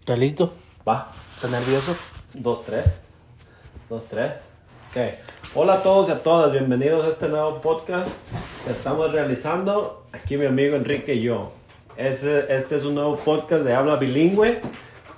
¿Estás 0.00 0.18
listo? 0.18 0.52
Va. 0.86 1.10
¿Estás 1.34 1.50
nervioso? 1.50 1.96
Dos, 2.34 2.64
tres. 2.64 2.84
Dos, 3.88 4.04
tres. 4.08 4.32
Ok. 4.90 5.54
Hola 5.54 5.74
a 5.74 5.82
todos 5.82 6.08
y 6.08 6.12
a 6.12 6.22
todas. 6.22 6.52
Bienvenidos 6.52 7.06
a 7.06 7.08
este 7.08 7.28
nuevo 7.28 7.60
podcast 7.60 8.08
que 8.64 8.72
estamos 8.72 9.10
realizando. 9.12 10.06
Aquí 10.12 10.36
mi 10.36 10.46
amigo 10.46 10.76
Enrique 10.76 11.14
y 11.14 11.22
yo. 11.22 11.52
Este, 11.96 12.54
este 12.54 12.76
es 12.76 12.84
un 12.84 12.96
nuevo 12.96 13.16
podcast 13.16 13.64
de 13.64 13.74
habla 13.74 13.96
bilingüe. 13.96 14.60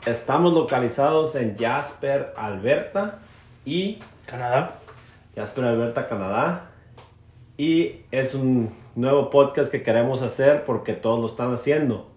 Estamos 0.06 0.52
localizados 0.52 1.34
en 1.34 1.56
Jasper, 1.56 2.32
Alberta 2.36 3.18
y 3.64 3.98
Canadá. 4.26 4.78
Jasper, 5.34 5.64
Alberta, 5.64 6.06
Canadá. 6.06 6.70
Y 7.56 8.02
es 8.10 8.34
un 8.34 8.72
nuevo 8.94 9.30
podcast 9.30 9.70
que 9.70 9.82
queremos 9.82 10.22
hacer 10.22 10.64
porque 10.64 10.94
todos 10.94 11.20
lo 11.20 11.26
están 11.26 11.52
haciendo. 11.52 12.09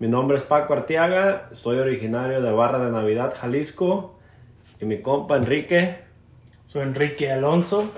Mi 0.00 0.08
nombre 0.08 0.38
es 0.38 0.42
Paco 0.44 0.72
Arteaga, 0.72 1.50
soy 1.52 1.76
originario 1.76 2.40
de 2.40 2.50
Barra 2.50 2.82
de 2.82 2.90
Navidad, 2.90 3.34
Jalisco. 3.38 4.18
Y 4.80 4.86
mi 4.86 5.02
compa 5.02 5.36
Enrique, 5.36 5.98
Soy 6.68 6.84
Enrique 6.84 7.30
Alonso. 7.30 7.92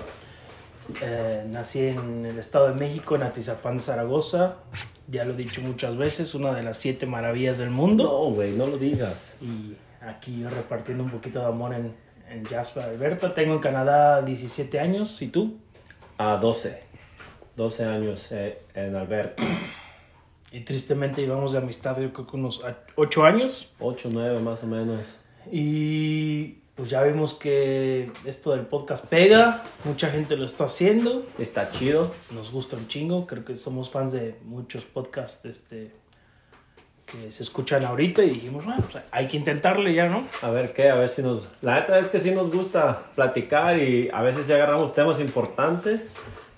Eh, 1.01 1.45
nací 1.47 1.79
en 1.79 2.25
el 2.25 2.37
Estado 2.37 2.67
de 2.67 2.73
México, 2.73 3.15
en 3.15 3.23
Atizapán, 3.23 3.79
Zaragoza. 3.79 4.55
Ya 5.07 5.23
lo 5.23 5.31
he 5.31 5.37
dicho 5.37 5.61
muchas 5.61 5.95
veces, 5.95 6.35
una 6.35 6.53
de 6.53 6.63
las 6.63 6.75
siete 6.75 7.05
maravillas 7.05 7.57
del 7.57 7.69
mundo. 7.69 8.03
no, 8.03 8.35
güey, 8.35 8.51
no 8.51 8.65
lo 8.65 8.77
digas. 8.77 9.37
Y 9.39 9.77
aquí 10.01 10.41
yo 10.41 10.49
repartiendo 10.49 11.05
un 11.05 11.09
poquito 11.09 11.39
de 11.39 11.45
amor 11.45 11.73
en, 11.73 11.95
en 12.29 12.43
Jasper, 12.43 12.83
Alberta. 12.83 13.33
Tengo 13.33 13.53
en 13.53 13.59
Canadá 13.61 14.21
17 14.21 14.77
años. 14.77 15.21
¿Y 15.21 15.29
tú? 15.29 15.57
A 16.17 16.35
12, 16.35 16.83
12 17.55 17.85
años 17.85 18.27
eh, 18.31 18.61
en 18.75 18.93
Alberta. 18.93 19.41
Y 20.53 20.59
tristemente 20.59 21.21
llevamos 21.21 21.53
de 21.53 21.57
amistad 21.57 21.99
yo 21.99 22.13
creo 22.13 22.27
que 22.27 22.35
unos 22.35 22.61
8 22.95 23.25
años. 23.25 23.69
8, 23.79 24.09
9 24.13 24.39
más 24.39 24.61
o 24.61 24.67
menos. 24.67 25.01
Y 25.51 26.59
pues 26.75 26.91
ya 26.91 27.01
vimos 27.01 27.33
que 27.33 28.11
esto 28.23 28.51
del 28.51 28.67
podcast 28.67 29.03
pega, 29.05 29.63
mucha 29.83 30.11
gente 30.11 30.37
lo 30.37 30.45
está 30.45 30.65
haciendo, 30.65 31.25
Está 31.39 31.71
chido. 31.71 32.13
nos 32.31 32.51
gusta 32.51 32.77
un 32.77 32.87
chingo, 32.87 33.25
creo 33.25 33.43
que 33.43 33.57
somos 33.57 33.89
fans 33.89 34.11
de 34.11 34.35
muchos 34.43 34.83
podcasts 34.83 35.43
este, 35.43 35.91
que 37.07 37.31
se 37.31 37.41
escuchan 37.41 37.83
ahorita 37.83 38.23
y 38.23 38.29
dijimos, 38.29 38.63
bueno, 38.63 38.83
pues 38.91 39.03
hay 39.09 39.27
que 39.27 39.37
intentarle 39.37 39.91
ya, 39.95 40.07
¿no? 40.07 40.23
A 40.43 40.51
ver 40.51 40.73
qué, 40.73 40.89
a 40.91 40.95
ver 40.95 41.09
si 41.09 41.23
nos... 41.23 41.47
La 41.63 41.79
neta 41.79 41.97
es 41.97 42.09
que 42.09 42.19
sí 42.19 42.29
nos 42.29 42.51
gusta 42.53 43.07
platicar 43.15 43.79
y 43.79 44.07
a 44.13 44.21
veces 44.21 44.45
ya 44.45 44.55
agarramos 44.55 44.93
temas 44.93 45.19
importantes 45.19 46.03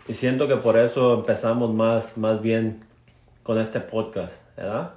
y 0.05 0.13
siento 0.15 0.49
que 0.49 0.57
por 0.57 0.77
eso 0.77 1.13
empezamos 1.13 1.73
más, 1.73 2.17
más 2.17 2.41
bien 2.41 2.83
con 3.45 3.59
este 3.59 3.79
podcast, 3.79 4.33
¿verdad? 4.57 4.95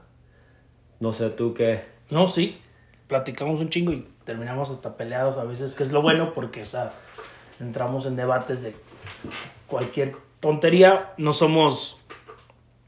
No 1.00 1.12
sé 1.12 1.28
tú 1.28 1.52
qué... 1.52 1.84
No, 2.10 2.26
sí, 2.28 2.58
platicamos 3.06 3.60
un 3.60 3.68
chingo 3.68 3.92
y 3.92 4.08
terminamos 4.24 4.70
hasta 4.70 4.96
peleados 4.96 5.36
a 5.36 5.44
veces, 5.44 5.74
que 5.74 5.82
es 5.82 5.92
lo 5.92 6.00
bueno 6.00 6.32
porque, 6.32 6.62
o 6.62 6.66
sea, 6.66 6.92
entramos 7.60 8.06
en 8.06 8.16
debates 8.16 8.62
de 8.62 8.74
cualquier 9.66 10.16
tontería, 10.40 11.12
no 11.18 11.32
somos 11.32 11.94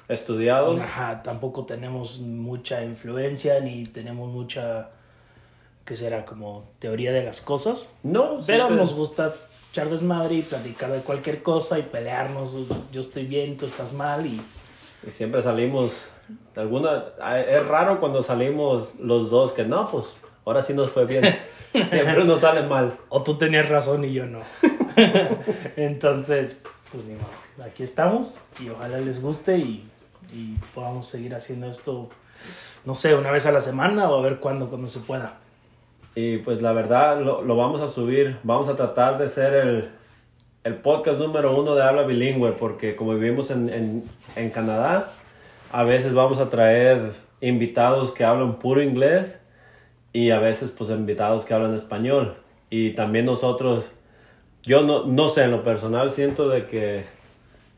Estudiados. 0.09 0.81
Ajá, 0.81 1.23
tampoco 1.23 1.67
tenemos 1.67 2.19
mucha 2.19 2.83
influencia 2.83 3.61
ni 3.61 3.85
tenemos 3.85 4.29
mucha, 4.33 4.89
que 5.85 5.95
será 5.95 6.25
como 6.25 6.65
teoría 6.81 7.13
de 7.13 7.23
las 7.23 7.41
cosas, 7.41 7.93
No, 8.03 8.39
pero 8.45 8.65
siempre- 8.67 8.77
nos 8.77 8.93
gusta 8.93 9.35
echar 9.71 9.89
desmadre 9.89 10.37
y 10.37 10.43
platicar 10.43 10.91
de 10.91 11.01
cualquier 11.03 11.45
cosa 11.45 11.79
y 11.79 11.83
pelearnos, 11.83 12.57
yo 12.91 13.03
estoy 13.03 13.27
bien, 13.27 13.57
tú 13.57 13.67
estás 13.67 13.93
mal 13.93 14.27
y 14.27 14.41
Y 15.07 15.11
siempre 15.11 15.43
salimos... 15.43 16.01
Alguna... 16.57 17.05
Es 17.47 17.67
raro 17.67 18.01
cuando 18.01 18.23
salimos 18.23 18.95
los 19.01 19.31
dos 19.31 19.53
que 19.53 19.65
no, 19.65 19.91
pues 19.91 20.17
ahora 20.45 20.63
sí 20.63 20.75
nos 20.75 20.91
fue 20.91 21.07
bien. 21.07 21.25
Siempre 21.73 22.25
nos 22.25 22.41
sale 22.41 22.65
mal. 22.65 22.95
o 23.09 23.23
tú 23.23 23.39
tenías 23.39 23.69
razón 23.69 24.05
y 24.05 24.13
yo 24.13 24.27
no. 24.27 24.41
Entonces, 25.77 26.61
pues 26.91 27.05
ni 27.05 27.15
modo, 27.15 27.65
aquí 27.65 27.85
estamos 27.85 28.41
y 28.61 28.71
ojalá 28.71 28.99
les 28.99 29.23
guste 29.23 29.57
y, 29.57 29.89
y 30.33 30.57
podamos 30.75 31.07
seguir 31.07 31.33
haciendo 31.33 31.71
esto, 31.71 32.09
no 32.85 32.97
sé, 32.97 33.15
una 33.15 33.31
vez 33.31 33.47
a 33.47 33.53
la 33.53 33.61
semana 33.61 34.11
o 34.11 34.19
a 34.19 34.23
ver 34.23 34.41
cuándo, 34.41 34.69
cuando 34.69 34.89
se 34.89 34.99
pueda. 34.99 35.35
Y 36.17 36.39
pues 36.39 36.61
la 36.61 36.73
verdad 36.73 37.21
lo, 37.21 37.43
lo 37.43 37.57
vamos 37.57 37.81
a 37.81 37.89
subir, 37.89 38.39
vamos 38.43 38.69
a 38.69 38.75
tratar 38.75 39.19
de 39.19 39.29
ser 39.29 39.55
el, 39.55 39.91
el 40.65 40.75
podcast 40.77 41.19
número 41.19 41.57
uno 41.59 41.75
de 41.75 41.83
habla 41.83 42.03
bilingüe, 42.03 42.53
porque 42.53 42.95
como 42.97 43.15
vivimos 43.15 43.51
en, 43.51 43.69
en, 43.71 44.03
en 44.37 44.51
Canadá, 44.51 45.11
a 45.73 45.83
veces 45.85 46.13
vamos 46.13 46.39
a 46.39 46.51
traer 46.51 47.13
invitados 47.41 48.11
que 48.13 48.25
hablan 48.25 48.59
puro 48.59 48.83
inglés 48.83 49.41
y 50.13 50.31
a 50.31 50.39
veces 50.39 50.71
pues 50.71 50.91
invitados 50.91 51.45
que 51.45 51.55
hablan 51.55 51.75
español. 51.75 52.35
Y 52.69 52.91
también 52.91 53.25
nosotros, 53.27 53.85
yo 54.63 54.83
no, 54.83 55.05
no 55.07 55.29
sé, 55.29 55.45
en 55.45 55.51
lo 55.53 55.65
personal 55.65 56.11
siento 56.11 56.49
de 56.49 56.67
que 56.67 57.05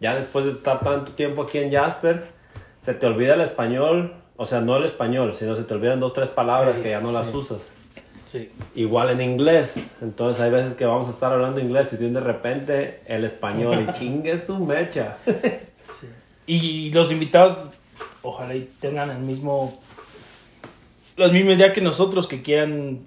ya 0.01 0.17
después 0.17 0.47
de 0.47 0.53
estar 0.53 0.81
tanto 0.81 1.13
tiempo 1.13 1.43
aquí 1.43 1.59
en 1.59 1.71
Jasper, 1.73 2.25
se 2.81 2.95
te 2.95 3.07
olvida 3.07 3.35
el 3.35 3.43
español, 3.43 4.13
o 4.37 4.47
sea, 4.47 4.61
no 4.61 4.77
el 4.77 4.85
español, 4.85 5.35
sino 5.35 5.55
se 5.55 5.63
te 5.63 5.73
olvidan 5.75 6.01
dos, 6.01 6.13
tres 6.13 6.31
palabras 6.31 6.77
que 6.79 6.91
ya 6.91 7.01
no 7.01 7.13
las 7.13 7.29
Sí. 7.29 7.37
usas 7.37 7.61
Sí. 8.33 8.51
igual 8.75 9.11
en 9.11 9.21
inglés. 9.21 9.91
Entonces 10.01 10.43
hay 10.43 10.51
veces 10.51 10.75
que 10.75 10.87
vamos 10.87 11.07
a 11.07 11.11
estar 11.11 11.31
hablando 11.31 11.61
inglés 11.61 11.93
y 11.93 11.97
de 11.99 12.19
repente 12.19 13.01
el 13.05 13.25
español 13.25 13.87
y 13.87 13.93
chingue 13.99 14.39
su 14.39 14.59
mecha. 14.59 15.19
Sí. 16.01 16.09
Y 16.47 16.91
los 16.93 17.13
invitados, 17.13 17.75
ojalá 18.23 18.55
y 18.55 18.71
tengan 18.81 19.11
el 19.11 19.19
mismo, 19.19 19.79
la 21.19 21.29
misma 21.29 21.53
idea 21.53 21.75
que 21.75 21.83
nosotros, 21.83 22.27
que 22.27 22.41
quieran 22.41 23.01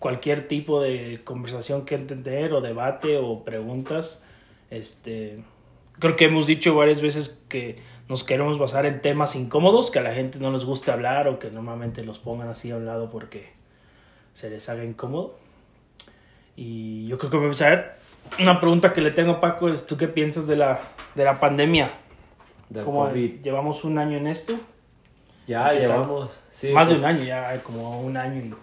cualquier 0.00 0.48
tipo 0.48 0.82
de 0.82 1.20
conversación 1.22 1.84
que 1.84 1.94
entender 1.94 2.52
o 2.52 2.60
debate 2.60 3.16
o 3.16 3.44
preguntas. 3.44 4.20
Este, 4.70 5.38
creo 6.00 6.16
que 6.16 6.24
hemos 6.24 6.48
dicho 6.48 6.74
varias 6.74 7.00
veces 7.00 7.38
que 7.48 7.78
nos 8.08 8.24
queremos 8.24 8.58
basar 8.58 8.86
en 8.86 9.00
temas 9.00 9.36
incómodos, 9.36 9.92
que 9.92 10.00
a 10.00 10.02
la 10.02 10.14
gente 10.14 10.40
no 10.40 10.50
les 10.50 10.64
guste 10.64 10.90
hablar 10.90 11.28
o 11.28 11.38
que 11.38 11.50
normalmente 11.50 12.02
los 12.02 12.18
pongan 12.18 12.48
así 12.48 12.72
a 12.72 12.76
un 12.76 12.86
lado 12.86 13.08
porque 13.08 13.52
se 14.34 14.50
les 14.50 14.68
haga 14.68 14.84
incómodo. 14.84 15.36
Y 16.56 17.06
yo 17.08 17.18
creo 17.18 17.30
que 17.30 17.36
vamos 17.38 17.60
a 17.62 17.70
ver. 17.70 17.94
Una 18.40 18.58
pregunta 18.60 18.92
que 18.92 19.00
le 19.00 19.10
tengo 19.10 19.32
a 19.32 19.40
Paco 19.40 19.68
es, 19.68 19.86
¿tú 19.86 19.96
qué 19.96 20.08
piensas 20.08 20.46
de 20.46 20.56
la, 20.56 20.80
de 21.14 21.24
la 21.24 21.40
pandemia? 21.40 21.90
Del 22.68 22.84
Como 22.84 23.06
COVID. 23.08 23.42
llevamos 23.42 23.84
un 23.84 23.98
año 23.98 24.16
en 24.16 24.26
esto, 24.26 24.54
Ya 25.46 25.72
llevamos. 25.72 26.30
sí, 26.52 26.70
más 26.72 26.88
de 26.88 26.94
un 26.96 27.04
año, 27.04 27.22
ya 27.22 27.62
como 27.62 28.00
un 28.00 28.16
año 28.16 28.42
y 28.42 28.54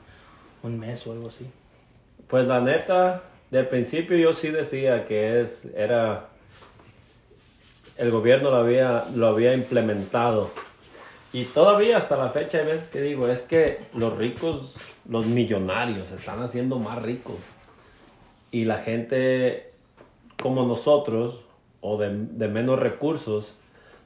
un 0.66 0.80
mes 0.80 1.06
o 1.06 1.12
algo 1.14 1.28
así. 1.28 1.48
Pues 2.28 2.48
la 2.48 2.60
neta, 2.62 3.22
de 3.52 3.64
principio 3.64 4.18
yo 4.18 4.34
sí 4.34 4.50
decía 4.50 5.06
que 5.06 5.42
es, 5.42 5.66
era, 5.76 6.28
el 7.98 8.10
gobierno 8.10 8.50
lo 8.50 8.58
había, 8.58 9.06
lo 9.14 9.28
había 9.28 9.54
implementado. 9.54 10.50
Y 11.34 11.46
todavía 11.46 11.98
hasta 11.98 12.18
la 12.18 12.30
fecha 12.30 12.58
hay 12.58 12.66
veces 12.66 12.88
que 12.88 13.02
digo, 13.02 13.28
es 13.28 13.42
que 13.42 13.80
los 13.94 14.18
ricos, 14.18 14.78
los 15.08 15.26
millonarios, 15.26 16.10
se 16.10 16.16
están 16.16 16.42
haciendo 16.44 16.78
más 16.78 17.02
ricos. 17.02 17.38
Y 18.52 18.66
la 18.66 18.80
gente 18.80 19.72
como 20.42 20.66
nosotros, 20.66 21.40
o 21.80 21.98
de, 21.98 22.10
de 22.14 22.48
menos 22.50 22.80
recursos, 22.80 23.54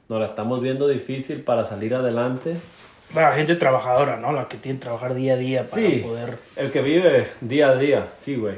nos 0.08 0.20
la 0.20 0.26
estamos 0.26 0.60
viendo 0.60 0.86
difícil 0.86 1.42
para 1.42 1.64
salir 1.64 1.94
adelante. 1.94 2.56
La 3.14 3.32
gente 3.32 3.56
trabajadora, 3.56 4.16
¿no? 4.18 4.32
La 4.32 4.46
que 4.46 4.56
tiene 4.56 4.78
que 4.78 4.82
trabajar 4.84 5.14
día 5.14 5.34
a 5.34 5.36
día 5.36 5.64
para 5.64 5.82
Sí, 5.82 6.02
poder... 6.04 6.38
el 6.56 6.70
que 6.70 6.82
vive 6.82 7.28
día 7.40 7.70
a 7.70 7.76
día, 7.76 8.08
sí, 8.14 8.36
güey. 8.36 8.56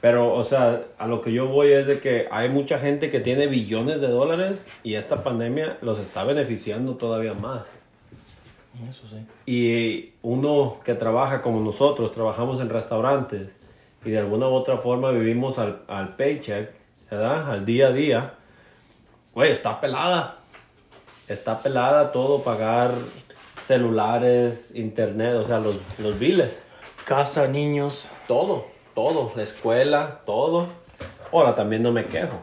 Pero, 0.00 0.34
o 0.34 0.42
sea, 0.42 0.82
a 0.98 1.06
lo 1.06 1.22
que 1.22 1.32
yo 1.32 1.46
voy 1.46 1.72
es 1.72 1.86
de 1.86 2.00
que 2.00 2.26
hay 2.32 2.48
mucha 2.48 2.80
gente 2.80 3.10
que 3.10 3.20
tiene 3.20 3.46
billones 3.46 4.00
de 4.00 4.08
dólares 4.08 4.66
y 4.82 4.96
esta 4.96 5.22
pandemia 5.22 5.78
los 5.82 6.00
está 6.00 6.24
beneficiando 6.24 6.96
todavía 6.96 7.34
más. 7.34 7.62
Eso 8.90 9.02
sí. 9.08 9.26
Y 9.46 10.14
uno 10.22 10.78
que 10.84 10.94
trabaja 10.94 11.42
como 11.42 11.60
nosotros, 11.60 12.12
trabajamos 12.12 12.60
en 12.60 12.70
restaurantes 12.70 13.54
y 14.04 14.10
de 14.10 14.18
alguna 14.18 14.48
u 14.48 14.54
otra 14.54 14.78
forma 14.78 15.10
vivimos 15.10 15.58
al, 15.58 15.82
al 15.88 16.16
paycheck, 16.16 16.70
¿verdad? 17.10 17.50
Al 17.50 17.64
día 17.64 17.88
a 17.88 17.92
día. 17.92 18.34
Güey, 19.34 19.52
está 19.52 19.80
pelada. 19.80 20.38
Está 21.28 21.58
pelada 21.58 22.12
todo, 22.12 22.42
pagar 22.42 22.94
celulares, 23.62 24.74
internet, 24.74 25.36
o 25.36 25.44
sea, 25.44 25.58
los, 25.58 25.78
los 25.98 26.18
biles. 26.18 26.64
Casa, 27.04 27.46
niños. 27.46 28.10
Todo, 28.26 28.66
todo, 28.94 29.32
la 29.36 29.42
escuela, 29.42 30.20
todo. 30.26 30.66
Ahora 31.32 31.54
también 31.54 31.82
no 31.82 31.92
me 31.92 32.06
quejo. 32.06 32.40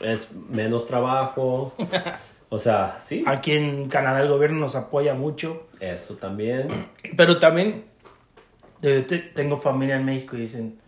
Es 0.00 0.30
menos 0.32 0.86
trabajo. 0.86 1.72
O 2.54 2.58
sea, 2.60 2.98
sí, 3.00 3.24
Aquí 3.26 3.50
en 3.52 3.88
Canadá 3.88 4.20
el 4.22 4.28
gobierno 4.28 4.60
nos 4.60 4.76
apoya 4.76 5.14
mucho. 5.14 5.66
eso 5.80 6.14
también. 6.14 6.68
Pero 7.16 7.38
también 7.40 7.84
eh, 8.82 9.04
te- 9.08 9.18
tengo 9.18 9.58
familia 9.60 9.96
en 9.96 10.04
México 10.04 10.36
y 10.36 10.40
dicen, 10.42 10.78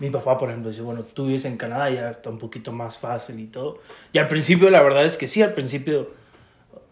mi 0.00 0.08
papá 0.10 0.38
por 0.38 0.48
ejemplo 0.48 0.70
dice, 0.70 0.80
bueno, 0.82 1.02
tú 1.02 1.26
vives 1.26 1.44
en 1.44 1.56
Canadá, 1.58 1.90
ya 1.90 2.08
está 2.08 2.30
un 2.30 2.38
poquito 2.38 2.72
más 2.72 2.96
fácil 2.98 3.38
y 3.40 3.46
todo. 3.46 3.78
Y 4.12 4.18
al 4.18 4.28
principio 4.28 4.70
la 4.70 4.80
verdad 4.80 5.04
es 5.04 5.16
que 5.18 5.28
sí, 5.28 5.42
al 5.42 5.52
principio 5.52 6.10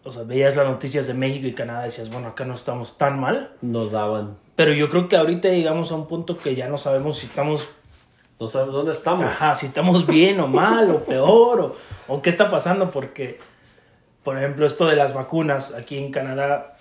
o 0.03 0.11
sea, 0.11 0.23
veías 0.23 0.55
las 0.55 0.67
noticias 0.67 1.07
de 1.07 1.13
México 1.13 1.47
y 1.47 1.53
Canadá 1.53 1.81
y 1.83 1.85
decías, 1.85 2.09
bueno, 2.11 2.27
acá 2.27 2.45
no 2.45 2.53
estamos 2.55 2.97
tan 2.97 3.19
mal. 3.19 3.51
Nos 3.61 3.91
daban. 3.91 4.35
Pero 4.55 4.73
yo 4.73 4.89
creo 4.89 5.07
que 5.07 5.15
ahorita 5.17 5.49
llegamos 5.49 5.91
a 5.91 5.95
un 5.95 6.07
punto 6.07 6.37
que 6.37 6.53
ya 6.55 6.67
no 6.67 6.77
sabemos 6.77 7.17
si 7.19 7.25
estamos, 7.25 7.67
No 8.39 8.47
sabemos 8.47 8.73
dónde 8.75 8.91
estamos. 8.91 9.25
ajá, 9.25 9.55
si 9.55 9.65
estamos 9.65 10.05
bien 10.05 10.39
o 10.41 10.47
mal 10.47 10.91
o 10.91 10.99
peor 11.05 11.59
o, 11.61 11.75
o 12.07 12.21
qué 12.21 12.29
está 12.29 12.51
pasando 12.51 12.91
porque, 12.91 13.39
por 14.23 14.37
ejemplo, 14.37 14.65
esto 14.65 14.85
de 14.87 14.95
las 14.95 15.13
vacunas 15.13 15.73
aquí 15.73 15.97
en 15.97 16.11
Canadá, 16.11 16.77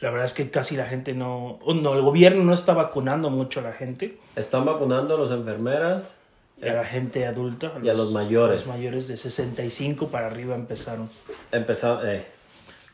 la 0.00 0.10
verdad 0.10 0.26
es 0.26 0.34
que 0.34 0.50
casi 0.50 0.76
la 0.76 0.86
gente 0.86 1.14
no, 1.14 1.58
no, 1.66 1.94
el 1.94 2.02
gobierno 2.02 2.44
no 2.44 2.54
está 2.54 2.72
vacunando 2.74 3.30
mucho 3.30 3.60
a 3.60 3.62
la 3.62 3.72
gente, 3.72 4.18
Están 4.36 4.64
vacunando 4.64 5.16
a 5.16 5.20
las 5.20 5.30
enfermeras. 5.30 6.16
a 6.62 6.66
la 6.72 6.84
gente 6.84 7.26
adulta. 7.26 7.72
Y 7.82 7.88
a 7.88 7.94
los 7.94 8.12
mayores. 8.12 8.66
Los 8.66 8.66
mayores 8.66 9.08
de 9.08 9.16
65 9.16 10.08
para 10.08 10.26
arriba 10.26 10.54
empezaron. 10.54 11.08
Empezaron, 11.52 12.08
eh, 12.08 12.24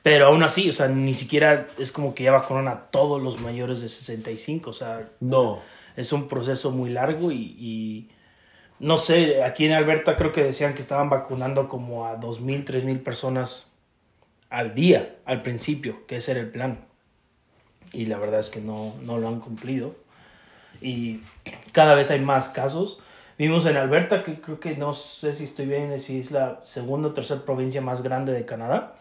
Pero 0.03 0.27
aún 0.27 0.43
así, 0.43 0.69
o 0.71 0.73
sea, 0.73 0.89
ni 0.89 1.15
siquiera 1.15 1.69
es 1.79 1.93
como 1.93 2.15
que 2.15 2.25
ya 2.25 2.33
vacunan 2.33 2.69
a 2.69 2.87
todos 2.91 3.21
los 3.23 3.41
mayores 3.41 3.81
de 3.81 3.89
65, 3.89 4.71
o 4.71 4.73
sea, 4.73 5.05
no. 5.21 5.61
es 5.97 6.13
un 6.13 6.27
proceso 6.29 6.71
muy 6.71 6.91
largo 6.91 7.31
y, 7.33 7.55
y 7.59 8.11
no 8.81 8.97
sé, 8.97 9.45
aquí 9.45 9.67
en 9.67 9.73
Alberta 9.73 10.17
creo 10.17 10.33
que 10.33 10.43
decían 10.43 10.75
que 10.75 10.81
estaban 10.81 11.11
vacunando 11.11 11.69
como 11.69 12.07
a 12.07 12.19
2.000, 12.19 12.65
3.000 12.65 13.03
personas 13.03 13.69
al 14.49 14.75
día, 14.75 15.17
al 15.27 15.43
principio, 15.43 16.07
que 16.07 16.17
ese 16.17 16.33
era 16.33 16.41
el 16.41 16.51
plan. 16.51 16.81
Y 17.93 18.07
la 18.07 18.19
verdad 18.19 18.41
es 18.41 18.49
que 18.49 18.61
no, 18.61 18.95
no 19.03 19.19
lo 19.19 19.29
han 19.29 19.41
cumplido. 19.41 19.95
Y 20.81 21.21
cada 21.73 21.95
vez 21.95 22.11
hay 22.11 22.21
más 22.21 22.49
casos. 22.49 23.01
Vimos 23.37 23.67
en 23.67 23.77
Alberta, 23.77 24.23
que 24.23 24.41
creo 24.41 24.61
que 24.61 24.77
no 24.77 24.95
sé 24.95 25.35
si 25.35 25.45
estoy 25.45 25.67
bien, 25.67 25.99
si 26.01 26.21
es 26.21 26.31
la 26.31 26.61
segunda 26.65 27.09
o 27.09 27.13
tercera 27.13 27.45
provincia 27.45 27.81
más 27.83 28.03
grande 28.03 28.33
de 28.33 28.47
Canadá. 28.47 28.95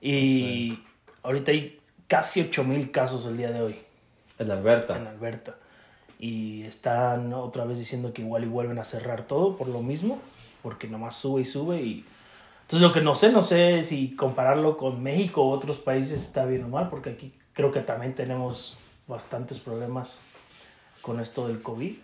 Y 0.00 0.80
ahorita 1.22 1.52
hay 1.52 1.80
casi 2.08 2.42
8.000 2.42 2.90
casos 2.90 3.26
el 3.26 3.36
día 3.36 3.50
de 3.50 3.62
hoy 3.62 3.78
En 4.38 4.50
Alberta. 4.50 4.96
en 4.96 5.06
Alberta. 5.06 5.54
Y 6.18 6.62
están 6.62 7.32
otra 7.32 7.64
vez 7.64 7.78
diciendo 7.78 8.12
que 8.12 8.22
igual 8.22 8.44
y 8.44 8.46
vuelven 8.46 8.78
a 8.78 8.84
cerrar 8.84 9.26
todo 9.26 9.56
por 9.56 9.68
lo 9.68 9.82
mismo, 9.82 10.18
porque 10.62 10.88
nomás 10.88 11.14
sube 11.14 11.42
y 11.42 11.44
sube. 11.44 11.80
Y... 11.80 12.04
Entonces 12.62 12.80
lo 12.80 12.92
que 12.92 13.00
no 13.00 13.14
sé, 13.14 13.30
no 13.32 13.42
sé 13.42 13.82
si 13.82 14.16
compararlo 14.16 14.76
con 14.76 15.02
México 15.02 15.42
o 15.42 15.50
otros 15.50 15.78
países 15.78 16.22
está 16.22 16.44
bien 16.44 16.64
o 16.64 16.68
mal, 16.68 16.88
porque 16.88 17.10
aquí 17.10 17.32
creo 17.52 17.70
que 17.70 17.80
también 17.80 18.14
tenemos 18.14 18.76
bastantes 19.06 19.58
problemas 19.58 20.18
con 21.02 21.20
esto 21.20 21.46
del 21.46 21.62
COVID. 21.62 21.94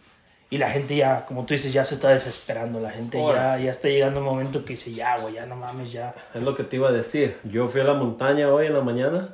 Y 0.52 0.58
la 0.58 0.68
gente 0.70 0.96
ya, 0.96 1.26
como 1.26 1.46
tú 1.46 1.54
dices, 1.54 1.72
ya 1.72 1.84
se 1.84 1.94
está 1.94 2.08
desesperando. 2.08 2.80
La 2.80 2.90
gente 2.90 3.18
ya, 3.24 3.56
ya 3.56 3.70
está 3.70 3.88
llegando 3.88 4.18
un 4.18 4.26
momento 4.26 4.64
que 4.64 4.72
dice, 4.74 4.92
ya, 4.92 5.16
güey, 5.18 5.34
ya 5.34 5.46
no 5.46 5.54
mames, 5.54 5.92
ya. 5.92 6.12
Es 6.34 6.42
lo 6.42 6.56
que 6.56 6.64
te 6.64 6.74
iba 6.74 6.88
a 6.88 6.92
decir. 6.92 7.38
Yo 7.44 7.68
fui 7.68 7.80
a 7.80 7.84
la 7.84 7.94
montaña 7.94 8.52
hoy 8.52 8.66
en 8.66 8.74
la 8.74 8.80
mañana. 8.80 9.28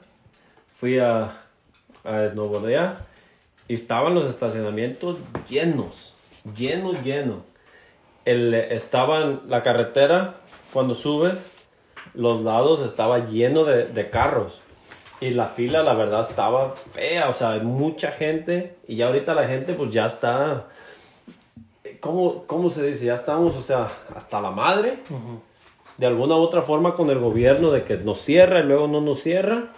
Fui 0.74 0.98
a, 0.98 1.38
a 2.04 2.28
snowboardear. 2.28 2.98
Estaban 3.68 4.14
los 4.14 4.28
estacionamientos 4.28 5.16
llenos. 5.48 6.14
Llenos, 6.56 7.02
llenos. 7.02 7.38
El, 8.24 8.54
estaban 8.54 9.42
la 9.48 9.62
carretera, 9.62 10.40
cuando 10.72 10.94
subes, 10.94 11.38
los 12.14 12.42
lados 12.42 12.84
estaba 12.84 13.26
lleno 13.26 13.64
de, 13.64 13.86
de 13.86 14.10
carros. 14.10 14.60
Y 15.20 15.30
la 15.30 15.46
fila, 15.46 15.82
la 15.82 15.94
verdad, 15.94 16.20
estaba 16.20 16.72
fea. 16.92 17.28
O 17.28 17.32
sea, 17.32 17.52
hay 17.52 17.60
mucha 17.60 18.12
gente. 18.12 18.76
Y 18.86 18.96
ya 18.96 19.06
ahorita 19.06 19.34
la 19.34 19.46
gente, 19.46 19.74
pues 19.74 19.92
ya 19.92 20.06
está. 20.06 20.66
¿Cómo, 22.00 22.44
¿Cómo 22.46 22.70
se 22.70 22.86
dice? 22.86 23.06
Ya 23.06 23.14
estamos, 23.14 23.56
o 23.56 23.62
sea, 23.62 23.88
hasta 24.14 24.40
la 24.40 24.50
madre 24.50 24.98
de 25.96 26.06
alguna 26.06 26.36
u 26.36 26.40
otra 26.40 26.62
forma 26.62 26.94
con 26.94 27.10
el 27.10 27.18
gobierno 27.18 27.70
de 27.70 27.82
que 27.84 27.96
nos 27.96 28.20
cierra 28.20 28.60
y 28.60 28.64
luego 28.64 28.86
no 28.86 29.00
nos 29.00 29.22
cierra. 29.22 29.72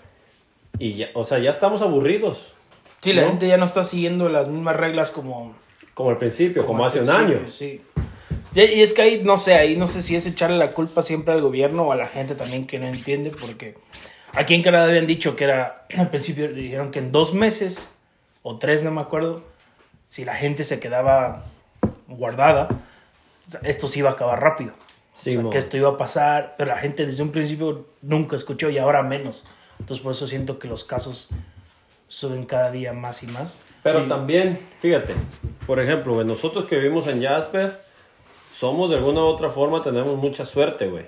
Y 0.78 0.94
ya, 0.94 1.08
o 1.14 1.24
sea, 1.24 1.38
ya 1.38 1.50
estamos 1.50 1.82
aburridos. 1.82 2.52
Sí, 3.00 3.12
la 3.12 3.22
¿No? 3.22 3.28
gente 3.28 3.46
ya 3.46 3.56
no 3.56 3.66
está 3.66 3.84
siguiendo 3.84 4.28
las 4.28 4.48
mismas 4.48 4.76
reglas 4.76 5.10
como, 5.10 5.54
Como 5.94 6.10
al 6.10 6.18
principio, 6.18 6.66
como, 6.66 6.84
al 6.84 6.90
hace 6.90 7.00
un 7.00 7.10
año. 7.10 7.50
Sí. 7.50 7.80
Y, 8.54 8.60
y 8.60 8.82
es 8.82 8.94
que 8.94 9.02
ahí, 9.02 9.22
no 9.24 9.38
sé, 9.38 9.54
ahí 9.54 9.76
no 9.76 9.86
sé 9.86 10.02
si 10.02 10.16
es 10.16 10.26
echarle 10.26 10.56
la 10.56 10.72
culpa 10.72 11.02
siempre 11.02 11.34
al 11.34 11.40
gobierno 11.40 11.84
o 11.84 11.92
a 11.92 11.96
la 11.96 12.06
gente 12.06 12.34
también 12.34 12.66
que 12.66 12.78
no 12.78 12.86
entiende, 12.86 13.30
porque 13.30 13.76
aquí 14.34 14.54
en 14.54 14.62
Canadá 14.62 14.86
habían 14.86 15.06
dicho 15.06 15.36
que 15.36 15.44
era, 15.44 15.86
al 15.96 16.10
principio 16.10 16.52
dijeron 16.52 16.90
que 16.90 16.98
en 16.98 17.12
dos 17.12 17.34
meses, 17.34 17.88
o 18.42 18.58
tres, 18.58 18.82
no 18.82 18.90
me 18.90 19.00
acuerdo, 19.00 19.42
si 20.08 20.24
la 20.24 20.34
gente 20.34 20.64
se 20.64 20.80
quedaba 20.80 21.44
guardada, 22.08 22.68
esto 23.62 23.88
se 23.88 24.00
iba 24.00 24.10
a 24.10 24.12
acabar 24.14 24.40
rápido. 24.40 24.72
Sí, 25.14 25.36
o 25.36 25.42
sea, 25.42 25.50
que 25.50 25.58
esto 25.58 25.76
iba 25.76 25.90
a 25.90 25.96
pasar, 25.98 26.54
pero 26.56 26.70
la 26.70 26.78
gente 26.78 27.04
desde 27.04 27.22
un 27.22 27.30
principio 27.32 27.86
nunca 28.02 28.36
escuchó 28.36 28.70
y 28.70 28.78
ahora 28.78 29.02
menos. 29.02 29.44
Entonces 29.80 30.02
por 30.02 30.12
eso 30.12 30.26
siento 30.28 30.58
que 30.58 30.68
los 30.68 30.84
casos 30.84 31.28
suben 32.08 32.44
cada 32.46 32.70
día 32.70 32.92
más 32.92 33.22
y 33.22 33.26
más. 33.28 33.62
Pero 33.82 34.04
Y- 34.04 34.08
también, 34.08 34.58
fíjate, 34.80 35.14
por 35.66 35.78
ejemplo, 35.80 36.14
güey, 36.14 36.26
nosotros 36.26 36.64
que 36.66 36.76
vivimos 36.76 37.06
en 37.08 37.22
Jasper, 37.22 37.80
somos 38.52 38.90
de 38.90 38.96
alguna 38.96 39.20
u 39.22 39.26
otra 39.26 39.50
forma, 39.50 39.82
tenemos 39.82 40.16
mucha 40.16 40.44
suerte, 40.44 40.88
güey. 40.88 41.04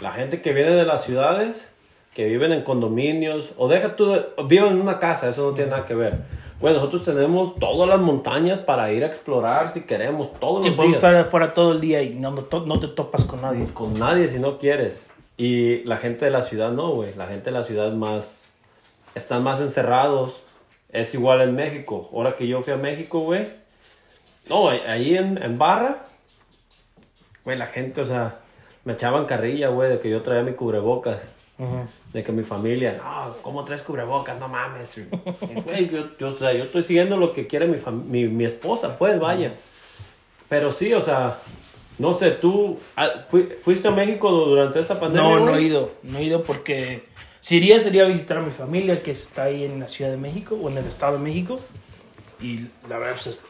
La 0.00 0.12
gente 0.12 0.40
que 0.40 0.52
viene 0.52 0.70
de 0.72 0.84
las 0.86 1.04
ciudades, 1.04 1.70
que 2.14 2.24
viven 2.24 2.52
en 2.52 2.62
condominios, 2.62 3.52
o 3.58 3.68
deja 3.68 3.96
tú, 3.96 4.16
viven 4.48 4.72
en 4.72 4.80
una 4.80 4.98
casa, 4.98 5.28
eso 5.28 5.50
no 5.50 5.54
tiene 5.54 5.72
nada 5.72 5.84
que 5.84 5.94
ver. 5.94 6.14
Güey, 6.60 6.74
nosotros 6.74 7.04
tenemos 7.04 7.56
todas 7.58 7.88
las 7.88 7.98
montañas 8.00 8.58
para 8.60 8.90
ir 8.92 9.02
a 9.04 9.06
explorar 9.06 9.72
si 9.72 9.82
queremos, 9.82 10.32
todos 10.38 10.62
Sí, 10.62 10.68
los 10.70 10.76
podemos 10.76 11.00
días. 11.00 11.04
estar 11.12 11.26
afuera 11.26 11.54
todo 11.54 11.72
el 11.72 11.80
día 11.80 12.02
y 12.02 12.14
no, 12.14 12.30
no, 12.32 12.80
te 12.80 12.88
topas 12.88 13.24
con 13.24 13.40
nadie. 13.42 13.66
Con 13.72 13.98
nadie 13.98 14.28
si 14.28 14.38
no 14.38 14.58
quieres. 14.58 15.08
Y 15.38 15.84
la 15.84 15.96
gente 15.96 16.26
de 16.26 16.30
la 16.30 16.42
ciudad 16.42 16.70
no, 16.70 16.90
güey. 16.92 17.14
La 17.14 17.26
gente 17.28 17.46
de 17.46 17.52
la 17.52 17.64
ciudad 17.64 17.92
más... 17.92 18.39
Están 19.14 19.42
más 19.42 19.60
encerrados. 19.60 20.42
Es 20.90 21.14
igual 21.14 21.40
en 21.42 21.54
México. 21.54 22.10
Ahora 22.12 22.36
que 22.36 22.46
yo 22.46 22.62
fui 22.62 22.72
a 22.72 22.76
México, 22.76 23.20
güey. 23.20 23.46
No, 24.48 24.68
ahí- 24.70 25.16
en, 25.16 25.40
en 25.42 25.58
Barra. 25.58 26.04
Güey, 27.44 27.56
la 27.56 27.66
gente, 27.66 28.00
o 28.00 28.06
sea... 28.06 28.40
Me 28.82 28.94
echaban 28.94 29.26
carrilla, 29.26 29.68
güey, 29.68 29.90
de 29.90 30.00
que 30.00 30.08
yo 30.08 30.22
traía 30.22 30.42
mi 30.42 30.52
cubrebocas. 30.54 31.20
De 32.14 32.24
que 32.24 32.32
mi 32.32 32.42
familia, 32.42 32.96
no, 32.96 33.36
¿cómo 33.42 33.62
traes 33.64 33.82
cubrebocas? 33.82 34.40
No 34.40 34.48
mames. 34.48 34.98
Güey, 35.66 35.90
yo, 35.90 36.16
yo, 36.18 36.28
o 36.28 36.32
sea, 36.32 36.54
yo 36.54 36.64
estoy 36.64 36.82
siguiendo 36.82 37.18
lo 37.18 37.34
que 37.34 37.46
quiere 37.46 37.66
mi, 37.66 37.76
mi, 38.06 38.26
mi 38.26 38.44
esposa, 38.46 38.96
pues, 38.96 39.20
vaya. 39.20 39.52
Pero 40.48 40.72
sí, 40.72 40.94
o 40.94 41.00
sea, 41.02 41.36
no 41.98 42.14
sé, 42.14 42.30
tú 42.30 42.78
ah, 42.96 43.10
fui- 43.28 43.50
fuiste 43.62 43.88
a 43.88 43.90
México 43.90 44.30
durante 44.30 44.80
esta 44.80 44.98
pandemia. 44.98 45.28
No, 45.28 45.44
no 45.44 45.54
he 45.56 45.62
ido, 45.62 45.90
no 46.02 46.16
he 46.16 46.24
ido 46.24 46.42
porque 46.42 47.04
si 47.40 47.56
iría 47.56 47.80
sería 47.80 48.04
visitar 48.04 48.38
a 48.38 48.42
mi 48.42 48.50
familia 48.50 49.02
que 49.02 49.10
está 49.12 49.44
ahí 49.44 49.64
en 49.64 49.80
la 49.80 49.88
Ciudad 49.88 50.10
de 50.10 50.16
México 50.16 50.58
o 50.60 50.68
en 50.68 50.78
el 50.78 50.86
Estado 50.86 51.14
de 51.18 51.22
México 51.24 51.60
y 52.40 52.66
la 52.88 52.98
verdad 52.98 53.14
pues, 53.22 53.26
es- 53.26 53.44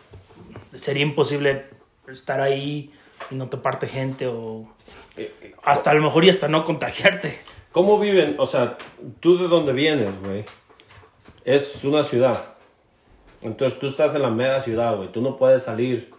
sería 0.82 1.02
imposible 1.02 1.66
estar 2.08 2.40
ahí 2.40 2.92
y 3.30 3.34
no 3.34 3.48
toparte 3.48 3.86
gente 3.88 4.26
o 4.26 4.68
Eh, 5.16 5.32
eh, 5.42 5.54
hasta 5.64 5.90
a 5.90 5.94
lo 5.94 6.02
mejor 6.02 6.24
y 6.24 6.30
hasta 6.30 6.48
no 6.48 6.64
contagiarte. 6.64 7.38
¿Cómo 7.72 7.98
viven? 8.00 8.36
O 8.38 8.46
sea, 8.46 8.78
tú 9.20 9.36
de 9.38 9.46
dónde 9.48 9.72
vienes, 9.72 10.18
güey. 10.22 10.44
Es 11.44 11.84
una 11.84 12.02
ciudad. 12.04 12.54
Entonces 13.42 13.78
tú 13.78 13.86
estás 13.88 14.14
en 14.14 14.22
la 14.22 14.30
mera 14.30 14.60
ciudad, 14.62 14.96
güey. 14.96 15.10
Tú 15.12 15.20
no 15.20 15.36
puedes 15.36 15.62
salir. 15.64 16.10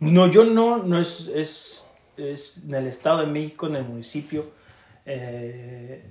No, 0.00 0.26
yo 0.30 0.44
no, 0.44 0.78
no 0.82 0.98
es, 1.00 1.28
es, 1.34 1.86
es 2.16 2.62
en 2.64 2.74
el 2.74 2.86
Estado 2.86 3.20
de 3.20 3.26
México, 3.26 3.66
en 3.66 3.76
el 3.76 3.84
municipio. 3.84 4.46
eh, 5.04 6.04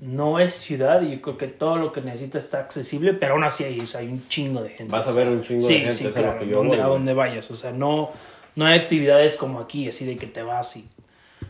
no 0.00 0.38
es 0.38 0.54
ciudad 0.54 1.00
y 1.02 1.12
yo 1.16 1.22
creo 1.22 1.38
que 1.38 1.46
todo 1.48 1.76
lo 1.76 1.92
que 1.92 2.00
necesita 2.00 2.38
está 2.38 2.58
accesible, 2.60 3.14
pero 3.14 3.34
aún 3.34 3.44
así 3.44 3.64
hay, 3.64 3.80
o 3.80 3.86
sea, 3.86 4.00
hay 4.00 4.08
un 4.08 4.26
chingo 4.28 4.62
de 4.62 4.70
gente. 4.70 4.90
Vas 4.92 5.06
a 5.06 5.12
ver 5.12 5.28
un 5.28 5.42
chingo 5.42 5.62
sí, 5.62 5.74
de 5.74 5.80
gente. 5.80 5.94
sí, 5.94 6.06
es 6.06 6.16
a 6.16 6.20
lo 6.20 6.24
claro, 6.26 6.38
que 6.40 6.46
yo 6.48 6.56
donde- 6.58 6.76
voy, 6.76 6.84
a 6.84 6.88
donde 6.88 7.14
vayas. 7.14 7.50
O 7.50 7.56
sea, 7.56 7.70
no, 7.72 8.10
no 8.56 8.66
hay 8.66 8.78
actividades 8.78 9.36
como 9.36 9.60
aquí, 9.60 9.88
así 9.88 10.04
de 10.04 10.16
que 10.16 10.26
te 10.26 10.42
vas 10.42 10.76
y 10.76 10.88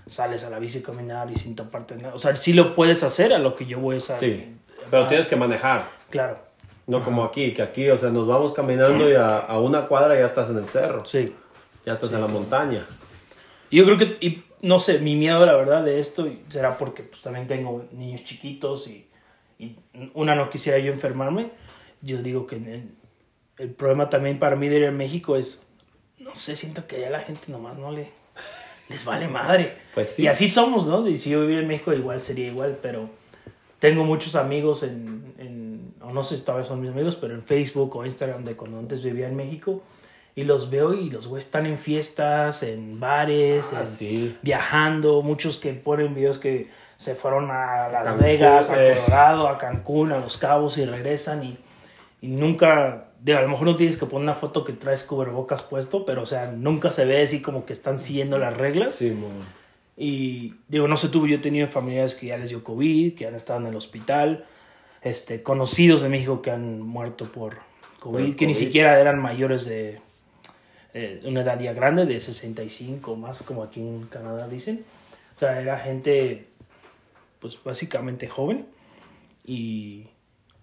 sales 0.07 0.45
a 0.45 0.51
la 0.51 0.59
bici 0.59 0.79
a 0.79 0.83
caminar 0.83 1.31
y 1.31 1.37
sin 1.37 1.57
toparte 1.57 1.97
nada. 1.97 2.15
O 2.15 2.19
sea, 2.19 2.37
sí 2.37 2.53
lo 2.53 2.75
puedes 2.75 3.03
hacer 3.03 3.33
a 3.33 3.39
lo 3.39 3.55
que 3.57 3.67
yo 3.67 3.79
voy 3.81 3.97
a 3.97 3.99
hacer. 3.99 4.19
Sí, 4.19 4.55
pero 4.91 5.07
tienes 5.09 5.27
que 5.27 5.37
manejar. 5.37 5.89
Claro, 6.11 6.39
No 6.87 7.03
como 7.03 7.25
aquí, 7.25 7.55
que 7.55 7.63
aquí, 7.63 7.89
o 7.89 7.97
sea, 7.97 8.11
nos 8.11 8.27
vamos 8.27 8.53
caminando 8.53 9.11
y 9.11 9.15
a, 9.15 9.39
a 9.39 9.59
una 9.59 9.87
cuadra 9.87 10.15
ya 10.19 10.27
estás 10.27 10.51
en 10.51 10.59
el 10.59 10.67
cerro. 10.67 11.05
sí. 11.05 11.35
Ya 11.87 11.93
estás 11.93 12.13
en 12.15 12.21
la 12.23 12.27
montaña. 12.27 12.87
Yo 13.71 13.85
creo 13.85 13.99
que, 13.99 14.17
y 14.21 14.44
no 14.63 14.79
sé, 14.79 14.99
mi 14.99 15.17
miedo, 15.17 15.45
la 15.45 15.57
verdad, 15.57 15.85
de 15.85 16.01
esto 16.01 16.27
será 16.49 16.79
porque 16.79 17.03
pues, 17.03 17.23
también 17.23 17.47
tengo 17.47 17.87
niños 17.93 18.25
chiquitos 18.25 18.89
y, 18.89 19.07
y 19.59 19.77
una, 20.15 20.35
no 20.35 20.51
quisiera 20.51 20.79
yo 20.79 20.93
enfermarme. 20.93 21.51
Yo 22.03 22.23
digo 22.23 22.47
que 22.47 22.57
el, 22.57 22.91
el 23.59 23.71
problema 23.71 24.11
también 24.11 24.39
para 24.39 24.57
mí 24.57 24.69
de 24.69 24.79
ir 24.79 24.87
a 24.87 24.91
México 24.91 25.37
es, 25.37 25.67
no 26.19 26.35
sé, 26.35 26.57
siento 26.57 26.87
que 26.87 26.97
allá 26.97 27.11
la 27.11 27.21
gente 27.21 27.51
nomás 27.53 27.77
no 27.79 27.91
le, 27.93 28.11
les 28.89 29.05
vale 29.05 29.29
madre. 29.29 29.77
Pues 29.95 30.11
sí. 30.11 30.25
Y 30.25 30.27
así 30.27 30.49
somos, 30.49 30.87
¿no? 30.87 31.07
Y 31.09 31.19
si 31.19 31.31
yo 31.31 31.41
viviera 31.41 31.63
en 31.63 31.69
México 31.69 31.93
igual 31.93 32.21
sería 32.21 32.47
igual, 32.49 32.79
pero 32.83 33.09
tengo 33.79 34.05
muchos 34.05 34.35
amigos 34.35 34.83
en, 34.83 35.35
en 35.39 35.95
o 36.01 36.13
no 36.13 36.23
sé 36.23 36.37
si 36.37 36.43
todavía 36.43 36.67
son 36.67 36.81
mis 36.81 36.91
amigos, 36.91 37.17
pero 37.17 37.35
en 37.35 37.43
Facebook 37.43 37.97
o 37.97 38.05
Instagram 38.05 38.45
de 38.45 38.57
cuando 38.57 38.79
antes 38.79 39.03
vivía 39.03 39.27
en 39.27 39.37
México. 39.37 39.83
Y 40.37 40.45
los 40.45 40.69
veo 40.71 40.95
y 40.95 41.11
los 41.11 41.29
güeyes 41.29 41.47
están 41.47 41.65
en 41.67 41.79
fiestas, 41.79 42.63
en 42.65 42.99
bares, 42.99 43.67
Ah, 43.73 43.81
en- 43.83 43.87
sí. 43.87 44.37
viajando. 44.43 45.23
Muchos 45.23 45.59
que 45.59 45.73
ponen 45.75 46.15
videos 46.15 46.39
que 46.39 46.69
se 46.97 47.15
fueron 47.15 47.51
a 47.51 47.89
Las 47.89 48.05
Cancún, 48.05 48.23
Vegas, 48.25 48.71
a. 48.71 48.75
Colorado, 48.75 49.49
a 49.49 49.59
Cancún, 49.59 50.13
a 50.13 50.19
Los 50.19 50.37
Cabos 50.37 50.77
y 50.79 50.85
regresan 50.85 51.45
y, 51.45 51.57
y 52.21 52.29
nunca, 52.29 53.05
digo, 53.21 53.39
a 53.39 53.43
lo 53.43 53.49
mejor 53.49 53.67
no 53.67 53.77
tienes 53.77 53.97
que 53.97 54.07
poner 54.07 54.23
una 54.25 54.35
foto 54.35 54.65
que 54.65 54.73
traes 54.73 55.05
cubrebocas 55.05 55.63
puesto, 55.63 56.05
pero 56.05 56.23
o 56.23 56.27
sea, 56.27 56.51
nunca 56.51 56.91
se 56.91 57.05
ve 57.05 57.23
así 57.23 57.41
como 57.41 57.65
que 57.65 57.73
están 57.73 57.99
siguiendo 58.01 58.37
las 58.39 58.57
reglas. 58.57 58.95
Sí, 58.95 59.11
mon. 59.11 59.31
Y 59.97 60.55
digo, 60.67 60.89
no 60.89 60.97
sé 60.97 61.09
tú, 61.09 61.29
yo 61.29 61.37
he 61.37 61.39
tenido 61.39 61.69
familiares 61.69 62.17
que 62.17 62.27
ya 62.27 62.37
les 62.37 62.49
dio 62.49 62.65
COVID, 62.65 63.15
que 63.15 63.29
han 63.29 63.37
estado 63.37 63.61
en 63.61 63.67
el 63.67 63.77
hospital, 63.77 64.45
este, 65.03 65.45
conocidos 65.45 66.03
de 66.03 66.09
México 66.09 66.43
que 66.43 66.51
han 66.51 66.81
muerto 66.81 67.27
por 67.31 67.59
COVID, 68.01 68.27
Por 68.27 68.37
que 68.37 68.47
ni 68.49 68.55
siquiera 68.55 68.99
eran 69.01 69.21
mayores 69.21 69.65
de 69.67 70.01
eh, 70.95 71.21
una 71.25 71.43
edad 71.43 71.59
ya 71.61 71.73
grande, 71.73 72.07
de 72.07 72.21
65 72.21 73.17
más, 73.17 73.43
como 73.43 73.63
aquí 73.63 73.81
en 73.81 74.07
Canadá 74.07 74.49
dicen. 74.49 74.85
O 75.35 75.39
sea, 75.39 75.61
era 75.61 75.79
gente, 75.79 76.47
pues 77.41 77.59
básicamente 77.63 78.29
joven. 78.29 78.67
Y 79.45 80.07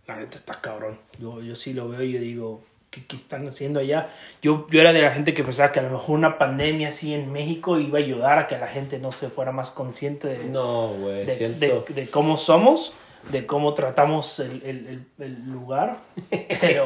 la 0.07 0.17
neta 0.17 0.37
está 0.37 0.59
cabrón. 0.61 0.97
Yo, 1.19 1.41
yo 1.41 1.55
sí 1.55 1.73
lo 1.73 1.87
veo 1.89 2.01
y 2.03 2.13
yo 2.13 2.19
digo, 2.19 2.63
¿qué, 2.89 3.05
qué 3.05 3.15
están 3.15 3.47
haciendo 3.47 3.79
allá? 3.79 4.09
Yo, 4.41 4.67
yo 4.71 4.81
era 4.81 4.91
de 4.93 5.01
la 5.01 5.11
gente 5.11 5.33
que 5.33 5.43
pensaba 5.43 5.71
que 5.71 5.79
a 5.79 5.83
lo 5.83 5.91
mejor 5.91 6.17
una 6.17 6.37
pandemia 6.37 6.87
así 6.89 7.13
en 7.13 7.31
México 7.31 7.79
iba 7.79 7.99
a 7.99 8.01
ayudar 8.01 8.39
a 8.39 8.47
que 8.47 8.57
la 8.57 8.67
gente 8.67 8.97
no 8.97 9.11
se 9.11 9.29
fuera 9.29 9.51
más 9.51 9.71
consciente 9.71 10.27
de, 10.29 10.45
No, 10.45 10.87
güey, 10.93 11.25
de, 11.25 11.35
siento... 11.35 11.85
de- 11.87 11.93
de 11.93 12.07
cómo 12.09 12.37
somos, 12.37 12.93
de 13.31 13.45
cómo 13.45 13.73
tratamos 13.75 14.39
el, 14.39 14.63
el- 14.63 14.87
el- 14.87 15.05
el 15.25 15.51
lugar. 15.51 15.99
Pero, 16.61 16.85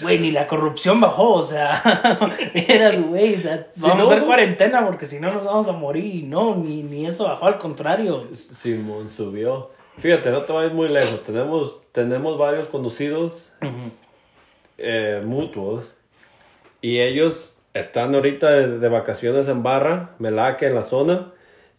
güey, 0.00 0.18
ni 0.18 0.30
la 0.30 0.46
corrupción 0.46 1.00
bajó, 1.00 1.34
o 1.34 1.44
sea, 1.44 1.82
eras, 2.54 3.00
güey, 3.00 3.36
o 3.36 3.42
sea, 3.42 3.68
vamos 3.76 3.96
no, 3.98 4.02
a 4.04 4.06
hacer 4.06 4.24
cuarentena 4.24 4.84
porque 4.84 5.06
si 5.06 5.20
no 5.20 5.32
nos 5.32 5.44
vamos 5.44 5.68
a 5.68 5.72
morir. 5.72 6.14
Y 6.14 6.22
no, 6.22 6.56
ni, 6.56 6.82
ni 6.82 7.06
eso 7.06 7.24
bajó, 7.24 7.46
al 7.46 7.58
contrario. 7.58 8.28
Simón 8.32 9.08
subió. 9.08 9.70
Fíjate, 9.98 10.30
no 10.30 10.44
te 10.44 10.52
vayas 10.52 10.72
muy 10.72 10.88
lejos. 10.88 11.22
Tenemos, 11.24 11.82
tenemos 11.92 12.36
varios 12.36 12.66
conocidos 12.68 13.48
eh, 14.78 15.22
mutuos 15.24 15.94
y 16.80 17.00
ellos 17.00 17.56
están 17.74 18.14
ahorita 18.14 18.50
de, 18.50 18.78
de 18.78 18.88
vacaciones 18.88 19.46
en 19.48 19.62
Barra, 19.62 20.16
Melaque, 20.18 20.66
en 20.66 20.74
la 20.74 20.82
zona 20.82 21.32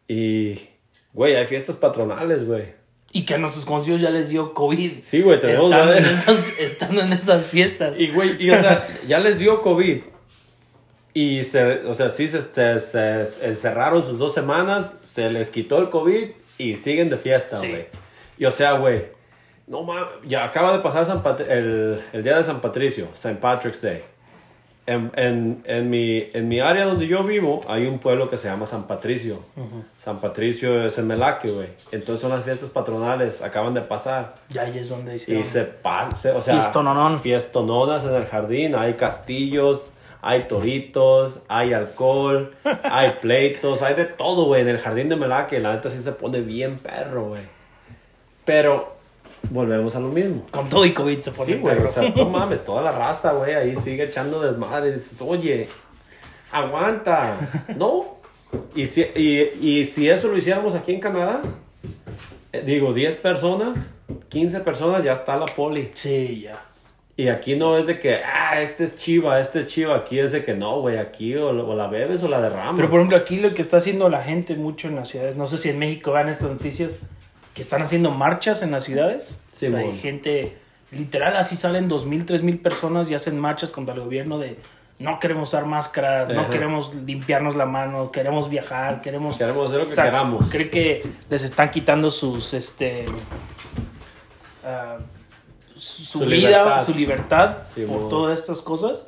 y, 0.07 0.69
güey, 1.13 1.35
hay 1.35 1.45
fiestas 1.45 1.75
patronales, 1.75 2.45
güey. 2.45 2.84
Y 3.17 3.23
que 3.25 3.35
a 3.35 3.37
nuestros 3.37 3.63
conocidos 3.65 4.01
ya 4.01 4.09
les 4.09 4.27
dio 4.29 4.53
COVID. 4.53 5.01
Sí, 5.01 5.21
güey, 5.21 5.39
tenemos 5.39 5.71
estando, 5.71 5.93
en 5.93 6.03
varios- 6.03 6.19
esas, 6.27 6.47
estando 6.59 7.01
en 7.01 7.13
esas 7.13 7.45
fiestas. 7.45 7.97
Y, 7.99 8.11
güey, 8.11 8.35
y, 8.43 8.49
o 8.51 8.59
sea, 8.59 8.87
ya 9.07 9.19
les 9.19 9.39
dio 9.39 9.61
COVID. 9.61 10.01
Y, 11.13 11.43
se, 11.45 11.85
o 11.85 11.93
sea, 11.95 12.09
sí 12.09 12.27
se, 12.27 12.41
se, 12.41 12.79
se 12.81 13.21
encerraron 13.41 14.03
sus 14.03 14.19
dos 14.19 14.33
semanas, 14.33 14.95
se 15.03 15.29
les 15.29 15.49
quitó 15.49 15.77
el 15.79 15.89
COVID 15.89 16.25
y 16.57 16.75
siguen 16.75 17.09
de 17.09 17.17
fiesta, 17.17 17.57
Sí. 17.59 17.69
güey. 17.69 17.85
Y, 18.37 18.45
o 18.45 18.51
sea, 18.51 18.73
güey, 18.73 19.05
no 19.67 19.83
mames, 19.83 20.09
ya 20.27 20.43
acaba 20.43 20.73
de 20.73 20.79
pasar 20.79 21.05
San 21.05 21.23
Pat- 21.23 21.39
el, 21.39 22.01
el 22.11 22.21
día 22.23 22.35
de 22.37 22.43
San 22.43 22.59
Patricio, 22.59 23.07
St. 23.13 23.35
Patrick's 23.39 23.81
Day. 23.81 24.03
En, 24.87 25.11
en, 25.15 25.63
en, 25.65 25.89
mi, 25.89 26.29
en 26.33 26.47
mi 26.47 26.59
área 26.59 26.85
donde 26.85 27.07
yo 27.07 27.23
vivo 27.23 27.61
hay 27.67 27.87
un 27.87 27.97
pueblo 27.97 28.29
que 28.29 28.37
se 28.37 28.47
llama 28.47 28.67
San 28.67 28.85
Patricio. 28.85 29.39
San 30.03 30.19
Patricio 30.19 30.85
es 30.85 30.97
en 30.99 31.07
Melaque, 31.07 31.49
güey. 31.49 31.69
Entonces 31.91 32.21
son 32.21 32.29
las 32.29 32.43
fiestas 32.45 32.69
patronales, 32.69 33.41
acaban 33.41 33.73
de 33.73 33.81
pasar. 33.81 34.35
Ya 34.49 34.61
ahí 34.61 34.77
es 34.77 34.89
donde 34.89 35.13
Y 35.13 35.15
hicieron. 35.17 35.43
se 35.43 35.63
pasa, 35.63 36.37
o 36.37 36.41
sea, 36.43 36.53
Fiestononón. 36.53 37.19
fiestononas 37.19 38.05
en 38.05 38.13
el 38.13 38.27
jardín, 38.27 38.75
hay 38.75 38.93
castillos, 38.93 39.91
hay 40.21 40.43
toritos, 40.47 41.39
hay 41.47 41.73
alcohol, 41.73 42.53
hay 42.83 43.11
pleitos, 43.21 43.81
hay 43.81 43.95
de 43.95 44.05
todo, 44.05 44.45
güey, 44.45 44.61
en 44.61 44.67
el 44.69 44.77
jardín 44.79 45.09
de 45.09 45.15
Melaque, 45.15 45.59
la 45.59 45.73
neta 45.73 45.89
sí 45.89 45.99
se 45.99 46.11
pone 46.11 46.41
bien 46.41 46.77
perro, 46.77 47.29
güey. 47.29 47.41
Pero 48.45 48.94
volvemos 49.49 49.95
a 49.95 49.99
lo 49.99 50.09
mismo. 50.09 50.45
Con 50.51 50.69
todo 50.69 50.85
y 50.85 50.93
COVID 50.93 51.19
se 51.19 51.31
pone 51.31 51.53
Sí, 51.53 51.59
güey, 51.59 51.77
o 51.77 51.87
sea, 51.87 52.09
no 52.09 52.29
mames, 52.29 52.63
toda 52.63 52.81
la 52.81 52.91
raza, 52.91 53.33
güey, 53.33 53.53
ahí 53.53 53.75
sigue 53.75 54.03
echando 54.03 54.41
desmadre, 54.41 54.93
dices, 54.93 55.21
oye, 55.21 55.67
aguanta, 56.51 57.37
¿no? 57.77 58.15
Y 58.75 58.85
si, 58.85 59.01
y, 59.15 59.79
y 59.79 59.85
si 59.85 60.09
eso 60.09 60.27
lo 60.27 60.37
hiciéramos 60.37 60.75
aquí 60.75 60.93
en 60.93 60.99
Canadá, 60.99 61.41
eh, 62.53 62.63
digo, 62.65 62.93
10 62.93 63.15
personas, 63.17 63.77
15 64.29 64.59
personas, 64.61 65.03
ya 65.03 65.13
está 65.13 65.35
la 65.35 65.45
poli. 65.45 65.91
Sí, 65.93 66.41
ya. 66.41 66.61
Y 67.17 67.29
aquí 67.29 67.55
no 67.55 67.77
es 67.77 67.87
de 67.87 67.97
que, 67.97 68.15
ah, 68.15 68.61
este 68.61 68.83
es 68.83 68.97
chiva, 68.97 69.39
este 69.39 69.59
es 69.59 69.67
chiva. 69.67 69.95
Aquí 69.95 70.19
es 70.19 70.33
de 70.33 70.43
que 70.43 70.53
no, 70.53 70.81
güey, 70.81 70.97
aquí 70.97 71.35
o, 71.35 71.49
o 71.49 71.75
la 71.75 71.87
bebes 71.87 72.21
o 72.23 72.27
la 72.27 72.41
derramas. 72.41 72.75
Pero 72.75 72.89
por 72.89 72.99
ejemplo, 72.99 73.17
aquí 73.17 73.39
lo 73.39 73.53
que 73.53 73.61
está 73.61 73.77
haciendo 73.77 74.09
la 74.09 74.21
gente 74.21 74.55
mucho 74.55 74.89
en 74.89 74.95
las 74.95 75.09
ciudades, 75.09 75.37
no 75.37 75.47
sé 75.47 75.57
si 75.57 75.69
en 75.69 75.79
México 75.79 76.11
vean 76.11 76.27
estas 76.27 76.49
noticias, 76.49 76.99
que 77.55 77.61
están 77.61 77.81
haciendo 77.81 78.11
marchas 78.11 78.61
en 78.61 78.69
las 78.69 78.83
ciudades. 78.83 79.39
Sí, 79.51 79.67
o 79.67 79.69
sea, 79.71 79.79
hay 79.79 79.97
gente, 79.97 80.57
literal, 80.91 81.35
así 81.37 81.55
salen 81.55 81.87
dos 81.87 82.05
mil, 82.05 82.25
tres 82.25 82.43
mil 82.43 82.59
personas 82.59 83.09
y 83.09 83.15
hacen 83.15 83.39
marchas 83.39 83.71
contra 83.71 83.95
el 83.95 84.01
gobierno 84.01 84.37
de 84.37 84.57
no 84.99 85.19
queremos 85.19 85.49
usar 85.49 85.65
máscaras, 85.65 86.29
no 86.29 86.49
queremos 86.49 86.93
limpiarnos 86.93 87.55
la 87.55 87.65
mano, 87.65 88.11
queremos 88.11 88.49
viajar, 88.49 89.01
queremos... 89.01 89.37
Queremos 89.37 89.67
hacer 89.67 89.79
lo 89.79 89.87
que 89.87 89.91
o 89.93 89.95
sea, 89.95 90.05
queramos. 90.05 90.49
Cree 90.49 90.69
que 90.69 91.05
les 91.29 91.43
están 91.43 91.71
quitando 91.71 92.11
sus, 92.11 92.53
este... 92.53 93.05
ah, 94.63 94.97
su, 95.75 96.19
vida, 96.19 96.29
libertad. 96.29 96.85
su 96.85 96.93
libertad 96.93 97.57
Sí, 97.73 97.81
por 97.81 98.07
todas 98.07 98.39
estas 98.39 98.61
cosas. 98.61 99.05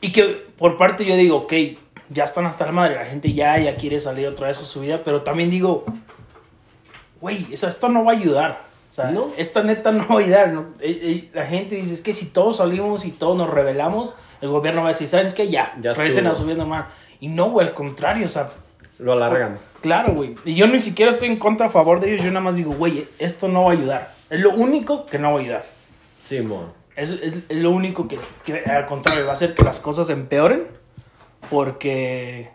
Y 0.00 0.12
que 0.12 0.46
por 0.56 0.76
parte 0.76 1.04
yo 1.04 1.16
digo, 1.16 1.36
ok, 1.38 1.52
ya 2.10 2.24
están 2.24 2.46
hasta 2.46 2.66
la 2.66 2.72
madre, 2.72 2.94
la 2.94 3.04
gente 3.04 3.32
ya, 3.32 3.58
ya 3.58 3.76
quiere 3.76 3.98
salir 3.98 4.28
otra 4.28 4.48
vez 4.48 4.60
a 4.60 4.64
su 4.64 4.80
vida, 4.80 5.00
pero 5.04 5.22
también 5.22 5.50
digo, 5.50 5.84
güey, 7.22 7.46
o 7.52 7.56
sea, 7.56 7.70
esto 7.70 7.88
no 7.88 8.04
va 8.04 8.12
a 8.12 8.16
ayudar. 8.16 8.60
O 8.90 8.94
sea, 8.94 9.10
No. 9.10 9.28
esta 9.38 9.62
neta 9.62 9.90
no 9.92 10.06
va 10.06 10.16
a 10.16 10.18
ayudar. 10.18 10.48
¿no? 10.52 10.66
Eh, 10.80 11.00
eh, 11.02 11.30
La 11.32 11.46
gente 11.46 11.76
dice, 11.76 11.94
es 11.94 12.02
que 12.02 12.12
si 12.12 12.26
todos 12.26 12.58
salimos 12.58 13.06
y 13.06 13.10
todos 13.12 13.34
nos 13.38 13.48
rebelamos, 13.48 14.14
el 14.42 14.50
gobierno 14.50 14.82
va 14.82 14.88
a 14.88 14.92
decir, 14.92 15.08
¿sabes 15.08 15.32
qué? 15.32 15.48
Ya, 15.48 15.74
Ya 15.80 15.94
regresen 15.94 16.26
a 16.26 16.32
estuvo. 16.32 16.42
su 16.42 16.46
vida 16.48 16.58
normal. 16.58 16.88
Y 17.20 17.28
no, 17.28 17.50
güey, 17.50 17.66
al 17.66 17.72
contrario, 17.72 18.26
o 18.26 18.28
sea, 18.28 18.46
Lo 18.98 19.14
alargan. 19.14 19.58
claro, 19.80 20.12
güey. 20.12 20.34
Y 20.44 20.54
yo 20.54 20.66
ni 20.66 20.80
siquiera 20.80 21.12
estoy 21.12 21.28
en 21.28 21.36
contra, 21.38 21.68
a 21.68 21.70
favor 21.70 22.00
de 22.00 22.12
ellos, 22.12 22.24
yo 22.24 22.30
nada 22.32 22.40
más 22.44 22.56
digo, 22.56 22.74
güey, 22.74 23.08
esto 23.18 23.48
no 23.48 23.64
va 23.64 23.70
a 23.70 23.74
ayudar. 23.74 24.12
Es 24.28 24.40
lo 24.40 24.50
único 24.50 25.06
que 25.06 25.18
no 25.18 25.32
va 25.32 25.38
a 25.38 25.42
ayudar. 25.42 25.64
Simón. 26.20 26.72
Es, 26.96 27.10
es, 27.10 27.36
es 27.48 27.56
lo 27.58 27.70
único 27.70 28.06
que, 28.08 28.18
que, 28.44 28.58
al 28.64 28.84
contrario, 28.86 29.24
va 29.24 29.30
a 29.30 29.34
hacer 29.34 29.54
que 29.54 29.62
las 29.62 29.80
cosas 29.80 30.10
empeoren. 30.10 30.64
Porque, 31.48 32.50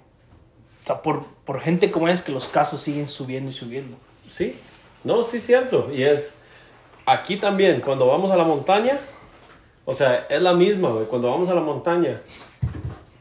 o 0.84 0.88
sea, 0.88 1.02
por, 1.02 1.26
por 1.46 1.60
gente 1.62 1.92
como 1.92 2.08
es 2.08 2.22
que 2.22 2.32
los 2.32 2.48
casos 2.48 2.80
siguen 2.82 3.08
subiendo 3.08 3.50
y 3.50 3.54
subiendo. 3.54 3.98
Sí. 4.28 4.60
No, 5.04 5.24
sí, 5.24 5.40
cierto. 5.40 5.90
Y 5.94 6.04
es. 6.04 6.36
Aquí 7.06 7.38
también, 7.38 7.80
cuando 7.82 8.08
vamos 8.08 8.32
a 8.32 8.36
la 8.36 8.44
montaña, 8.44 8.98
o 9.86 9.94
sea, 9.96 10.26
es 10.30 10.42
la 10.42 10.54
misma, 10.54 10.90
güey. 10.90 11.06
Cuando 11.06 11.30
vamos 11.32 11.48
a 11.50 11.54
la 11.54 11.62
montaña, 11.62 12.22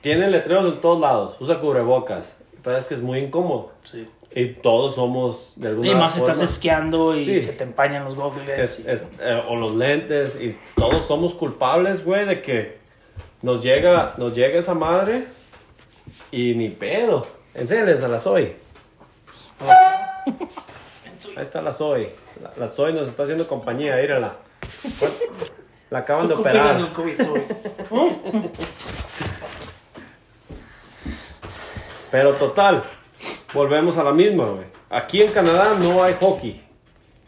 tiene 0.00 0.28
letreros 0.28 0.64
en 0.74 0.80
todos 0.80 1.00
lados, 1.00 1.36
usa 1.40 1.60
cubrebocas. 1.60 2.36
Pero 2.64 2.76
es 2.78 2.84
que 2.84 2.94
es 2.94 3.00
muy 3.00 3.20
incómodo. 3.20 3.70
Sí. 3.84 4.08
Y 4.34 4.46
todos 4.54 4.96
somos 4.96 5.52
de 5.56 5.68
alguna 5.68 5.88
Y 5.88 5.94
más 5.94 6.14
forma. 6.14 6.32
estás 6.32 6.50
esquiando 6.50 7.14
y 7.16 7.24
Sí. 7.24 7.42
se 7.42 7.52
te 7.52 7.62
empañan 7.62 8.04
los 8.04 8.16
goggles. 8.16 8.80
y- 8.80 8.84
eh, 8.88 9.42
o 9.48 9.54
los 9.56 9.74
lentes. 9.76 10.36
Y 10.40 10.58
todos 10.74 11.06
somos 11.06 11.32
culpables, 11.34 12.04
güey, 12.04 12.26
de 12.26 12.42
que 12.42 12.78
nos 13.42 13.62
llega, 13.62 14.14
nos 14.16 14.34
llega 14.34 14.58
esa 14.58 14.74
madre 14.74 15.26
y 16.32 16.54
ni 16.54 16.70
pedo. 16.70 17.24
Enséñales 17.54 18.02
a 18.02 18.08
la 18.08 18.18
Zoe. 18.18 18.56
Ahí 21.36 21.42
está 21.42 21.60
la 21.60 21.72
Zoe. 21.72 22.12
La, 22.42 22.52
la 22.56 22.68
Zoe 22.68 22.92
nos 22.92 23.08
está 23.08 23.24
haciendo 23.24 23.46
compañía, 23.46 24.02
írala. 24.02 24.34
La 25.90 25.98
acaban 26.00 26.28
de 26.28 26.34
¿Tú 26.34 26.42
qué 26.42 26.48
opinas 26.48 26.82
operar. 26.82 27.16
Zoe? 27.18 27.46
Pero 32.10 32.34
total, 32.34 32.82
volvemos 33.52 33.98
a 33.98 34.04
la 34.04 34.12
misma, 34.12 34.46
güey. 34.46 34.64
Aquí 34.90 35.22
en 35.22 35.30
Canadá 35.30 35.64
no 35.82 36.02
hay 36.02 36.14
hockey. 36.20 36.62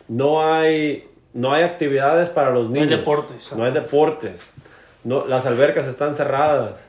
No 0.06 0.42
hay, 0.42 1.08
no 1.34 1.52
hay 1.52 1.64
actividades 1.64 2.28
para 2.28 2.50
los 2.50 2.66
hay 2.68 2.72
niños. 2.72 2.90
deportes. 2.90 3.52
No 3.52 3.64
hay 3.64 3.72
deportes. 3.72 4.52
No, 5.04 5.26
las 5.26 5.46
albercas 5.46 5.86
están 5.86 6.14
cerradas. 6.14 6.80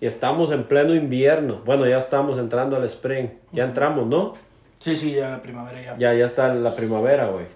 Y 0.00 0.06
estamos 0.06 0.52
en 0.52 0.64
pleno 0.64 0.94
invierno. 0.94 1.60
Bueno, 1.64 1.86
ya 1.86 1.98
estamos 1.98 2.38
entrando 2.38 2.76
al 2.76 2.84
spring. 2.84 3.30
Ya 3.52 3.64
entramos, 3.64 4.06
¿no? 4.06 4.34
Sí, 4.78 4.96
sí, 4.96 5.12
ya 5.12 5.30
la 5.30 5.42
primavera 5.42 5.80
ya. 5.82 5.96
Ya, 5.98 6.14
ya 6.14 6.24
está 6.26 6.54
la 6.54 6.74
primavera, 6.74 7.26
güey. 7.28 7.46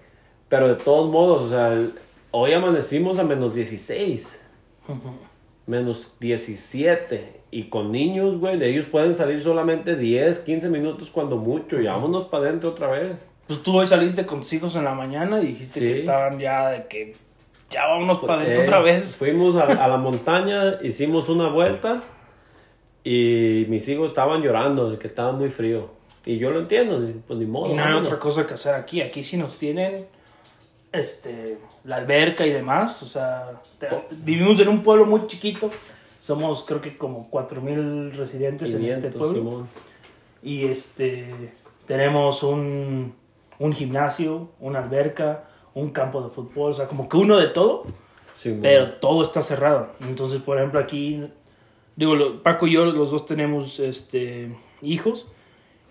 Pero 0.48 0.68
de 0.68 0.74
todos 0.74 1.10
modos, 1.10 1.42
o 1.44 1.48
sea, 1.50 1.68
el- 1.72 1.94
hoy 2.30 2.52
amanecimos 2.52 3.18
a 3.18 3.24
menos 3.24 3.54
16. 3.54 4.40
Menos 5.66 6.12
17. 6.18 7.40
Y 7.50 7.64
con 7.64 7.92
niños, 7.92 8.38
güey, 8.38 8.58
de 8.58 8.68
ellos 8.70 8.86
pueden 8.86 9.14
salir 9.14 9.40
solamente 9.42 9.94
10, 9.96 10.40
15 10.40 10.68
minutos 10.68 11.10
cuando 11.10 11.36
mucho. 11.36 11.80
Y 11.80 11.86
vámonos 11.86 12.24
para 12.24 12.48
adentro 12.48 12.70
otra 12.70 12.88
vez. 12.90 13.12
Pues 13.46 13.62
tú 13.62 13.76
hoy 13.78 13.86
saliste 13.86 14.24
con 14.26 14.40
tus 14.40 14.52
hijos 14.54 14.74
en 14.76 14.84
la 14.84 14.94
mañana 14.94 15.40
y 15.40 15.46
dijiste 15.48 15.80
Sí. 15.80 15.86
que 15.86 15.92
estaban 16.00 16.38
ya 16.38 16.70
de 16.70 16.86
que 16.86 17.14
ya 17.70 17.86
vámonos 17.86 18.18
para 18.18 18.34
adentro 18.40 18.62
Eh, 18.62 18.64
otra 18.66 18.80
vez. 18.80 19.16
Fuimos 19.16 19.54
a, 19.56 19.64
a 19.64 19.88
la 19.88 19.96
montaña, 19.96 20.78
hicimos 20.82 21.28
una 21.28 21.48
vuelta. 21.48 22.02
Y 23.04 23.66
mis 23.68 23.88
hijos 23.88 24.08
estaban 24.08 24.42
llorando 24.42 24.90
de 24.90 24.98
que 24.98 25.08
estaba 25.08 25.32
muy 25.32 25.50
frío. 25.50 25.90
Y 26.24 26.38
yo 26.38 26.50
lo 26.50 26.60
entiendo, 26.60 27.00
pues 27.26 27.38
ni 27.38 27.46
modo. 27.46 27.66
Y 27.72 27.74
no 27.74 27.82
hay 27.82 27.88
vámonos. 27.88 28.08
otra 28.08 28.18
cosa 28.20 28.46
que 28.46 28.54
hacer 28.54 28.74
aquí. 28.74 29.00
Aquí 29.02 29.24
sí 29.24 29.36
nos 29.36 29.56
tienen 29.58 30.06
este, 30.92 31.58
la 31.84 31.96
alberca 31.96 32.46
y 32.46 32.50
demás. 32.50 33.02
O 33.02 33.06
sea, 33.06 33.60
te- 33.78 33.88
vivimos 34.10 34.58
en 34.60 34.68
un 34.68 34.82
pueblo 34.82 35.06
muy 35.06 35.26
chiquito. 35.26 35.70
Somos 36.22 36.64
creo 36.64 36.80
que 36.80 36.96
como 36.96 37.28
4.000 37.30 38.12
residentes 38.12 38.70
en 38.72 38.78
500, 38.78 39.04
este 39.04 39.18
pueblo. 39.18 39.34
Simón. 39.38 39.68
Y 40.42 40.64
este, 40.66 41.52
tenemos 41.86 42.42
un, 42.42 43.14
un 43.58 43.72
gimnasio, 43.72 44.50
una 44.60 44.80
alberca, 44.80 45.44
un 45.74 45.90
campo 45.90 46.22
de 46.22 46.30
fútbol. 46.30 46.70
O 46.72 46.74
sea, 46.74 46.86
como 46.86 47.08
que 47.08 47.16
uno 47.16 47.36
de 47.38 47.48
todo. 47.48 47.84
Pero 48.62 48.92
todo 48.94 49.22
está 49.24 49.42
cerrado. 49.42 49.88
Entonces, 50.00 50.40
por 50.40 50.58
ejemplo, 50.58 50.80
aquí, 50.80 51.24
digo, 51.96 52.14
Paco 52.42 52.66
y 52.66 52.74
yo, 52.74 52.84
los 52.86 53.10
dos 53.10 53.26
tenemos 53.26 53.78
este, 53.80 54.56
hijos. 54.80 55.26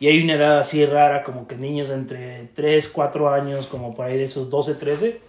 Y 0.01 0.07
hay 0.07 0.23
una 0.23 0.33
edad 0.33 0.57
así 0.59 0.83
rara, 0.85 1.21
como 1.23 1.47
que 1.47 1.55
niños 1.55 1.89
entre 1.91 2.49
3, 2.55 2.89
4 2.89 3.29
años, 3.29 3.67
como 3.67 3.93
por 3.95 4.07
ahí 4.07 4.17
de 4.17 4.23
esos 4.25 4.49
12, 4.49 4.73
13, 4.75 5.21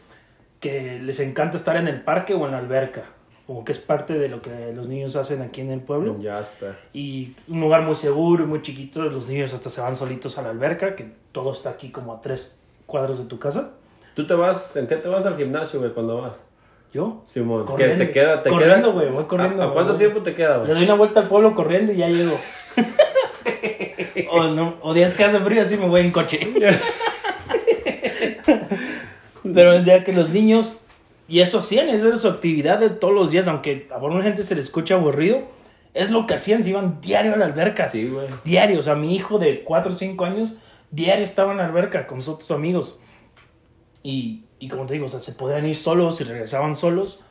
que 0.60 0.98
les 1.00 1.20
encanta 1.20 1.58
estar 1.58 1.76
en 1.76 1.88
el 1.88 2.00
parque 2.00 2.32
o 2.34 2.46
en 2.46 2.52
la 2.52 2.58
alberca. 2.58 3.02
Como 3.46 3.64
que 3.66 3.72
es 3.72 3.78
parte 3.78 4.14
de 4.18 4.28
lo 4.30 4.40
que 4.40 4.72
los 4.74 4.88
niños 4.88 5.14
hacen 5.16 5.42
aquí 5.42 5.60
en 5.60 5.72
el 5.72 5.80
pueblo. 5.80 6.16
Jasper. 6.22 6.74
Y 6.94 7.36
un 7.48 7.60
lugar 7.60 7.82
muy 7.82 7.96
seguro 7.96 8.44
y 8.44 8.46
muy 8.46 8.62
chiquito. 8.62 9.02
Los 9.02 9.28
niños 9.28 9.52
hasta 9.52 9.68
se 9.68 9.80
van 9.82 9.94
solitos 9.94 10.38
a 10.38 10.42
la 10.42 10.48
alberca, 10.50 10.96
que 10.96 11.12
todo 11.32 11.52
está 11.52 11.68
aquí 11.70 11.90
como 11.90 12.14
a 12.14 12.20
3 12.22 12.58
cuadros 12.86 13.18
de 13.18 13.26
tu 13.26 13.38
casa. 13.38 13.72
¿Tú 14.14 14.26
te 14.26 14.32
vas, 14.34 14.74
en 14.76 14.86
qué 14.86 14.96
te 14.96 15.08
vas 15.08 15.26
al 15.26 15.36
gimnasio, 15.36 15.80
güey, 15.80 15.92
cuando 15.92 16.22
vas? 16.22 16.32
Yo 16.94 17.20
Simón, 17.24 17.64
¿qué 17.66 17.72
Corriendo. 17.72 18.04
te 18.04 18.10
queda? 18.10 18.42
Te 18.42 18.50
Corriendo, 18.50 18.92
güey, 18.92 19.10
voy 19.10 19.24
corriendo, 19.24 19.62
¿A, 19.62 19.66
a 19.66 19.72
cuánto 19.72 19.94
güey. 19.94 19.98
tiempo 20.06 20.22
te 20.22 20.34
queda, 20.34 20.58
Le 20.58 20.64
güey? 20.64 20.74
doy 20.74 20.84
una 20.84 20.94
vuelta 20.94 21.20
al 21.20 21.28
pueblo 21.28 21.54
corriendo 21.54 21.92
y 21.92 21.96
ya 21.96 22.08
llego. 22.08 22.38
o, 24.30 24.48
no, 24.48 24.76
o 24.82 24.94
días 24.94 25.14
que 25.14 25.24
hace 25.24 25.38
frío, 25.40 25.62
así 25.62 25.76
me 25.76 25.86
voy 25.86 26.00
en 26.00 26.10
coche. 26.10 26.40
Pero 29.42 29.72
es 29.72 29.84
ya 29.84 30.04
que 30.04 30.12
los 30.12 30.30
niños, 30.30 30.78
y 31.28 31.40
eso 31.40 31.58
hacían, 31.58 31.88
esa 31.88 32.08
era 32.08 32.16
su 32.16 32.28
actividad 32.28 32.78
de 32.78 32.90
todos 32.90 33.14
los 33.14 33.30
días, 33.30 33.48
aunque 33.48 33.88
a 33.90 33.96
alguna 33.96 34.22
gente 34.22 34.44
se 34.44 34.54
le 34.54 34.60
escucha 34.60 34.94
aburrido, 34.94 35.42
es 35.94 36.10
lo 36.10 36.26
que 36.26 36.34
hacían, 36.34 36.62
se 36.62 36.70
iban 36.70 37.00
diario 37.00 37.34
a 37.34 37.36
la 37.36 37.46
alberca. 37.46 37.88
Sí, 37.88 38.08
güey. 38.08 38.28
Diario, 38.44 38.80
o 38.80 38.82
sea, 38.82 38.94
mi 38.94 39.14
hijo 39.14 39.38
de 39.38 39.62
4 39.64 39.92
o 39.92 39.96
5 39.96 40.24
años, 40.24 40.58
diario 40.90 41.24
estaba 41.24 41.52
en 41.52 41.58
la 41.58 41.66
alberca 41.66 42.06
con 42.06 42.20
sus 42.20 42.34
otros 42.34 42.50
amigos. 42.50 42.98
Y, 44.02 44.44
y 44.58 44.68
como 44.68 44.86
te 44.86 44.94
digo, 44.94 45.06
o 45.06 45.08
sea, 45.08 45.20
se 45.20 45.32
podían 45.32 45.66
ir 45.66 45.76
solos 45.76 46.20
y 46.20 46.24
regresaban 46.24 46.76
solos. 46.76 47.24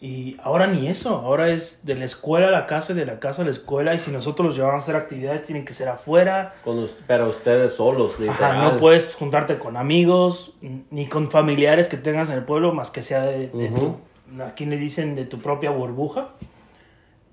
Y 0.00 0.36
ahora 0.44 0.68
ni 0.68 0.86
eso, 0.86 1.16
ahora 1.16 1.48
es 1.48 1.84
de 1.84 1.96
la 1.96 2.04
escuela 2.04 2.48
a 2.48 2.50
la 2.52 2.66
casa 2.68 2.92
y 2.92 2.94
de 2.96 3.04
la 3.04 3.18
casa 3.18 3.42
a 3.42 3.44
la 3.44 3.50
escuela. 3.50 3.94
Y 3.94 3.98
si 3.98 4.12
nosotros 4.12 4.46
los 4.46 4.56
llevamos 4.56 4.76
a 4.76 4.82
hacer 4.84 4.94
actividades, 4.96 5.44
tienen 5.44 5.64
que 5.64 5.72
ser 5.72 5.88
afuera. 5.88 6.54
Con 6.62 6.78
us- 6.78 6.96
pero 7.08 7.28
ustedes 7.28 7.72
solos, 7.74 8.12
Ajá, 8.14 8.22
literal. 8.22 8.62
no 8.62 8.76
puedes 8.76 9.14
juntarte 9.16 9.58
con 9.58 9.76
amigos 9.76 10.54
ni 10.90 11.06
con 11.08 11.30
familiares 11.32 11.88
que 11.88 11.96
tengas 11.96 12.28
en 12.28 12.36
el 12.36 12.44
pueblo, 12.44 12.72
más 12.72 12.90
que 12.92 13.02
sea 13.02 13.22
de, 13.22 13.48
de 13.48 13.70
Ujú. 13.70 13.96
tu, 14.36 14.42
aquí 14.44 14.66
le 14.66 14.76
dicen 14.76 15.16
de 15.16 15.24
tu 15.24 15.40
propia 15.40 15.70
burbuja. 15.70 16.28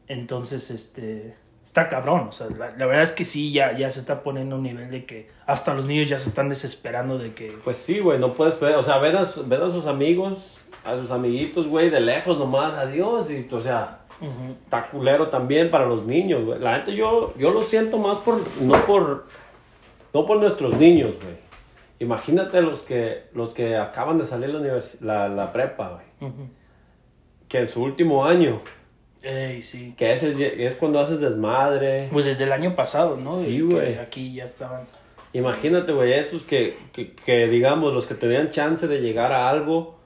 Entonces, 0.07 0.69
este, 0.71 1.35
está 1.65 1.87
cabrón. 1.89 2.27
O 2.29 2.31
sea, 2.31 2.47
la, 2.57 2.71
la 2.75 2.85
verdad 2.85 3.03
es 3.03 3.11
que 3.11 3.25
sí, 3.25 3.51
ya, 3.51 3.77
ya 3.77 3.89
se 3.89 3.99
está 3.99 4.21
poniendo 4.23 4.55
a 4.55 4.57
un 4.59 4.63
nivel 4.63 4.89
de 4.91 5.05
que 5.05 5.29
hasta 5.45 5.73
los 5.73 5.85
niños 5.85 6.09
ya 6.09 6.19
se 6.19 6.29
están 6.29 6.49
desesperando 6.49 7.17
de 7.17 7.33
que... 7.33 7.57
Pues 7.63 7.77
sí, 7.77 7.99
güey, 7.99 8.19
no 8.19 8.33
puedes 8.33 8.59
ver, 8.59 8.75
o 8.75 8.83
sea, 8.83 8.97
ver 8.97 9.15
a, 9.17 9.25
ver 9.45 9.61
a 9.61 9.69
sus 9.69 9.85
amigos, 9.87 10.51
a 10.83 10.95
sus 10.95 11.11
amiguitos, 11.11 11.67
güey, 11.67 11.89
de 11.89 11.99
lejos 11.99 12.37
nomás, 12.37 12.73
adiós, 12.73 13.29
y, 13.31 13.47
o 13.51 13.59
sea, 13.59 13.99
Ujú. 14.21 14.55
está 14.63 14.87
culero 14.89 15.29
también 15.29 15.71
para 15.71 15.85
los 15.85 16.05
niños, 16.05 16.43
güey. 16.45 16.59
La 16.59 16.75
gente, 16.75 16.95
yo, 16.95 17.33
yo 17.37 17.51
lo 17.51 17.61
siento 17.61 17.97
más 17.97 18.17
por, 18.19 18.39
no 18.61 18.85
por, 18.85 19.25
no 20.13 20.25
por 20.25 20.37
nuestros 20.37 20.75
niños, 20.77 21.15
güey. 21.21 21.35
Imagínate 21.99 22.61
los 22.61 22.81
que, 22.81 23.23
los 23.33 23.53
que 23.53 23.77
acaban 23.77 24.17
de 24.17 24.25
salir 24.25 24.49
la, 24.49 24.59
univers- 24.59 24.99
la, 24.99 25.29
la 25.29 25.53
prepa, 25.53 26.01
güey. 26.19 26.31
Que 27.47 27.59
en 27.59 27.67
su 27.67 27.81
último 27.83 28.25
año, 28.25 28.61
Ey, 29.23 29.61
sí. 29.61 29.93
que 29.97 30.11
es, 30.13 30.21
el, 30.23 30.41
es 30.41 30.75
cuando 30.75 30.99
haces 30.99 31.19
desmadre. 31.19 32.09
Pues 32.11 32.25
desde 32.25 32.43
el 32.43 32.51
año 32.51 32.75
pasado, 32.75 33.17
¿no? 33.17 33.31
Sí, 33.31 33.61
güey. 33.61 33.95
Aquí 33.97 34.33
ya 34.33 34.43
estaban... 34.43 34.81
Imagínate, 35.33 35.91
güey, 35.91 36.13
esos 36.13 36.43
que, 36.43 36.77
que, 36.93 37.11
que, 37.13 37.47
digamos, 37.47 37.93
los 37.93 38.07
que 38.07 38.13
tenían 38.15 38.49
chance 38.51 38.87
de 38.87 38.99
llegar 39.01 39.31
a 39.33 39.49
algo, 39.49 39.97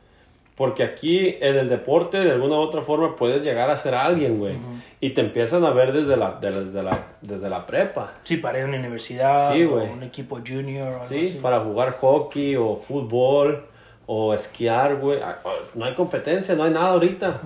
porque 0.60 0.84
aquí 0.84 1.38
en 1.40 1.56
el 1.56 1.70
deporte, 1.70 2.20
de 2.20 2.32
alguna 2.34 2.56
u 2.56 2.60
otra 2.60 2.82
forma, 2.82 3.16
puedes 3.16 3.46
llegar 3.46 3.70
a 3.72 3.78
ser 3.78 3.96
alguien, 3.96 4.38
güey. 4.40 4.58
Y 5.00 5.12
te 5.12 5.22
empiezan 5.22 5.64
a 5.64 5.70
ver 5.72 5.94
desde 5.94 6.18
la, 6.18 6.32
de- 6.40 6.66
desde 6.66 6.84
la, 6.84 7.00
desde 7.22 7.50
la 7.50 7.66
prepa, 7.66 8.16
Sí, 8.24 8.36
para 8.36 8.58
ir 8.60 8.66
a 8.66 8.68
una 8.68 8.78
universidad, 8.78 9.54
Sí, 9.54 9.64
o 9.64 9.76
un 9.82 10.04
equipo 10.04 10.38
junior 10.46 10.90
o 10.90 10.94
algo 10.96 11.06
¿sí? 11.06 11.22
así. 11.22 11.38
Para 11.42 11.62
jugar 11.62 11.94
hockey 12.02 12.58
o 12.58 12.76
fútbol 12.76 13.66
o 14.06 14.34
esquiar, 14.34 14.98
güey. 14.98 15.22
Ah, 15.22 15.40
ah, 15.46 15.50
No 15.76 15.86
hay 15.86 15.94
competencia, 15.96 16.54
no 16.56 16.66
hay 16.66 16.72
nada 16.74 16.90
ahorita. 16.90 17.40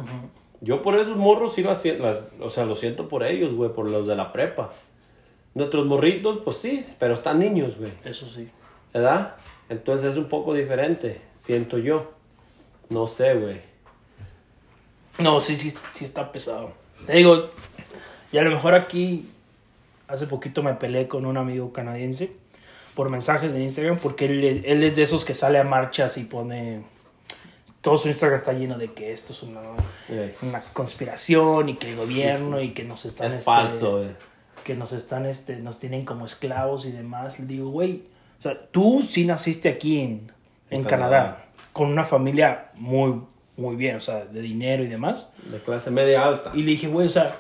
Yo 0.62 0.82
por 0.82 0.96
esos 0.96 1.16
morros 1.16 1.54
sí 1.54 1.62
las, 1.62 1.86
las- 1.86 2.36
o 2.42 2.50
sea, 2.50 2.66
lo 2.66 2.76
siento 2.76 3.08
por 3.08 3.24
ellos, 3.24 3.54
güey, 3.54 3.72
por 3.72 3.88
los 3.88 4.08
de 4.08 4.16
la 4.16 4.34
prepa. 4.34 4.72
Nuestros 5.54 5.86
morritos, 5.86 6.40
pues 6.44 6.58
sí, 6.58 6.84
pero 6.98 7.14
están 7.14 7.38
niños, 7.38 7.78
güey. 7.78 7.92
Eso 8.04 8.26
sí. 8.28 8.50
¿Verdad? 8.92 9.36
Entonces 9.70 10.10
es 10.12 10.18
un 10.18 10.26
poco 10.30 10.56
diferente, 10.56 11.22
siento 11.38 11.78
yo. 11.78 12.12
No 12.94 13.08
sé, 13.08 13.34
güey. 13.34 13.62
No, 15.18 15.40
sí, 15.40 15.60
sí, 15.60 15.74
sí 15.94 16.06
está 16.06 16.32
pesado. 16.32 16.74
Te 17.06 17.14
digo, 17.14 17.50
y 18.32 18.38
a 18.38 18.42
lo 18.44 18.52
mejor 18.52 18.74
aquí, 18.74 19.30
hace 20.08 20.28
poquito 20.28 20.64
me 20.64 20.74
peleé 20.74 21.08
con 21.08 21.26
un 21.26 21.38
amigo 21.38 21.74
canadiense 21.74 22.32
por 22.96 23.10
mensajes 23.10 23.54
de 23.54 23.62
Instagram, 23.62 23.98
porque 23.98 24.26
él, 24.26 24.64
él 24.66 24.84
es 24.84 24.96
de 24.96 25.04
esos 25.04 25.26
que 25.26 25.34
sale 25.34 25.58
a 25.58 25.64
marchas 25.64 26.18
y 26.18 26.24
pone... 26.24 26.84
Todo 27.82 27.98
su 27.98 28.08
Instagram 28.08 28.40
está 28.40 28.54
lleno 28.54 28.78
de 28.78 28.94
que 28.94 29.12
esto 29.12 29.34
es 29.34 29.44
una, 29.44 29.60
una 30.42 30.62
conspiración 30.72 31.70
y 31.70 31.76
que 31.76 31.90
el 31.90 31.98
gobierno 31.98 32.62
y 32.62 32.70
que 32.70 32.84
nos 32.84 33.04
están... 33.06 33.28
Es 33.28 33.34
este, 33.34 33.44
falso, 33.44 33.98
güey. 33.98 34.10
que 34.64 34.76
nos 34.76 34.94
están, 34.94 35.26
este, 35.26 35.58
nos 35.58 35.80
tienen 35.80 36.06
como 36.06 36.26
esclavos 36.26 36.86
y 36.86 36.92
demás. 36.92 37.40
Le 37.40 37.46
digo, 37.46 37.70
güey, 37.70 38.04
o 38.40 38.42
sea, 38.42 38.68
tú 38.72 39.06
sí 39.10 39.26
naciste 39.26 39.68
aquí 39.68 40.00
en, 40.00 40.32
en, 40.70 40.82
En 40.82 40.84
Canadá, 40.86 41.10
Canadá. 41.10 41.46
Con 41.74 41.90
una 41.90 42.06
familia 42.06 42.72
muy, 42.76 43.22
muy 43.58 43.76
bien, 43.76 43.98
o 43.98 44.00
sea, 44.00 44.26
de 44.26 44.42
dinero 44.42 44.84
y 44.84 44.88
demás. 44.88 45.32
De 45.52 45.60
clase 45.60 45.92
media 45.92 46.26
alta. 46.26 46.52
Y 46.54 46.60
le 46.64 46.72
dije, 46.72 46.88
güey, 46.88 47.08
o 47.08 47.10
sea, 47.10 47.40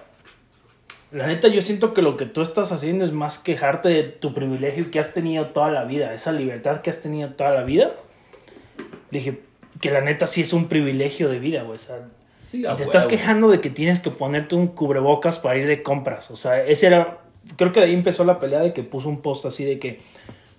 la 1.12 1.28
neta 1.28 1.48
yo 1.48 1.62
siento 1.62 1.94
que 1.94 2.02
lo 2.02 2.18
que 2.18 2.26
tú 2.26 2.42
estás 2.42 2.72
haciendo 2.72 3.06
es 3.06 3.12
más 3.12 3.40
quejarte 3.40 3.90
de 3.90 4.04
tu 4.04 4.34
privilegio 4.34 4.92
que 4.92 5.00
has 5.00 5.14
tenido 5.14 5.48
toda 5.48 5.72
la 5.72 5.86
vida, 5.86 6.14
esa 6.14 6.32
libertad 6.32 6.82
que 6.82 6.90
has 6.90 7.02
tenido 7.02 7.30
toda 7.30 7.52
la 7.52 7.64
vida. 7.64 7.92
Le 9.12 9.20
dije, 9.20 9.42
que 9.80 9.92
la 9.92 10.02
neta 10.02 10.28
sí 10.28 10.42
es 10.42 10.54
un 10.54 10.68
privilegio 10.68 11.30
de 11.30 11.40
vida, 11.40 11.64
güey, 11.64 11.76
o 11.76 11.80
sea, 11.80 12.08
Sí, 12.44 12.64
te 12.78 12.84
estás 12.84 13.08
quejando 13.08 13.50
de 13.50 13.62
que 13.62 13.70
tienes 13.70 14.00
que 14.00 14.12
ponerte 14.12 14.54
un 14.54 14.68
cubrebocas 14.68 15.40
para 15.40 15.58
ir 15.58 15.66
de 15.66 15.82
compras. 15.82 16.30
O 16.30 16.36
sea, 16.36 16.64
ese 16.64 16.88
era. 16.88 17.22
Creo 17.56 17.72
que 17.72 17.80
de 17.80 17.88
ahí 17.88 17.94
empezó 17.94 18.26
la 18.26 18.40
pelea 18.40 18.60
de 18.60 18.74
que 18.74 18.84
puso 18.84 19.10
un 19.10 19.22
post 19.22 19.46
así 19.46 19.64
de 19.66 19.80
que 19.80 20.02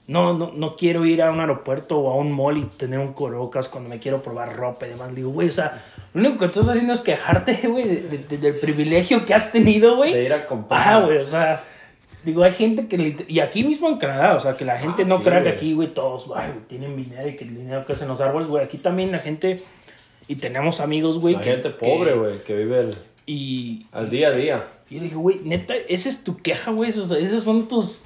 no, 0.06 0.34
no, 0.36 0.52
no 0.54 0.76
quiero 0.76 1.04
ir 1.06 1.22
a 1.22 1.30
un 1.30 1.40
aeropuerto 1.40 1.98
o 1.98 2.10
a 2.12 2.16
un 2.16 2.30
mall 2.32 2.58
y 2.58 2.64
tener 2.64 2.98
un 2.98 3.12
cubrebocas 3.14 3.68
cuando 3.68 3.88
me 3.88 3.98
quiero 3.98 4.22
probar 4.22 4.54
ropa 4.56 4.86
y 4.86 4.90
demás. 4.90 5.08
Le 5.10 5.16
digo, 5.16 5.30
güey, 5.30 5.48
o 5.48 5.52
sea, 5.52 5.82
lo 6.12 6.20
único 6.20 6.38
que 6.44 6.48
tú 6.52 6.60
estás 6.60 6.70
haciendo 6.74 6.92
es 6.92 7.00
quejarte, 7.00 7.54
güey, 7.68 7.84
de- 7.88 8.00
de- 8.02 8.18
de- 8.18 8.38
del 8.38 8.56
privilegio 8.56 9.24
que 9.24 9.32
has 9.34 9.50
tenido, 9.50 9.96
güey. 9.96 10.12
De 10.12 10.24
ir 10.24 10.32
a 10.32 10.46
comprar. 10.46 10.88
Ah, 10.88 11.00
güey, 11.06 11.18
o 11.18 11.24
sea, 11.24 11.62
digo, 12.22 12.42
hay 12.42 12.52
gente 12.52 12.86
que, 12.86 13.24
y 13.28 13.40
aquí 13.40 13.64
mismo 13.64 13.88
en 13.88 13.96
Canadá, 13.98 14.34
o 14.34 14.40
sea, 14.40 14.56
que 14.56 14.64
la 14.64 14.78
gente 14.78 15.02
Ah, 15.02 15.06
no 15.06 15.18
sí, 15.18 15.24
crea 15.24 15.42
que 15.42 15.48
aquí, 15.50 15.72
güey, 15.72 15.94
todos, 15.94 16.26
güey, 16.26 16.40
tienen 16.68 16.96
dinero 16.96 17.28
y 17.28 17.36
que 17.36 17.44
el 17.44 17.56
dinero 17.56 17.84
que 17.86 17.94
hacen 17.94 18.08
los 18.08 18.20
árboles, 18.20 18.48
güey, 18.48 18.62
aquí 18.64 18.76
también 18.78 19.10
la 19.12 19.18
gente, 19.18 19.62
y 20.28 20.36
tenemos 20.36 20.80
amigos, 20.80 21.18
güey, 21.18 21.34
La 21.36 21.40
que... 21.40 21.50
gente 21.50 21.70
pobre, 21.70 22.14
güey, 22.14 22.42
que 22.44 22.54
vive 22.56 22.80
el- 22.80 22.96
Y, 23.26 23.86
al 23.92 24.10
día 24.10 24.28
a 24.28 24.32
día. 24.32 24.66
y 24.90 24.94
yo 24.96 25.00
le 25.00 25.04
dije, 25.04 25.16
güey, 25.16 25.40
neta, 25.44 25.74
esa 25.88 26.08
es 26.10 26.22
tu 26.24 26.36
queja, 26.36 26.70
güey, 26.72 26.90
esos, 26.90 27.10
esos 27.10 27.42
son 27.42 27.68
tus... 27.68 28.04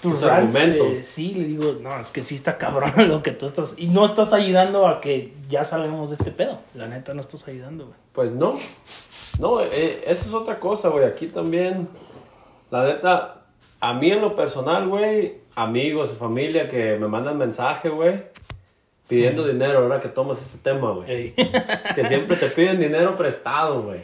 Tus 0.00 0.22
rants, 0.22 0.54
argumentos. 0.56 0.98
eh, 0.98 1.02
sí, 1.02 1.34
le 1.34 1.44
digo, 1.44 1.76
no, 1.80 2.00
es 2.00 2.10
que 2.10 2.22
sí 2.22 2.34
está 2.34 2.56
cabrón 2.56 2.92
lo 3.08 3.22
que 3.22 3.32
tú 3.32 3.46
estás... 3.46 3.74
Y 3.76 3.88
no 3.88 4.06
estás 4.06 4.32
ayudando 4.32 4.86
a 4.86 5.00
que 5.00 5.34
ya 5.48 5.62
salgamos 5.64 6.10
de 6.10 6.16
este 6.16 6.30
pedo. 6.30 6.58
La 6.74 6.86
neta, 6.86 7.12
no 7.12 7.20
estás 7.20 7.46
ayudando, 7.48 7.86
güey. 7.86 7.96
Pues 8.12 8.32
no. 8.32 8.58
No, 9.38 9.60
eh, 9.60 10.02
eso 10.06 10.26
es 10.26 10.34
otra 10.34 10.58
cosa, 10.58 10.88
güey. 10.88 11.04
Aquí 11.04 11.26
también, 11.26 11.88
la 12.70 12.84
neta, 12.84 13.42
a 13.80 13.94
mí 13.94 14.10
en 14.10 14.20
lo 14.20 14.34
personal, 14.36 14.88
güey, 14.88 15.38
amigos 15.54 16.12
familia 16.12 16.68
que 16.68 16.96
me 16.98 17.08
mandan 17.08 17.38
mensaje, 17.38 17.88
güey, 17.88 18.22
pidiendo 19.08 19.46
dinero, 19.46 19.80
ahora 19.80 20.00
que 20.00 20.08
tomas 20.08 20.40
ese 20.40 20.58
tema, 20.58 20.92
güey. 20.92 21.10
Ey. 21.10 21.34
Que 21.94 22.04
siempre 22.04 22.36
te 22.36 22.48
piden 22.48 22.78
dinero 22.78 23.16
prestado, 23.16 23.82
güey. 23.82 24.00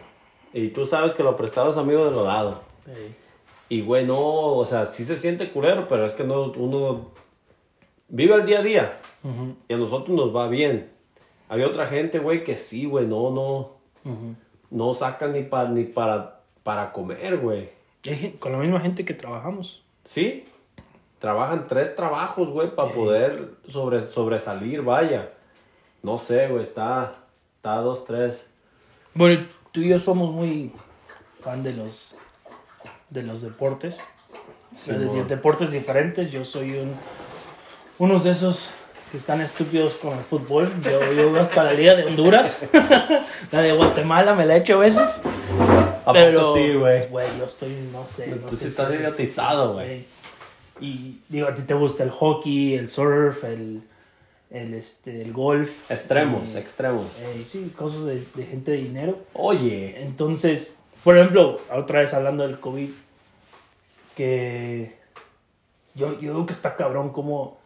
Y 0.52 0.68
tú 0.68 0.86
sabes 0.86 1.12
que 1.12 1.22
lo 1.22 1.36
prestado 1.36 1.70
es 1.70 1.76
amigo 1.76 2.04
de 2.06 2.10
lo 2.10 2.24
dado. 2.24 2.62
Ey. 2.86 3.14
Y, 3.68 3.82
güey, 3.82 4.06
no, 4.06 4.18
o 4.20 4.64
sea, 4.64 4.86
sí 4.86 5.04
se 5.04 5.16
siente 5.16 5.50
culero, 5.50 5.88
pero 5.88 6.06
es 6.06 6.12
que 6.12 6.24
no, 6.24 6.52
uno 6.52 7.10
vive 8.08 8.34
el 8.34 8.46
día 8.46 8.60
a 8.60 8.62
día. 8.62 9.00
Y 9.68 9.74
a 9.74 9.76
nosotros 9.76 10.16
nos 10.16 10.34
va 10.34 10.48
bien. 10.48 10.90
Hay 11.48 11.62
otra 11.62 11.88
gente, 11.88 12.18
güey, 12.20 12.44
que 12.44 12.56
sí, 12.56 12.86
güey, 12.86 13.06
no, 13.06 13.30
no, 13.30 13.72
no 14.70 14.94
sacan 14.94 15.32
ni, 15.32 15.42
para 15.42 15.68
ni 15.68 15.84
para, 15.84 16.40
para 16.62 16.92
comer, 16.92 17.38
güey. 17.38 17.70
Con 18.38 18.52
la 18.52 18.58
misma 18.58 18.80
gente 18.80 19.04
que 19.04 19.14
trabajamos. 19.14 19.82
¿Sí? 20.04 20.44
trabajan 21.18 21.66
tres 21.66 21.96
trabajos, 21.96 22.50
güey, 22.50 22.74
para 22.74 22.92
poder 22.92 23.54
sobre, 23.68 24.02
sobresalir, 24.02 24.82
vaya. 24.82 25.32
No 26.02 26.18
sé, 26.18 26.48
güey, 26.48 26.62
está, 26.62 27.14
está 27.56 27.76
dos, 27.76 28.04
tres. 28.04 28.46
Bueno, 29.14 29.46
tú 29.72 29.80
y 29.80 29.88
yo 29.88 29.98
somos 29.98 30.32
muy 30.32 30.72
fan 31.40 31.62
de 31.62 31.72
los, 31.72 32.14
de 33.10 33.22
los 33.22 33.42
deportes. 33.42 33.98
De, 34.86 34.98
de 34.98 35.24
deportes 35.24 35.72
diferentes. 35.72 36.30
Yo 36.30 36.44
soy 36.44 36.72
un, 36.78 36.92
unos 37.98 38.24
de 38.24 38.32
esos 38.32 38.68
que 39.10 39.16
están 39.18 39.40
estúpidos 39.40 39.94
con 39.94 40.16
el 40.18 40.24
fútbol. 40.24 40.72
Yo, 40.82 41.12
yo 41.12 41.36
hasta 41.40 41.64
la 41.64 41.72
Liga 41.72 41.94
de 41.94 42.04
Honduras. 42.04 42.58
la 43.52 43.62
de 43.62 43.72
Guatemala 43.72 44.34
me 44.34 44.44
la 44.46 44.56
he 44.56 44.58
hecho 44.58 44.78
veces. 44.78 45.22
¿A 46.04 46.12
Pero, 46.12 46.54
sí, 46.54 46.74
güey? 46.74 47.06
Güey, 47.08 47.26
yo 47.38 47.44
estoy, 47.46 47.74
no 47.92 48.06
sé. 48.06 48.28
no 48.28 48.36
Tú 48.46 48.56
sé 48.56 48.64
sí 48.64 48.68
estás 48.68 48.94
idiotizado, 48.94 49.74
güey. 49.74 50.04
Y 50.80 51.18
digo, 51.28 51.48
a 51.48 51.54
ti 51.54 51.62
te 51.62 51.74
gusta 51.74 52.04
el 52.04 52.10
hockey, 52.10 52.74
el 52.74 52.88
surf, 52.88 53.42
el, 53.44 53.82
el, 54.50 54.74
este, 54.74 55.22
el 55.22 55.32
golf. 55.32 55.70
Extremos, 55.90 56.54
Eh, 56.54 56.58
extremos. 56.60 57.06
eh, 57.22 57.44
sí, 57.48 57.72
cosas 57.76 58.04
de, 58.04 58.24
de 58.34 58.44
gente 58.46 58.70
de 58.72 58.76
dinero. 58.76 59.18
Oye, 59.32 60.00
Entonces, 60.02 60.75
por 61.06 61.16
ejemplo, 61.16 61.60
otra 61.72 62.00
vez 62.00 62.12
hablando 62.14 62.42
del 62.42 62.58
COVID, 62.58 62.90
que 64.16 64.92
yo, 65.94 66.14
yo 66.14 66.32
digo 66.32 66.46
que 66.46 66.52
está 66.52 66.74
cabrón 66.74 67.10
como 67.10 67.58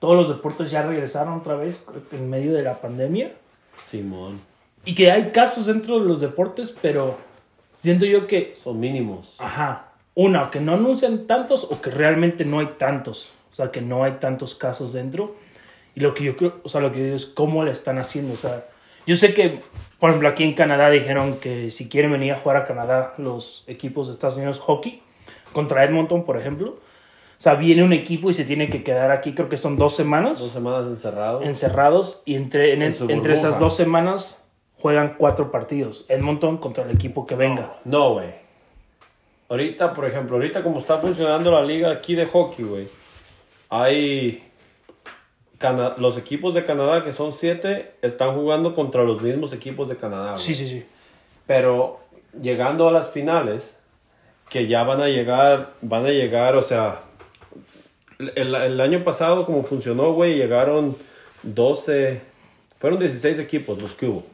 todos 0.00 0.16
los 0.18 0.28
deportes 0.28 0.70
ya 0.70 0.82
regresaron 0.82 1.38
otra 1.38 1.54
vez 1.54 1.86
en 2.12 2.28
medio 2.28 2.52
de 2.52 2.60
la 2.60 2.82
pandemia. 2.82 3.32
Simón, 3.80 4.38
Y 4.84 4.94
que 4.94 5.10
hay 5.10 5.30
casos 5.30 5.64
dentro 5.64 5.98
de 5.98 6.04
los 6.04 6.20
deportes, 6.20 6.74
pero 6.82 7.16
siento 7.78 8.04
yo 8.04 8.26
que 8.26 8.54
son 8.54 8.78
mínimos. 8.78 9.36
Ajá. 9.38 9.92
Una, 10.14 10.50
que 10.50 10.60
no 10.60 10.74
anuncian 10.74 11.26
tantos 11.26 11.64
o 11.64 11.80
que 11.80 11.88
realmente 11.88 12.44
no 12.44 12.60
hay 12.60 12.74
tantos. 12.76 13.32
O 13.50 13.54
sea, 13.54 13.70
que 13.70 13.80
no 13.80 14.04
hay 14.04 14.12
tantos 14.20 14.54
casos 14.54 14.92
dentro. 14.92 15.36
Y 15.94 16.00
lo 16.00 16.12
que 16.12 16.24
yo 16.24 16.36
creo, 16.36 16.60
o 16.62 16.68
sea, 16.68 16.82
lo 16.82 16.92
que 16.92 16.98
yo 16.98 17.04
digo 17.04 17.16
es 17.16 17.24
cómo 17.24 17.64
le 17.64 17.70
están 17.70 17.96
haciendo. 17.96 18.34
O 18.34 18.36
sea, 18.36 18.66
yo 19.06 19.16
sé 19.16 19.34
que, 19.34 19.60
por 19.98 20.10
ejemplo, 20.10 20.28
aquí 20.28 20.44
en 20.44 20.54
Canadá 20.54 20.90
dijeron 20.90 21.36
que 21.38 21.70
si 21.70 21.88
quieren 21.88 22.12
venir 22.12 22.32
a 22.32 22.36
jugar 22.38 22.56
a 22.58 22.64
Canadá 22.64 23.14
los 23.18 23.64
equipos 23.66 24.06
de 24.08 24.12
Estados 24.14 24.36
Unidos 24.36 24.58
hockey, 24.58 25.02
contra 25.52 25.84
Edmonton, 25.84 26.24
por 26.24 26.36
ejemplo. 26.38 26.70
O 27.36 27.40
sea, 27.44 27.54
viene 27.54 27.82
un 27.82 27.92
equipo 27.92 28.30
y 28.30 28.34
se 28.34 28.44
tiene 28.44 28.70
que 28.70 28.82
quedar 28.82 29.10
aquí, 29.10 29.34
creo 29.34 29.48
que 29.48 29.56
son 29.56 29.76
dos 29.76 29.94
semanas 29.94 30.38
Dos 30.40 30.50
semanas 30.52 30.86
encerrado. 30.86 31.42
encerrados 31.42 32.22
y 32.24 32.36
entre, 32.36 32.72
en- 32.72 32.82
En 32.82 32.94
su 32.94 33.08
entre 33.10 33.34
esas 33.34 33.58
dos 33.60 33.76
semanas 33.76 34.42
juegan 34.78 35.14
cuatro 35.18 35.50
partidos. 35.50 36.06
Edmonton 36.08 36.56
contra 36.58 36.84
el 36.84 36.90
equipo 36.92 37.26
que 37.26 37.34
venga. 37.34 37.76
No, 37.84 38.14
güey. 38.14 38.28
Ahorita, 39.48 39.92
por 39.92 40.06
ejemplo, 40.06 40.36
ahorita 40.36 40.62
como 40.62 40.78
está 40.78 40.98
funcionando 40.98 41.50
la 41.50 41.62
liga 41.62 41.90
aquí 41.92 42.14
de 42.14 42.24
hockey, 42.26 42.64
güey. 42.64 42.88
Hay... 43.68 44.42
Cana- 45.64 45.94
los 45.96 46.18
equipos 46.18 46.52
de 46.52 46.62
Canadá, 46.64 47.02
que 47.04 47.12
son 47.14 47.32
siete, 47.32 47.92
están 48.02 48.34
jugando 48.34 48.74
contra 48.74 49.02
los 49.02 49.22
mismos 49.22 49.52
equipos 49.54 49.88
de 49.88 49.96
Canadá. 49.96 50.32
güey. 50.32 50.38
Sí, 50.38 50.54
sí, 50.54 50.68
sí. 50.68 50.84
Pero 51.46 52.00
llegando 52.38 52.86
a 52.88 52.92
las 52.92 53.10
finales, 53.10 53.74
que 54.50 54.66
ya 54.66 54.82
van 54.82 55.00
a 55.00 55.06
llegar, 55.08 55.70
van 55.80 56.04
a 56.04 56.10
llegar, 56.10 56.54
o 56.56 56.62
sea, 56.62 57.00
el, 58.18 58.54
el 58.54 58.80
año 58.80 59.02
pasado 59.04 59.46
como 59.46 59.62
funcionó, 59.64 60.12
güey, 60.12 60.36
llegaron 60.36 60.96
12, 61.42 62.20
fueron 62.78 62.98
16 62.98 63.38
equipos 63.38 63.80
los 63.80 63.92
que 63.94 64.06
hubo. 64.06 64.24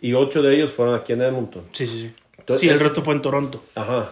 Y 0.00 0.14
8 0.14 0.42
de 0.42 0.54
ellos 0.56 0.72
fueron 0.72 0.94
aquí 0.94 1.12
en 1.12 1.22
Edmonton. 1.22 1.62
Sí, 1.72 1.86
sí, 1.86 2.00
sí. 2.02 2.14
Entonces, 2.38 2.62
sí, 2.62 2.68
el 2.68 2.76
es- 2.76 2.82
resto 2.82 3.02
fue 3.02 3.14
en 3.14 3.22
Toronto. 3.22 3.62
Ajá. 3.74 4.10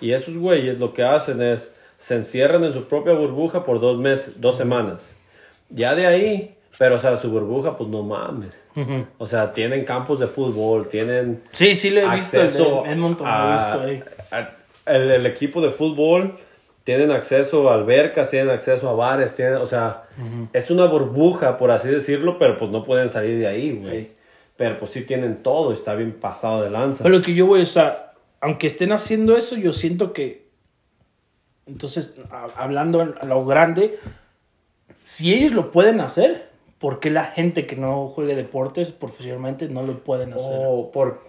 Y 0.00 0.12
esos 0.12 0.36
güeyes 0.36 0.78
lo 0.78 0.94
que 0.94 1.02
hacen 1.02 1.42
es, 1.42 1.74
se 1.98 2.14
encierran 2.14 2.64
en 2.64 2.72
su 2.72 2.84
propia 2.84 3.12
burbuja 3.12 3.64
por 3.64 3.80
dos 3.80 3.98
meses, 3.98 4.40
dos 4.40 4.56
semanas. 4.56 5.12
Ya 5.68 5.94
de 5.94 6.06
ahí, 6.06 6.56
pero 6.78 6.96
o 6.96 6.98
sea, 6.98 7.16
su 7.16 7.30
burbuja, 7.30 7.76
pues 7.76 7.88
no 7.90 8.02
mames. 8.02 8.54
O 9.18 9.26
sea, 9.26 9.52
tienen 9.52 9.84
campos 9.84 10.20
de 10.20 10.26
fútbol, 10.26 10.88
tienen 10.88 11.42
Sí, 11.52 11.74
sí, 11.76 11.90
le 11.90 12.02
he 12.04 12.08
visto. 12.10 12.36
el 12.36 12.42
de 12.42 12.48
acceso 12.48 12.84
Edmonton, 12.86 13.26
lo 13.26 13.32
he 13.32 13.36
a- 13.36 13.56
visto 13.56 13.80
ahí. 13.80 14.02
a- 14.30 14.50
el, 14.94 15.10
el 15.10 15.26
equipo 15.26 15.60
de 15.62 15.70
fútbol 15.70 16.38
tienen 16.84 17.10
acceso 17.10 17.68
a 17.70 17.74
albercas, 17.74 18.30
tienen 18.30 18.50
acceso 18.50 18.88
a 18.88 18.92
bares, 18.92 19.34
tienen, 19.34 19.56
o 19.56 19.66
sea, 19.66 20.04
es 20.52 20.70
una 20.70 20.84
burbuja, 20.84 21.56
por 21.58 21.70
así 21.70 21.88
decirlo, 21.88 22.38
pero 22.38 22.58
pues 22.58 22.70
no 22.70 22.84
pueden 22.84 23.08
salir 23.08 23.38
de 23.40 23.46
ahí, 23.48 23.72
güey. 23.72 24.00
Sí. 24.04 24.12
Pero 24.56 24.78
pues 24.78 24.90
sí 24.92 25.02
tienen 25.02 25.42
todo, 25.42 25.72
está 25.72 25.94
bien 25.94 26.12
pasado 26.12 26.62
de 26.62 26.70
lanza. 26.70 27.02
Pero 27.02 27.16
lo 27.18 27.22
que 27.24 27.34
yo 27.34 27.46
voy, 27.46 27.62
o 27.62 27.66
sea, 27.66 28.12
aunque 28.40 28.66
estén 28.68 28.92
haciendo 28.92 29.36
eso, 29.36 29.56
yo 29.56 29.72
siento 29.72 30.12
que. 30.12 30.46
Entonces, 31.66 32.14
a- 32.30 32.48
hablando 32.62 33.00
a 33.20 33.24
lo 33.24 33.44
grande, 33.44 33.98
si 35.06 35.32
ellos 35.32 35.52
lo 35.52 35.70
pueden 35.70 36.00
hacer, 36.00 36.48
¿por 36.80 36.98
qué 36.98 37.10
la 37.10 37.26
gente 37.26 37.64
que 37.64 37.76
no 37.76 38.08
juegue 38.08 38.34
deportes 38.34 38.90
profesionalmente 38.90 39.68
no 39.68 39.84
lo 39.84 40.00
pueden 40.00 40.32
hacer? 40.32 40.58
O 40.66 40.90
por, 40.90 41.22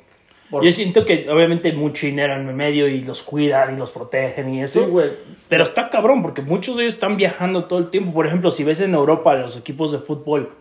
por- 0.50 0.64
Yo 0.66 0.72
siento 0.72 1.06
que 1.06 1.30
obviamente 1.30 1.70
hay 1.70 1.76
mucho 1.76 2.08
dinero 2.08 2.34
en 2.34 2.48
el 2.50 2.56
medio 2.56 2.88
y 2.88 3.02
los 3.04 3.22
cuidan 3.22 3.76
y 3.76 3.78
los 3.78 3.92
protegen 3.92 4.52
y 4.52 4.64
eso. 4.64 4.84
Sí, 4.84 4.90
güey. 4.90 5.12
Pero 5.48 5.64
está 5.64 5.92
cabrón 5.92 6.24
porque 6.24 6.42
muchos 6.42 6.76
de 6.76 6.86
ellos 6.86 6.96
están 6.96 7.18
viajando 7.18 7.66
todo 7.66 7.78
el 7.78 7.92
tiempo. 7.92 8.14
Por 8.14 8.26
ejemplo, 8.26 8.50
si 8.50 8.64
ves 8.64 8.82
en 8.82 8.96
Europa 8.96 9.36
los 9.36 9.56
equipos 9.56 9.92
de 9.92 10.00
fútbol, 10.00 10.56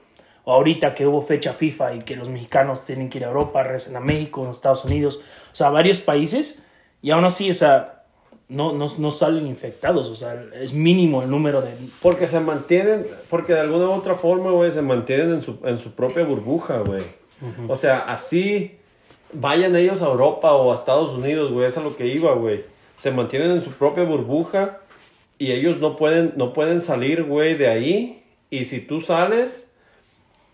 o 0.44 0.52
ahorita 0.52 0.94
que 0.94 1.06
hubo 1.06 1.22
fecha 1.22 1.54
FIFA 1.54 1.94
y 1.94 1.98
que 2.00 2.16
los 2.16 2.28
mexicanos 2.28 2.84
tienen 2.84 3.08
que 3.08 3.16
ir 3.16 3.24
a 3.24 3.28
Europa, 3.28 3.62
regresan 3.62 3.96
a 3.96 4.00
México, 4.00 4.46
a 4.46 4.50
Estados 4.50 4.84
Unidos, 4.84 5.22
o 5.50 5.54
sea, 5.54 5.70
varios 5.70 6.00
países, 6.00 6.62
y 7.00 7.12
aún 7.12 7.24
así, 7.24 7.50
o 7.50 7.54
sea, 7.54 7.95
no, 8.48 8.72
no, 8.72 8.86
no 8.98 9.10
salen 9.10 9.46
infectados, 9.46 10.08
o 10.08 10.14
sea, 10.14 10.44
es 10.54 10.72
mínimo 10.72 11.22
el 11.22 11.30
número 11.30 11.62
de... 11.62 11.70
Porque 12.00 12.28
se 12.28 12.38
mantienen, 12.38 13.06
porque 13.28 13.54
de 13.54 13.60
alguna 13.60 13.88
u 13.88 13.92
otra 13.92 14.14
forma, 14.14 14.50
güey, 14.52 14.70
se 14.70 14.82
mantienen 14.82 15.32
en 15.32 15.42
su, 15.42 15.58
en 15.64 15.78
su 15.78 15.92
propia 15.92 16.24
burbuja, 16.24 16.78
güey. 16.78 17.02
O 17.68 17.76
sea, 17.76 17.98
así 17.98 18.76
vayan 19.32 19.74
ellos 19.76 20.00
a 20.00 20.06
Europa 20.06 20.52
o 20.52 20.72
a 20.72 20.74
Estados 20.74 21.12
Unidos, 21.12 21.52
güey, 21.52 21.66
es 21.66 21.76
a 21.76 21.82
lo 21.82 21.96
que 21.96 22.06
iba, 22.06 22.34
güey. 22.34 22.64
Se 22.98 23.10
mantienen 23.10 23.50
en 23.50 23.62
su 23.62 23.70
propia 23.72 24.04
burbuja 24.04 24.78
y 25.38 25.52
ellos 25.52 25.78
no 25.78 25.96
pueden, 25.96 26.32
no 26.36 26.52
pueden 26.52 26.80
salir, 26.80 27.24
güey, 27.24 27.56
de 27.56 27.68
ahí. 27.68 28.22
Y 28.48 28.64
si 28.64 28.80
tú 28.80 29.00
sales, 29.00 29.72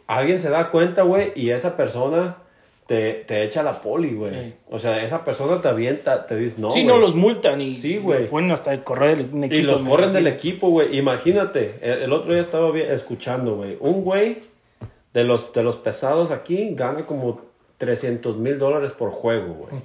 alguien 0.06 0.38
se 0.38 0.50
da 0.50 0.70
cuenta, 0.70 1.02
güey, 1.02 1.32
y 1.36 1.50
esa 1.50 1.76
persona 1.76 2.38
te, 2.86 3.24
te 3.26 3.44
echa 3.44 3.62
la 3.62 3.80
poli, 3.80 4.12
güey. 4.14 4.32
Sí. 4.34 4.54
O 4.70 4.78
sea, 4.78 5.02
esa 5.02 5.24
persona 5.24 5.60
te 5.62 5.68
avienta, 5.68 6.26
te 6.26 6.36
dice, 6.36 6.60
no, 6.60 6.70
sí, 6.70 6.82
güey. 6.82 6.86
no, 6.94 6.98
los 7.00 7.14
multan 7.14 7.60
y 7.60 7.74
Sí, 7.74 7.98
güey. 7.98 8.26
ponen 8.26 8.50
hasta 8.50 8.72
el 8.72 8.82
correr 8.82 9.16
del 9.30 9.44
equipo. 9.44 9.54
Y 9.60 9.62
los 9.62 9.80
corren 9.82 10.12
del 10.12 10.26
equipo, 10.26 10.68
güey. 10.68 10.96
Imagínate, 10.98 11.78
el, 11.80 12.02
el 12.02 12.12
otro 12.12 12.32
día 12.32 12.42
estaba 12.42 12.76
escuchando, 12.78 13.56
güey. 13.56 13.76
Un 13.80 14.02
güey 14.04 14.38
de 15.14 15.24
los, 15.24 15.52
de 15.52 15.62
los 15.62 15.76
pesados 15.76 16.30
aquí 16.30 16.74
gana 16.74 17.06
como 17.06 17.40
300 17.78 18.36
mil 18.36 18.58
dólares 18.58 18.92
por 18.92 19.10
juego, 19.10 19.54
güey. 19.54 19.82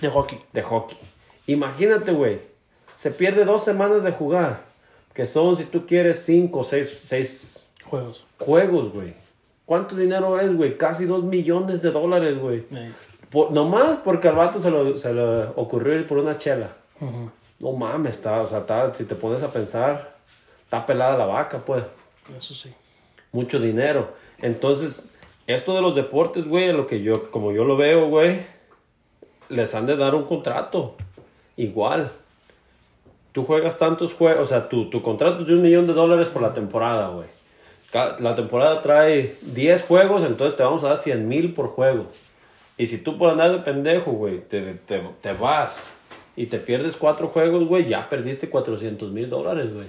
De 0.00 0.08
hockey. 0.08 0.38
De 0.52 0.62
hockey. 0.62 0.96
Imagínate, 1.46 2.12
güey. 2.12 2.38
Se 2.96 3.10
pierde 3.10 3.44
dos 3.44 3.64
semanas 3.64 4.02
de 4.02 4.12
jugar. 4.12 4.62
Que 5.14 5.26
son, 5.26 5.56
si 5.56 5.64
tú 5.64 5.86
quieres, 5.86 6.22
cinco, 6.24 6.62
seis, 6.64 6.88
seis 7.02 7.66
Juegos. 7.84 8.24
juegos, 8.38 8.92
güey. 8.92 9.12
¿Cuánto 9.70 9.94
dinero 9.94 10.36
es, 10.40 10.52
güey? 10.56 10.76
Casi 10.76 11.06
dos 11.06 11.22
millones 11.22 11.80
de 11.80 11.92
dólares, 11.92 12.36
güey. 12.40 12.64
Eh, 12.72 12.92
Por- 13.30 13.52
nomás 13.52 14.00
porque 14.02 14.26
al 14.26 14.34
vato 14.34 14.60
se, 14.60 14.68
lo, 14.68 14.98
se 14.98 15.14
le 15.14 15.44
ocurrió 15.54 15.94
ir 15.94 16.08
por 16.08 16.18
una 16.18 16.36
chela. 16.36 16.72
No 17.60 17.70
mames, 17.70 18.16
está, 18.16 18.40
o 18.42 18.48
sea, 18.48 18.58
está, 18.58 18.92
si 18.94 19.04
te 19.04 19.14
pones 19.14 19.44
a 19.44 19.52
pensar, 19.52 20.16
está 20.64 20.84
pelada 20.84 21.16
la 21.16 21.26
vaca, 21.26 21.58
pues. 21.64 21.84
Eso 22.36 22.52
sí. 22.52 22.74
Mucho 23.30 23.60
dinero. 23.60 24.08
Entonces, 24.38 25.08
esto 25.46 25.72
de 25.76 25.82
los 25.82 25.94
deportes, 25.94 26.48
güey, 26.48 26.72
lo 26.72 26.88
que 26.88 27.00
yo, 27.02 27.30
como 27.30 27.52
yo 27.52 27.62
lo 27.64 27.76
veo, 27.76 28.08
güey, 28.08 28.40
les 29.50 29.72
han 29.76 29.86
de 29.86 29.94
dar 29.96 30.16
un 30.16 30.24
contrato. 30.24 30.96
Igual. 31.56 32.10
Tú 33.30 33.44
juegas 33.44 33.78
tantos 33.78 34.14
juegos, 34.14 34.42
o 34.42 34.46
sea, 34.46 34.68
tu, 34.68 34.90
tu 34.90 35.00
contrato 35.00 35.42
es 35.42 35.46
de 35.46 35.54
un 35.54 35.62
millón 35.62 35.86
de 35.86 35.92
dólares 35.92 36.28
por 36.28 36.42
la 36.42 36.52
temporada, 36.54 37.10
güey. 37.10 37.28
La 37.92 38.36
temporada 38.36 38.82
trae 38.82 39.36
10 39.42 39.82
juegos, 39.82 40.22
entonces 40.24 40.56
te 40.56 40.62
vamos 40.62 40.84
a 40.84 40.90
dar 40.90 40.98
100 40.98 41.26
mil 41.26 41.54
por 41.54 41.68
juego. 41.68 42.06
Y 42.78 42.86
si 42.86 42.98
tú 42.98 43.18
por 43.18 43.30
andar 43.30 43.50
de 43.50 43.58
pendejo, 43.58 44.12
güey, 44.12 44.40
te, 44.40 44.74
te, 44.74 45.00
te 45.20 45.32
vas 45.32 45.92
y 46.36 46.46
te 46.46 46.58
pierdes 46.58 46.96
cuatro 46.96 47.28
juegos, 47.28 47.66
güey, 47.66 47.88
ya 47.88 48.08
perdiste 48.08 48.48
400 48.48 49.10
mil 49.10 49.28
dólares, 49.28 49.74
güey. 49.74 49.86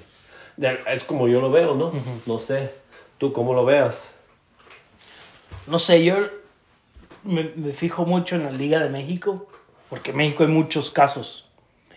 Es 0.88 1.04
como 1.04 1.28
yo 1.28 1.40
lo 1.42 1.52
veo, 1.52 1.76
¿no? 1.76 1.94
No 2.26 2.40
sé. 2.40 2.72
¿Tú 3.18 3.32
cómo 3.32 3.54
lo 3.54 3.66
veas? 3.66 4.12
No 5.68 5.80
sé, 5.80 6.04
yo 6.04 6.16
me, 7.24 7.52
me 7.56 7.72
fijo 7.72 8.06
mucho 8.06 8.36
en 8.36 8.44
la 8.44 8.52
Liga 8.52 8.80
de 8.80 8.90
México, 8.90 9.48
porque 9.90 10.12
en 10.12 10.18
México 10.18 10.44
hay 10.44 10.50
muchos 10.50 10.90
casos. 10.90 11.48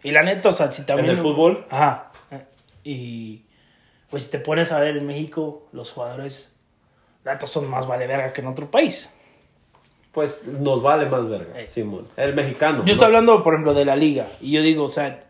Y 0.02 0.10
la 0.10 0.22
neta, 0.22 0.50
o 0.50 0.52
sea, 0.52 0.70
si 0.70 0.84
también... 0.84 1.10
el 1.10 1.18
fútbol? 1.18 1.66
Ajá. 1.70 2.12
Y 2.84 3.40
pues 4.14 4.26
si 4.26 4.30
te 4.30 4.38
pones 4.38 4.70
a 4.70 4.78
ver 4.78 4.96
en 4.96 5.08
México, 5.08 5.66
los 5.72 5.90
jugadores, 5.90 6.52
neta, 7.24 7.48
son 7.48 7.68
más 7.68 7.88
vale 7.88 8.06
verga 8.06 8.32
que 8.32 8.42
en 8.42 8.46
otro 8.46 8.70
país. 8.70 9.10
Pues 10.12 10.46
nos 10.46 10.82
vale 10.82 11.06
más 11.06 11.28
verga, 11.28 11.60
Eh. 11.60 11.66
Simón. 11.66 12.06
El 12.16 12.32
mexicano. 12.32 12.78
Yo 12.78 12.84
¿no? 12.84 12.92
estoy 12.92 13.06
hablando, 13.06 13.42
por 13.42 13.54
ejemplo, 13.54 13.74
de 13.74 13.84
la 13.84 13.96
Liga. 13.96 14.28
Y 14.40 14.52
yo 14.52 14.62
digo, 14.62 14.84
o 14.84 14.88
sea, 14.88 15.24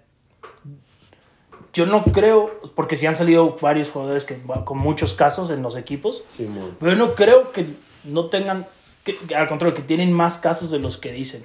yo 1.73 1.87
no 1.87 2.05
creo, 2.05 2.61
porque 2.75 2.99
sí 2.99 3.07
han 3.07 3.17
salido 3.17 3.57
varios 3.59 3.89
jugadores 3.89 4.27
que, 4.27 4.39
con 4.67 4.77
muchos 4.77 5.15
casos 5.15 5.49
en 5.49 5.63
los 5.63 5.77
equipos, 5.77 6.23
Simón. 6.29 6.77
pero 6.79 6.93
yo 6.93 6.99
no 6.99 7.15
creo 7.15 7.53
que 7.53 7.65
no 8.05 8.27
tengan, 8.27 8.67
que 9.03 9.17
al 9.35 9.49
contrario, 9.49 9.75
que 9.75 9.81
tienen 9.81 10.13
más 10.13 10.37
casos 10.37 10.71
de 10.71 10.79
los 10.79 10.99
que 10.99 11.11
dicen. 11.11 11.43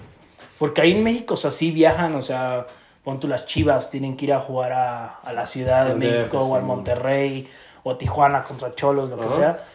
Porque 0.57 0.81
ahí 0.81 0.91
en 0.91 1.05
México, 1.05 1.35
o 1.35 1.37
sea, 1.37 1.51
sí 1.51 1.71
viajan, 1.71 2.15
o 2.15 2.21
sea, 2.21 2.67
pon 3.09 3.19
tú 3.19 3.27
las 3.27 3.47
chivas, 3.47 3.89
tienen 3.89 4.15
que 4.15 4.25
ir 4.25 4.33
a 4.33 4.39
jugar 4.39 4.71
a, 4.71 5.15
a 5.23 5.33
la 5.33 5.47
Ciudad 5.47 5.87
de 5.87 5.95
México 5.95 6.41
o 6.41 6.55
al 6.55 6.61
Monterrey 6.61 7.47
o 7.81 7.89
a 7.89 7.97
Tijuana 7.97 8.43
contra 8.43 8.75
Cholos, 8.75 9.09
lo 9.09 9.17
que 9.17 9.29
sea. 9.29 9.65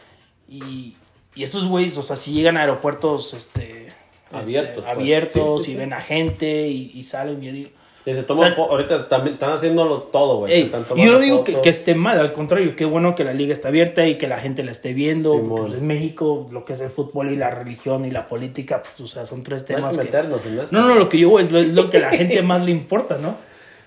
Y, 0.49 0.94
y 1.35 1.42
estos 1.42 1.66
güeyes, 1.66 1.99
o 1.99 2.05
sea, 2.05 2.14
si 2.14 2.33
llegan 2.33 2.57
a 2.57 2.61
aeropuertos 2.61 3.35
este, 3.35 3.92
Abiertos, 4.31 4.70
este, 4.70 4.83
pues. 4.83 4.97
abiertos 4.97 5.59
Sí, 5.62 5.64
sí, 5.64 5.70
y 5.73 5.75
sí. 5.75 5.81
ven 5.81 5.92
a 5.94 6.01
gente 6.01 6.68
y, 6.68 6.92
y 6.94 7.03
salen 7.03 7.42
y 7.42 7.47
yo 7.47 7.53
digo, 7.53 7.70
Y 8.07 8.12
se 8.12 8.23
toman 8.23 8.53
O 8.53 8.55
sea, 8.55 8.64
fo- 8.64 8.69
ahorita 8.69 9.09
también 9.09 9.33
están 9.35 9.53
haciéndolo 9.53 9.99
todo, 10.03 10.38
güey. 10.40 10.71
yo 10.97 11.12
no 11.12 11.19
digo 11.19 11.43
que, 11.43 11.59
que 11.62 11.71
esté 11.71 11.95
mal, 11.95 12.19
al 12.19 12.35
contrario, 12.35 12.77
qué 12.77 12.85
bueno 12.85 13.14
que 13.14 13.25
la 13.25 13.33
liga 13.33 13.55
está 13.55 13.69
abierta 13.69 14.07
y 14.07 14.17
que 14.17 14.29
la 14.29 14.38
gente 14.38 14.62
la 14.62 14.73
esté 14.73 14.93
viendo. 14.93 15.40
Pues, 15.40 15.73
en 15.73 15.87
México, 15.87 16.47
lo 16.53 16.67
que 16.67 16.75
es 16.75 16.81
el 16.83 16.90
fútbol 16.90 17.33
y 17.33 17.37
la 17.37 17.49
religión 17.51 18.05
y 18.05 18.11
la 18.11 18.29
política, 18.29 18.83
pues, 18.83 19.01
o 19.01 19.07
sea, 19.07 19.25
son 19.25 19.43
tres 19.43 19.62
No 19.62 19.67
temas 19.77 19.93
que 19.93 19.99
que... 20.01 20.05
meternos. 20.05 20.40
No, 20.71 20.87
no, 20.87 20.97
lo 20.97 21.09
que 21.09 21.19
yo 21.19 21.38
es 21.38 21.51
lo, 21.51 21.61
es 21.61 21.73
lo 21.73 21.88
que 21.88 21.97
a 21.97 22.01
la 22.01 22.11
gente 22.11 22.43
más 22.43 22.62
le 22.62 22.73
importa, 22.73 23.17
¿no? 23.17 23.37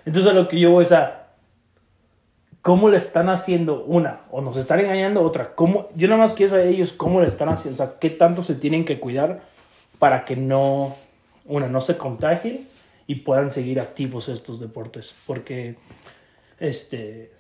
Entonces, 0.06 0.34
lo 0.34 0.48
que 0.48 0.60
yo 0.60 0.72
voy 0.72 0.84
es 0.86 0.92
a... 0.94 1.28
¿Cómo 2.64 2.90
le 2.90 2.98
están 2.98 3.30
haciendo? 3.30 3.84
Una, 3.86 4.22
o 4.32 4.42
nos 4.42 4.58
están 4.58 4.80
engañando, 4.80 5.22
otra. 5.22 5.54
¿Cómo? 5.56 5.90
Yo 5.96 6.08
nada 6.08 6.20
más 6.22 6.34
quiero 6.34 6.50
saber 6.52 6.68
ellos 6.68 6.92
cómo 6.92 7.22
le 7.22 7.28
están 7.28 7.50
haciendo, 7.50 7.76
o 7.82 7.86
sea, 7.86 7.96
qué 8.00 8.10
tanto 8.10 8.44
se 8.44 8.56
tienen 8.56 8.84
que 8.84 9.00
cuidar 9.00 9.42
para 10.00 10.26
que 10.26 10.36
no, 10.36 10.96
una, 11.46 11.68
no 11.70 11.80
se 11.82 11.98
contagien 11.98 12.68
y 13.08 13.16
puedan 13.16 13.50
seguir 13.50 13.80
activos 13.80 14.30
estos 14.30 14.60
deportes. 14.60 15.16
Porque, 15.26 15.76
este, 16.60 17.32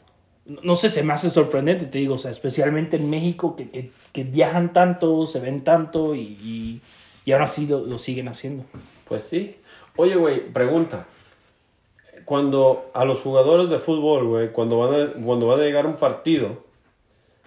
no 0.46 0.76
sé, 0.76 0.90
se 0.90 1.04
me 1.04 1.14
hace 1.14 1.30
sorprendente, 1.30 1.86
te 1.86 1.98
digo, 1.98 2.16
o 2.16 2.18
sea, 2.18 2.32
especialmente 2.32 2.96
en 2.96 3.10
México, 3.10 3.56
que, 3.56 3.70
que, 3.70 3.92
que 4.14 4.24
viajan 4.24 4.72
tanto, 4.74 5.28
se 5.28 5.42
ven 5.42 5.64
tanto 5.64 6.16
y, 6.16 6.22
y, 6.22 6.82
y 7.26 7.32
ahora 7.34 7.48
sí 7.48 7.68
lo, 7.68 7.82
lo 7.82 7.98
siguen 7.98 8.30
haciendo. 8.30 8.64
Pues 9.08 9.24
sí. 9.24 9.58
Oye, 9.98 10.16
güey, 10.16 10.52
pregunta. 10.52 11.06
Cuando 12.24 12.90
a 12.94 13.04
los 13.04 13.22
jugadores 13.22 13.70
de 13.70 13.80
fútbol, 13.80 14.26
güey, 14.26 14.52
cuando 14.52 14.80
van 14.80 15.02
a, 15.02 15.14
cuando 15.14 15.48
van 15.48 15.60
a 15.60 15.64
llegar 15.64 15.86
a 15.86 15.90
un 15.90 15.98
partido, 15.98 16.64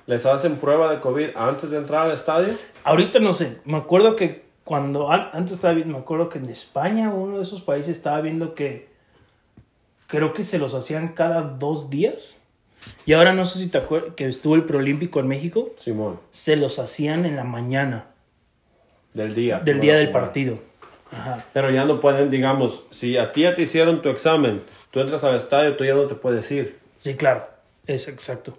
¿les 0.06 0.26
hacen 0.26 0.56
prueba 0.56 0.90
de 0.90 1.00
COVID 1.00 1.36
antes 1.36 1.70
de 1.70 1.78
entrar 1.78 2.06
al 2.06 2.12
estadio? 2.12 2.54
Ahorita 2.84 3.18
no 3.18 3.32
sé, 3.32 3.58
me 3.64 3.76
acuerdo 3.76 4.16
que 4.16 4.49
cuando 4.64 5.10
an- 5.10 5.30
antes 5.32 5.52
estaba 5.52 5.74
viendo, 5.74 5.94
me 5.94 6.00
acuerdo 6.00 6.28
que 6.28 6.38
en 6.38 6.48
España, 6.50 7.10
uno 7.10 7.36
de 7.38 7.42
esos 7.42 7.62
países, 7.62 7.96
estaba 7.96 8.20
viendo 8.20 8.54
que 8.54 8.88
creo 10.06 10.32
que 10.32 10.44
se 10.44 10.58
los 10.58 10.74
hacían 10.74 11.08
cada 11.14 11.42
dos 11.42 11.90
días. 11.90 12.38
Y 13.04 13.12
ahora 13.12 13.32
no 13.34 13.44
sé 13.44 13.58
si 13.58 13.68
te 13.68 13.78
acuerdas 13.78 14.14
que 14.16 14.26
estuvo 14.26 14.54
el 14.54 14.64
preolímpico 14.64 15.20
en 15.20 15.28
México, 15.28 15.70
Simón, 15.76 16.18
se 16.32 16.56
los 16.56 16.78
hacían 16.78 17.26
en 17.26 17.36
la 17.36 17.44
mañana 17.44 18.06
del 19.12 19.34
día. 19.34 19.58
del 19.60 19.80
día 19.80 19.96
del 19.96 20.10
partido. 20.10 20.58
Ajá. 21.12 21.44
Pero 21.52 21.70
ya 21.70 21.84
no 21.84 22.00
pueden, 22.00 22.30
digamos, 22.30 22.84
si 22.90 23.18
a 23.18 23.32
ti 23.32 23.42
ya 23.42 23.54
te 23.54 23.62
hicieron 23.62 24.00
tu 24.00 24.08
examen, 24.08 24.62
tú 24.92 25.00
entras 25.00 25.24
al 25.24 25.34
estadio, 25.36 25.76
tú 25.76 25.84
ya 25.84 25.94
no 25.94 26.04
te 26.04 26.14
puedes 26.14 26.50
ir. 26.52 26.78
Sí, 27.00 27.16
claro, 27.16 27.46
es 27.86 28.06
exacto. 28.08 28.52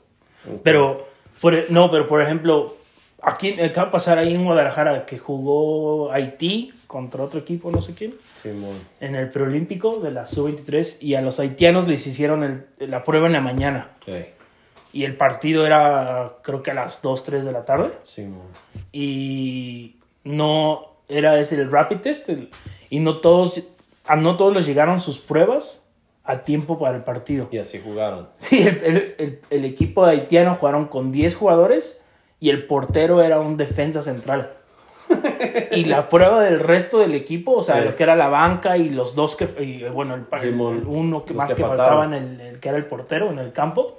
Ok. 0.45 0.59
Pero, 0.63 1.07
por, 1.39 1.53
e- 1.55 1.65
no, 1.69 1.89
pero 1.89 2.07
por 2.07 2.21
ejemplo, 2.21 2.75
aquí 3.21 3.59
acaba 3.61 3.85
de 3.87 3.91
pasar 3.91 4.17
ahí 4.17 4.33
en 4.33 4.43
Guadalajara 4.45 5.05
que 5.05 5.17
jugó 5.17 6.11
Haití 6.11 6.73
contra 6.87 7.23
otro 7.23 7.39
equipo, 7.39 7.71
no 7.71 7.81
sé 7.81 7.93
quién. 7.93 8.15
Simón. 8.41 8.75
en 8.99 9.15
el 9.15 9.29
preolímpico 9.29 9.97
de 9.97 10.09
la 10.11 10.25
sub-23 10.25 10.97
y 11.01 11.13
a 11.15 11.21
los 11.21 11.39
haitianos 11.39 11.87
les 11.87 12.05
hicieron 12.07 12.43
el- 12.43 12.89
la 12.89 13.03
prueba 13.03 13.27
en 13.27 13.33
la 13.33 13.41
mañana 13.41 13.89
Ey, 14.07 14.33
y 14.93 15.03
el 15.03 15.15
partido 15.15 15.65
era 15.67 16.33
creo 16.41 16.63
que 16.63 16.71
a 16.71 16.73
las 16.73 17.01
2, 17.03 17.23
3 17.23 17.45
de 17.45 17.51
la 17.51 17.65
tarde 17.65 17.91
Simón. 18.01 18.47
y 18.91 19.97
no 20.23 20.87
era 21.07 21.39
ese 21.39 21.55
el 21.55 21.69
rapid 21.71 21.97
test 21.97 22.27
el- 22.29 22.49
y 22.89 22.99
no 22.99 23.17
todos 23.19 23.61
a 24.05 24.15
no 24.15 24.37
todos 24.37 24.55
les 24.55 24.65
llegaron 24.65 24.99
sus 25.01 25.19
pruebas 25.19 25.85
a 26.23 26.39
tiempo 26.43 26.77
para 26.79 26.97
el 26.97 27.03
partido. 27.03 27.47
Y 27.51 27.57
así 27.59 27.79
jugaron. 27.83 28.29
Sí, 28.37 28.61
el, 28.61 29.15
el- 29.17 29.39
el- 29.49 29.65
equipo 29.65 30.05
haitiano 30.05 30.55
jugaron 30.55 30.87
con 30.87 31.11
10 31.11 31.35
jugadores 31.35 32.00
y 32.41 32.49
el 32.49 32.65
portero 32.65 33.21
era 33.21 33.39
un 33.39 33.55
defensa 33.55 34.01
central. 34.01 34.51
y 35.71 35.85
la 35.85 36.09
prueba 36.09 36.41
del 36.41 36.59
resto 36.59 36.99
del 36.99 37.13
equipo, 37.15 37.53
o 37.53 37.61
sea, 37.61 37.75
Sí. 37.79 37.81
lo 37.85 37.95
que 37.95 38.03
era 38.03 38.15
la 38.15 38.27
banca 38.29 38.77
y 38.77 38.89
los 38.89 39.13
dos 39.15 39.35
que, 39.35 39.45
y, 39.63 39.83
bueno, 39.89 40.15
el, 40.15 40.53
uno 40.85 41.23
que 41.25 41.33
más 41.33 41.51
que 41.53 41.57
que, 41.57 41.67
faltaban. 41.67 42.09
faltaban, 42.09 42.13
el, 42.13 42.41
el 42.41 42.59
que 42.59 42.69
era 42.69 42.77
el 42.77 42.85
portero 42.85 43.29
en 43.29 43.39
el 43.39 43.51
campo, 43.53 43.97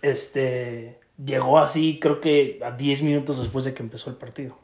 este, 0.00 0.98
llegó 1.22 1.58
así, 1.58 1.98
creo 2.00 2.20
que 2.20 2.60
a 2.64 2.70
10 2.72 3.02
minutos 3.02 3.38
después 3.38 3.64
de 3.64 3.74
que 3.74 3.82
empezó 3.82 4.10
el 4.10 4.16
partido. 4.16 4.56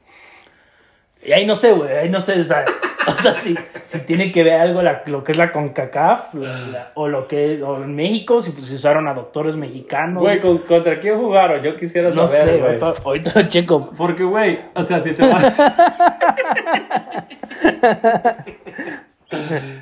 Y 1.24 1.32
ahí 1.32 1.46
no 1.46 1.54
sé, 1.56 1.72
güey, 1.72 1.92
ahí 1.96 2.08
no 2.08 2.20
sé, 2.20 2.40
o 2.40 2.44
sea, 2.44 2.64
o 3.18 3.22
sea 3.22 3.34
si, 3.34 3.56
si 3.84 3.98
tiene 4.00 4.32
que 4.32 4.42
ver 4.42 4.60
algo 4.60 4.82
la- 4.82 5.02
lo 5.06 5.24
que 5.24 5.32
es 5.32 5.38
la 5.38 5.52
CONCACAF 5.52 6.34
la- 6.34 6.58
la- 6.60 6.92
o 6.94 7.08
lo 7.08 7.26
que 7.28 7.62
o 7.62 7.82
en 7.82 7.94
México, 7.94 8.40
si, 8.40 8.50
pues, 8.52 8.70
usaron 8.70 9.08
a 9.08 9.14
doctores 9.14 9.56
mexicanos. 9.56 10.22
Güey, 10.22 10.40
¿con- 10.40 10.58
¿contra 10.58 10.98
quién 11.00 11.18
jugaron? 11.18 11.62
Yo 11.62 11.76
quisiera 11.76 12.10
no 12.10 12.26
saber, 12.26 12.42
sé, 12.44 12.50
güey. 12.58 12.62
ahorita, 12.80 12.94
ahorita 13.04 13.42
lo 13.42 13.48
checo. 13.48 13.90
Porque, 13.96 14.24
güey, 14.24 14.58
o 14.74 14.82
sea, 14.82 15.00
si 15.00 15.12
te 15.12 15.26
vas... 15.26 15.54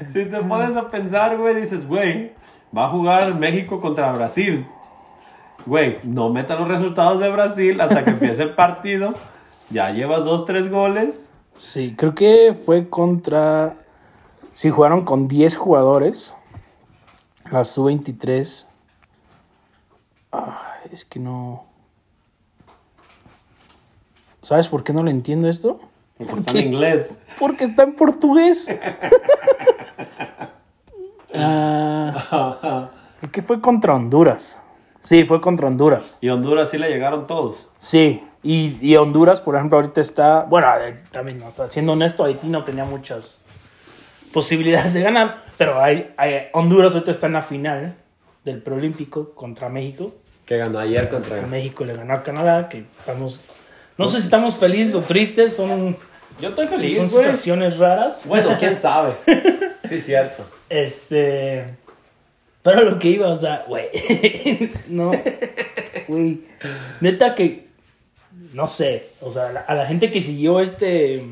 si 0.08 0.24
te 0.24 0.38
pones 0.40 0.76
a 0.76 0.88
pensar, 0.90 1.36
güey, 1.36 1.54
dices, 1.56 1.86
güey, 1.86 2.32
va 2.76 2.86
a 2.86 2.90
jugar 2.90 3.34
México 3.34 3.80
contra 3.80 4.12
Brasil. 4.12 4.66
Güey, 5.64 5.98
no 6.04 6.28
meta 6.30 6.54
los 6.54 6.68
resultados 6.68 7.20
de 7.20 7.28
Brasil 7.30 7.80
hasta 7.80 8.04
que 8.04 8.10
empiece 8.10 8.42
el 8.42 8.50
partido. 8.50 9.14
Ya 9.70 9.90
llevas 9.90 10.24
dos, 10.24 10.44
tres 10.46 10.70
goles. 10.70 11.25
Sí, 11.56 11.94
creo 11.96 12.14
que 12.14 12.54
fue 12.54 12.88
contra. 12.88 13.76
Sí, 14.54 14.70
jugaron 14.70 15.04
con 15.04 15.28
10 15.28 15.56
jugadores. 15.56 16.34
La 17.50 17.64
sub-23. 17.64 18.66
Ay, 20.32 20.90
es 20.92 21.04
que 21.04 21.18
no. 21.20 21.64
¿Sabes 24.42 24.68
por 24.68 24.84
qué 24.84 24.92
no 24.92 25.02
le 25.02 25.10
entiendo 25.10 25.48
esto? 25.48 25.80
Porque 26.16 26.30
¿Por 26.32 26.38
está 26.40 26.58
en 26.58 26.66
inglés. 26.66 27.18
Porque 27.38 27.64
está 27.64 27.82
en 27.82 27.94
portugués. 27.94 28.68
Ah, 31.38 32.90
creo 33.20 33.30
que 33.32 33.42
fue 33.42 33.60
contra 33.60 33.94
Honduras. 33.94 34.60
Sí, 35.00 35.24
fue 35.24 35.40
contra 35.40 35.68
Honduras. 35.68 36.18
Y 36.22 36.30
Honduras 36.30 36.70
sí 36.70 36.78
le 36.78 36.88
llegaron 36.88 37.26
todos. 37.26 37.68
Sí, 37.76 38.24
y, 38.46 38.78
y 38.80 38.96
Honduras, 38.96 39.40
por 39.40 39.56
ejemplo, 39.56 39.78
ahorita 39.78 40.00
está. 40.00 40.42
Bueno, 40.42 40.68
también, 41.10 41.42
o 41.42 41.50
sea, 41.50 41.70
siendo 41.70 41.92
honesto, 41.92 42.24
Haití 42.24 42.48
no 42.48 42.64
tenía 42.64 42.84
muchas 42.84 43.40
posibilidades 44.32 44.94
de 44.94 45.02
ganar. 45.02 45.44
Pero 45.58 45.82
hay, 45.82 46.12
hay- 46.16 46.48
Honduras 46.52 46.92
ahorita 46.94 47.10
está 47.10 47.26
en 47.26 47.32
la 47.34 47.42
final 47.42 47.96
del 48.44 48.62
preolímpico 48.62 49.34
contra 49.34 49.68
México. 49.68 50.14
Que 50.44 50.56
ganó 50.58 50.78
ayer 50.78 51.08
contra... 51.08 51.42
México 51.42 51.84
le 51.84 51.94
ganó 51.96 52.14
a 52.14 52.22
Canadá, 52.22 52.68
que 52.68 52.84
estamos. 53.00 53.40
No 53.98 54.06
sé 54.06 54.18
si 54.18 54.24
estamos 54.24 54.54
felices 54.56 54.94
o 54.94 55.00
tristes, 55.00 55.56
son, 55.56 55.96
Yo 56.40 56.50
estoy 56.50 56.66
feliz, 56.68 56.96
son 56.98 57.08
güey. 57.08 57.24
sensaciones 57.24 57.78
raras. 57.78 58.24
Bueno, 58.26 58.56
quién 58.58 58.76
sabe. 58.76 59.14
Sí, 59.88 60.00
cierto. 60.00 60.44
Este. 60.68 61.76
Pero 62.62 62.82
lo 62.82 62.98
que 62.98 63.08
iba, 63.10 63.28
o 63.28 63.36
sea, 63.36 63.64
güey. 63.68 63.88
no. 64.88 65.12
Güey. 66.08 66.40
Neta 67.00 67.36
que. 67.36 67.65
No 68.56 68.66
sé. 68.66 69.10
O 69.20 69.30
sea, 69.30 69.52
la- 69.52 69.60
a 69.60 69.74
la 69.74 69.84
gente 69.86 70.10
que 70.10 70.20
siguió 70.22 70.60
este. 70.60 71.22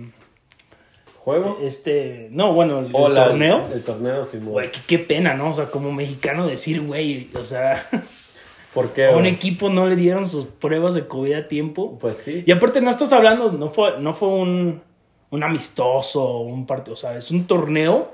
¿Juego? 1.20 1.58
Este. 1.62 2.28
No, 2.30 2.52
bueno, 2.52 2.80
el, 2.80 2.92
la- 3.14 3.28
torneo. 3.28 3.66
El 3.72 3.82
torneo, 3.82 4.24
sí, 4.26 4.38
Güey, 4.42 4.70
qué, 4.70 4.80
qué 4.86 4.98
pena, 4.98 5.32
¿no? 5.34 5.50
O 5.50 5.54
sea, 5.54 5.66
como 5.70 5.90
mexicano 5.90 6.46
decir, 6.46 6.82
güey. 6.82 7.30
O 7.34 7.42
sea, 7.42 7.88
¿Por 8.74 8.90
qué? 8.92 9.06
a 9.06 9.16
un 9.16 9.24
equipo 9.24 9.70
no 9.70 9.86
le 9.86 9.96
dieron 9.96 10.28
sus 10.28 10.44
pruebas 10.44 10.92
de 10.94 11.06
COVID 11.06 11.32
a 11.32 11.48
tiempo. 11.48 11.98
Pues 11.98 12.18
sí. 12.18 12.44
Y 12.46 12.52
aparte, 12.52 12.82
no 12.82 12.90
estás 12.90 13.10
hablando, 13.12 13.50
no 13.52 13.70
fue, 13.70 13.98
no 14.00 14.12
fue 14.12 14.28
un, 14.28 14.82
un 15.30 15.42
amistoso, 15.42 16.40
un 16.40 16.66
partido. 16.66 16.92
O 16.92 16.96
sea, 16.96 17.16
es 17.16 17.30
un 17.30 17.46
torneo 17.46 18.12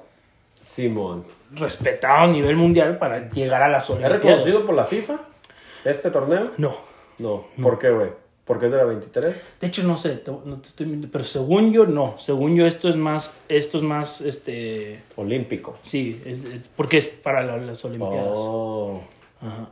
Simón. 0.61 1.25
respetado 1.53 2.25
a 2.25 2.27
nivel 2.29 2.55
mundial 2.55 2.97
para 2.99 3.29
llegar 3.31 3.63
a 3.63 3.69
las 3.69 3.85
¿Es 3.85 3.91
Olimpiadas. 3.91 4.23
reconocido 4.23 4.65
por 4.65 4.77
la 4.77 4.85
FIFA 4.85 5.19
este 5.85 6.11
torneo? 6.13 6.53
No. 6.59 6.77
No. 7.19 7.47
¿Por 7.61 7.79
qué, 7.81 7.91
güey? 7.91 8.11
¿Porque 8.51 8.67
es 8.67 8.73
de 8.73 8.79
la 8.79 8.85
23? 8.85 9.37
De 9.61 9.67
hecho, 9.69 9.85
no 9.85 9.97
sé, 9.97 10.17
te- 10.17 10.33
no 10.33 10.57
te 10.61 10.67
estoy 10.71 11.09
pero 11.13 11.23
según 11.23 11.73
yo, 11.73 11.87
no. 11.87 12.17
Según 12.19 12.57
yo, 12.57 12.67
esto 12.67 12.89
es 12.89 12.97
más, 12.97 13.33
esto 13.49 13.79
es 13.79 13.85
más, 13.85 14.21
este, 14.23 15.03
Olímpico. 15.15 15.79
sí, 15.83 16.21
es, 16.27 16.43
es- 16.45 16.67
porque 16.77 16.97
es 16.99 17.07
para 17.07 17.45
la- 17.45 17.59
las 17.59 17.85
Olimpiadas. 17.85 18.33
Oh. 18.35 19.03
Ajá. 19.41 19.69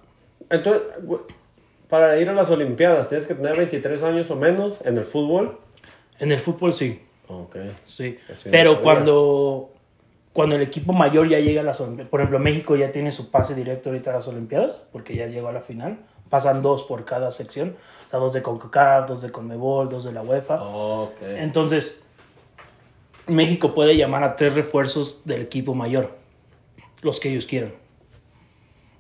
Entonces, 0.48 0.82
para 1.88 2.20
ir 2.20 2.28
a 2.28 2.34
las 2.34 2.50
Olimpiadas 2.50 3.08
tienes 3.08 3.26
que 3.26 3.34
tener 3.34 3.56
23 3.56 4.00
años 4.04 4.30
o 4.30 4.36
menos 4.36 4.78
en 4.84 4.96
el 4.96 5.04
fútbol. 5.04 5.58
En 6.20 6.30
el 6.30 6.38
fútbol 6.38 6.72
sí, 6.72 7.02
Ok. 7.26 7.56
sí. 7.84 8.16
Eso 8.28 8.48
Pero 8.50 8.80
cuando, 8.80 9.70
cuando 10.32 10.54
el 10.54 10.62
equipo 10.62 10.92
mayor 10.92 11.28
ya 11.28 11.40
llega 11.40 11.62
a 11.62 11.64
las 11.64 11.80
Olimpiadas. 11.80 12.10
Por 12.10 12.20
ejemplo, 12.20 12.38
México 12.38 12.76
ya 12.76 12.92
tiene 12.92 13.10
su 13.10 13.32
pase 13.32 13.56
directo 13.56 13.90
ahorita 13.90 14.10
a 14.10 14.14
las 14.14 14.28
Olimpiadas, 14.28 14.84
porque 14.92 15.16
ya 15.16 15.26
llegó 15.26 15.48
a 15.48 15.52
la 15.52 15.62
final. 15.62 15.98
Pasan 16.30 16.60
dos 16.62 16.82
por 16.82 17.04
cada 17.06 17.32
sección. 17.32 17.74
O 18.08 18.10
sea, 18.10 18.20
dos 18.20 18.32
de 18.32 18.42
CONCACAF, 18.42 19.06
dos 19.06 19.20
de 19.20 19.30
CONMEBOL, 19.30 19.90
dos 19.90 20.04
de 20.04 20.12
la 20.12 20.22
UEFA. 20.22 20.62
Ok. 20.62 21.20
Entonces, 21.20 22.00
México 23.26 23.74
puede 23.74 23.98
llamar 23.98 24.24
a 24.24 24.34
tres 24.34 24.54
refuerzos 24.54 25.20
del 25.26 25.42
equipo 25.42 25.74
mayor, 25.74 26.16
los 27.02 27.20
que 27.20 27.30
ellos 27.30 27.44
quieran. 27.44 27.74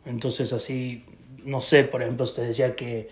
Entonces, 0.04 0.52
así, 0.52 1.06
no 1.42 1.62
sé, 1.62 1.84
por 1.84 2.02
ejemplo, 2.02 2.24
usted 2.24 2.46
decía 2.46 2.76
que 2.76 3.08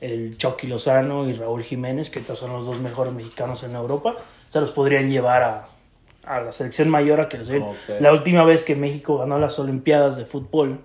el 0.00 0.36
Chucky 0.36 0.66
Lozano 0.66 1.28
y 1.28 1.32
Raúl 1.32 1.62
Jiménez, 1.62 2.10
que 2.10 2.18
estos 2.18 2.40
son 2.40 2.52
los 2.52 2.66
dos 2.66 2.80
mejores 2.80 3.14
mexicanos 3.14 3.62
en 3.62 3.76
Europa, 3.76 4.16
se 4.48 4.60
los 4.60 4.72
podrían 4.72 5.10
llevar 5.10 5.42
a, 5.44 5.68
a 6.24 6.40
la 6.40 6.52
selección 6.52 6.88
mayor 6.88 7.20
a 7.20 7.28
que 7.28 7.38
los 7.38 7.46
lleven. 7.46 7.62
Ok. 7.62 8.00
La 8.00 8.12
última 8.12 8.44
vez 8.44 8.64
que 8.64 8.74
México 8.74 9.18
ganó 9.18 9.38
las 9.38 9.60
Olimpiadas 9.60 10.16
de 10.16 10.24
fútbol, 10.24 10.80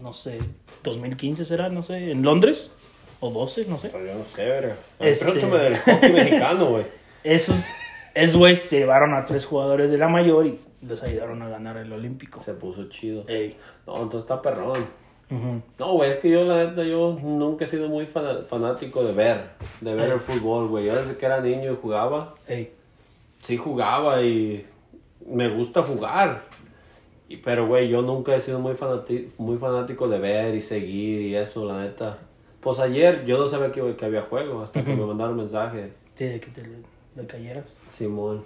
no 0.00 0.12
sé, 0.12 0.38
2015 0.84 1.44
será, 1.44 1.68
no 1.68 1.82
sé, 1.82 2.12
en 2.12 2.22
Londres, 2.22 2.70
o 3.20 3.30
12, 3.30 3.66
no 3.66 3.78
sé. 3.78 3.88
Pero 3.90 4.06
yo 4.06 4.14
no 4.14 4.24
sé, 4.24 4.44
verga. 4.44 4.76
Este- 4.98 5.24
Pregúntame 5.24 5.58
del 5.62 5.76
hockey 5.78 6.12
mexicano, 6.12 6.70
güey. 6.70 6.86
Esos, 7.22 7.64
esos 8.14 8.36
güeyes 8.36 8.60
se 8.62 8.78
llevaron 8.80 9.14
a 9.14 9.24
tres 9.24 9.46
jugadores 9.46 9.90
de 9.90 9.98
la 9.98 10.08
mayor 10.08 10.46
y 10.46 10.58
les 10.86 11.02
ayudaron 11.02 11.40
a 11.42 11.48
ganar 11.48 11.76
el 11.78 11.92
Olímpico. 11.92 12.40
Se 12.40 12.52
puso 12.54 12.88
chido. 12.90 13.24
Ey. 13.28 13.56
No, 13.86 13.94
entonces 13.96 14.20
está 14.20 14.40
perrón. 14.42 14.86
No, 15.78 15.92
güey, 15.94 16.10
es 16.12 16.18
que 16.18 16.30
yo, 16.30 16.44
la 16.44 16.64
neta, 16.64 16.84
yo 16.84 17.18
nunca 17.20 17.64
he 17.64 17.68
sido 17.68 17.88
muy 17.88 18.06
fana- 18.06 18.44
fanático 18.46 19.02
de 19.02 19.12
ver, 19.14 19.40
de 19.80 19.92
ver 19.94 20.10
el 20.12 20.20
fútbol, 20.20 20.68
güey. 20.68 20.84
Yo 20.86 20.94
desde 20.94 21.16
que 21.16 21.26
era 21.26 21.40
niño 21.40 21.72
y 21.72 21.76
jugaba, 21.80 22.34
Ey. 22.46 22.70
sí 23.40 23.56
jugaba 23.56 24.22
y 24.22 24.64
me 25.26 25.48
gusta 25.48 25.82
jugar. 25.82 26.42
Y, 27.28 27.38
pero, 27.38 27.66
güey, 27.66 27.88
yo 27.88 28.00
nunca 28.02 28.36
he 28.36 28.40
sido 28.40 28.60
muy, 28.60 28.74
fanati- 28.74 29.30
muy 29.38 29.56
fanático 29.56 30.06
de 30.08 30.18
ver 30.20 30.54
y 30.54 30.60
seguir 30.62 31.22
y 31.22 31.34
eso, 31.34 31.64
la 31.64 31.80
neta. 31.82 32.18
Pues 32.64 32.80
ayer 32.80 33.26
yo 33.26 33.36
no 33.36 33.46
sabía 33.46 33.70
que, 33.70 33.94
que 33.94 34.04
había 34.06 34.22
juego 34.22 34.62
hasta 34.62 34.82
que 34.82 34.94
me 34.94 35.04
mandaron 35.04 35.36
mensaje. 35.36 35.92
Sí, 36.14 36.24
de 36.24 36.40
que 36.40 36.50
te 36.50 36.62
le 37.14 37.26
cayeras. 37.26 37.76
Simón. 37.88 38.42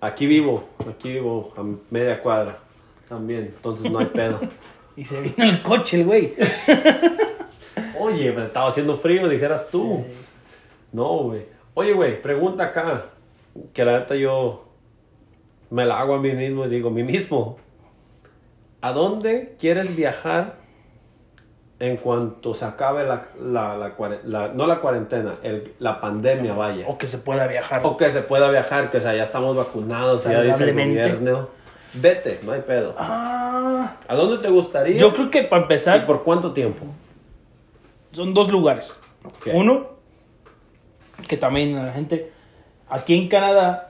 Aquí 0.00 0.26
vivo, 0.26 0.64
aquí 0.90 1.12
vivo, 1.12 1.54
a 1.56 1.62
media 1.90 2.20
cuadra 2.20 2.58
también, 3.08 3.52
entonces 3.54 3.90
no 3.90 4.00
hay 4.00 4.06
pedo. 4.06 4.40
Y 4.96 5.04
se 5.04 5.20
vino 5.20 5.44
el 5.44 5.60
coche 5.60 6.00
el 6.00 6.06
güey. 6.06 6.32
Oye, 8.00 8.32
pues 8.32 8.46
estaba 8.46 8.70
haciendo 8.70 8.96
frío, 8.96 9.28
dijeras 9.28 9.68
tú. 9.68 10.06
No, 10.90 11.24
güey. 11.24 11.42
Oye, 11.74 11.92
güey, 11.92 12.22
pregunta 12.22 12.64
acá. 12.64 13.10
Que 13.74 13.84
la 13.84 13.98
neta 13.98 14.16
yo 14.16 14.64
me 15.68 15.84
la 15.84 16.00
hago 16.00 16.14
a 16.14 16.18
mí 16.18 16.32
mismo 16.32 16.64
y 16.64 16.70
digo, 16.70 16.88
a 16.88 16.92
mí 16.92 17.02
mismo. 17.02 17.58
¿A 18.80 18.92
dónde 18.92 19.54
quieres 19.58 19.94
viajar 19.94 20.55
en 21.78 21.96
cuanto 21.98 22.54
se 22.54 22.64
acabe 22.64 23.04
la, 23.06 23.26
la, 23.40 23.76
la 23.76 23.96
cuare- 23.96 24.20
la- 24.24 24.48
no 24.48 24.66
la 24.66 24.80
cuarentena, 24.80 25.34
el- 25.42 25.74
la 25.78 26.00
pandemia 26.00 26.54
vaya? 26.54 26.86
O 26.88 26.96
que 26.96 27.06
se 27.06 27.18
pueda 27.18 27.46
viajar. 27.46 27.82
O 27.84 27.96
que 27.96 28.10
se 28.10 28.22
pueda 28.22 28.48
viajar, 28.50 28.90
que 28.90 28.96
o 28.98 29.00
sea, 29.00 29.14
ya 29.14 29.24
estamos 29.24 29.54
vacunados, 29.56 30.24
ya 30.24 30.40
dice 30.42 30.64
el 30.64 30.72
gobierno. 30.74 31.48
Vete, 31.94 32.40
no 32.44 32.52
hay 32.52 32.60
pedo. 32.62 32.94
Ah, 32.98 33.96
¿A 34.08 34.14
dónde 34.14 34.38
te 34.42 34.48
gustaría? 34.48 34.96
yo 34.98 35.12
creo 35.14 35.30
que 35.30 35.42
para 35.44 35.60
¿Y 35.60 35.64
empezar 35.64 36.06
por 36.06 36.24
cuánto 36.24 36.52
tiempo? 36.52 36.84
son 38.12 38.32
dos 38.32 38.50
lugares. 38.50 38.94
Uno, 39.52 39.88
que 41.28 41.36
también 41.36 41.74
la 41.86 41.92
gente, 41.92 42.32
aquí 42.88 43.14
en 43.16 43.28
Canadá, 43.28 43.85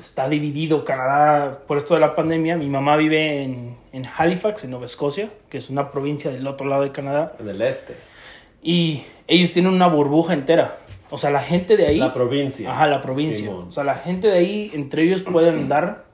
está 0.00 0.28
dividido 0.28 0.84
Canadá 0.84 1.60
por 1.66 1.78
esto 1.78 1.94
de 1.94 2.00
la 2.00 2.14
pandemia. 2.14 2.56
Mi 2.56 2.68
mamá 2.68 2.96
vive 2.96 3.42
en, 3.42 3.76
en 3.92 4.04
Halifax, 4.06 4.64
en 4.64 4.70
Nueva 4.70 4.86
Escocia, 4.86 5.30
que 5.48 5.58
es 5.58 5.70
una 5.70 5.90
provincia 5.90 6.30
del 6.30 6.46
otro 6.46 6.66
lado 6.66 6.82
de 6.82 6.92
Canadá. 6.92 7.34
En 7.38 7.48
el 7.48 7.62
este. 7.62 7.94
Y 8.62 9.04
ellos 9.26 9.52
tienen 9.52 9.72
una 9.72 9.86
burbuja 9.86 10.34
entera. 10.34 10.78
O 11.10 11.18
sea, 11.18 11.30
la 11.30 11.40
gente 11.40 11.76
de 11.76 11.86
ahí... 11.86 11.98
La 11.98 12.12
provincia. 12.12 12.70
Ajá, 12.70 12.86
la 12.86 13.02
provincia. 13.02 13.46
Simón. 13.46 13.68
O 13.68 13.72
sea, 13.72 13.84
la 13.84 13.96
gente 13.96 14.28
de 14.28 14.38
ahí, 14.38 14.70
entre 14.74 15.02
ellos 15.02 15.22
pueden 15.22 15.56
andar 15.56 16.04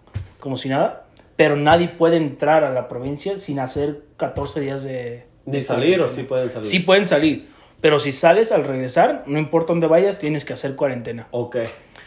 como 0.40 0.56
si 0.56 0.68
nada, 0.68 1.06
pero 1.36 1.56
nadie 1.56 1.88
puede 1.88 2.16
entrar 2.16 2.64
a 2.64 2.72
la 2.72 2.88
provincia 2.88 3.38
sin 3.38 3.58
hacer 3.58 4.02
14 4.16 4.60
días 4.60 4.84
de... 4.84 5.26
Ni 5.44 5.58
de 5.58 5.64
salir 5.64 6.00
o 6.00 6.08
sí 6.08 6.22
pueden 6.22 6.50
salir. 6.50 6.70
Sí 6.70 6.78
pueden 6.80 7.06
salir, 7.06 7.48
pero 7.80 8.00
si 8.00 8.12
sales 8.12 8.52
al 8.52 8.64
regresar, 8.64 9.24
no 9.26 9.38
importa 9.38 9.68
dónde 9.68 9.86
vayas, 9.86 10.18
tienes 10.18 10.44
que 10.44 10.54
hacer 10.54 10.74
cuarentena. 10.74 11.28
Ok. 11.30 11.56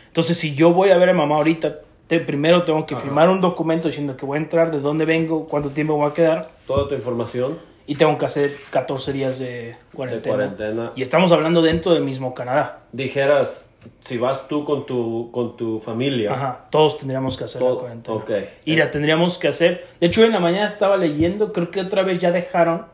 Entonces, 0.10 0.38
si 0.38 0.54
yo 0.56 0.74
voy 0.74 0.90
a 0.90 0.98
ver 0.98 1.10
a 1.10 1.14
mamá 1.14 1.36
ahorita, 1.38 1.80
te- 2.08 2.20
primero 2.20 2.64
tengo 2.64 2.86
que 2.86 2.96
firmar 2.96 3.30
un 3.30 3.40
documento 3.42 3.88
diciendo 3.88 4.18
que 4.18 4.26
voy 4.26 4.38
a 4.38 4.42
entrar, 4.42 4.72
de 4.72 4.80
dónde 4.82 5.06
vengo, 5.06 5.48
cuánto 5.48 5.70
tiempo 5.70 5.96
voy 5.96 6.10
a 6.10 6.14
quedar, 6.14 6.50
Toda 6.68 6.88
tu 6.88 6.96
información 6.96 7.58
y 7.88 7.96
tengo 7.96 8.18
que 8.18 8.26
hacer 8.26 8.54
14 8.70 9.14
días 9.14 9.40
de 9.40 9.76
cuarentena. 9.94 10.38
de 10.38 10.44
cuarentena. 10.56 10.92
Y 10.96 11.02
estamos 11.02 11.32
hablando 11.32 11.62
dentro 11.62 11.94
del 11.94 12.04
mismo 12.04 12.34
Canadá. 12.36 12.82
Dijeras, 12.92 13.74
si 14.04 14.18
vas 14.18 14.48
tú 14.48 14.66
con 14.66 14.86
tu, 14.86 15.30
con 15.32 15.56
tu 15.58 15.80
familia. 15.80 16.34
Ajá, 16.34 16.66
todos 16.70 16.98
tendríamos 17.00 17.38
que 17.38 17.46
hacer 17.46 17.62
la 17.62 17.72
cuarentena. 17.76 18.18
ok. 18.18 18.32
Y 18.66 18.76
la 18.76 18.92
tendríamos 18.92 19.38
que 19.40 19.48
hacer. 19.48 19.86
De 20.00 20.08
hecho, 20.08 20.24
en 20.24 20.32
la 20.34 20.40
mañana 20.40 20.68
estaba 20.68 20.98
leyendo, 20.98 21.52
creo 21.54 21.72
que 21.72 21.82
otra 21.82 22.04
vez 22.04 22.20
ya 22.20 22.32
dejaron 22.32 22.86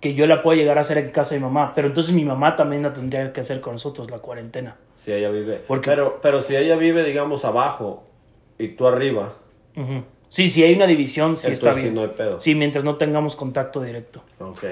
que 0.00 0.14
yo 0.14 0.26
la 0.26 0.42
pueda 0.42 0.58
llegar 0.58 0.78
a 0.78 0.82
hacer 0.82 0.98
en 0.98 1.10
casa 1.10 1.34
de 1.34 1.40
mi 1.40 1.46
mamá. 1.46 1.72
Pero 1.74 1.88
entonces 1.88 2.14
mi 2.14 2.24
mamá 2.24 2.54
también 2.56 2.82
la 2.82 2.92
tendría 2.92 3.32
que 3.32 3.40
hacer 3.40 3.60
con 3.60 3.74
nosotros, 3.74 4.10
la 4.10 4.18
cuarentena. 4.18 4.76
Si 4.94 5.12
ella 5.12 5.30
vive. 5.30 5.62
Porque- 5.66 5.90
Pero, 5.90 6.18
pero 6.22 6.40
si 6.40 6.54
ella 6.56 6.76
vive, 6.76 7.04
digamos, 7.04 7.44
abajo 7.44 8.04
y 8.58 8.68
tú 8.68 8.86
arriba, 8.86 9.32
Ujú. 9.76 10.02
Sí, 10.30 10.50
si 10.50 10.62
hay 10.62 10.74
una 10.74 10.86
división, 10.86 11.36
sí 11.36 11.46
está 11.50 11.72
bien. 11.72 11.94
no 11.94 12.02
hay 12.02 12.08
pedo. 12.08 12.38
Sí, 12.40 12.54
mientras 12.54 12.84
no 12.84 12.96
tengamos 12.96 13.34
contacto 13.34 13.80
directo. 13.80 14.22
Ok. 14.40 14.64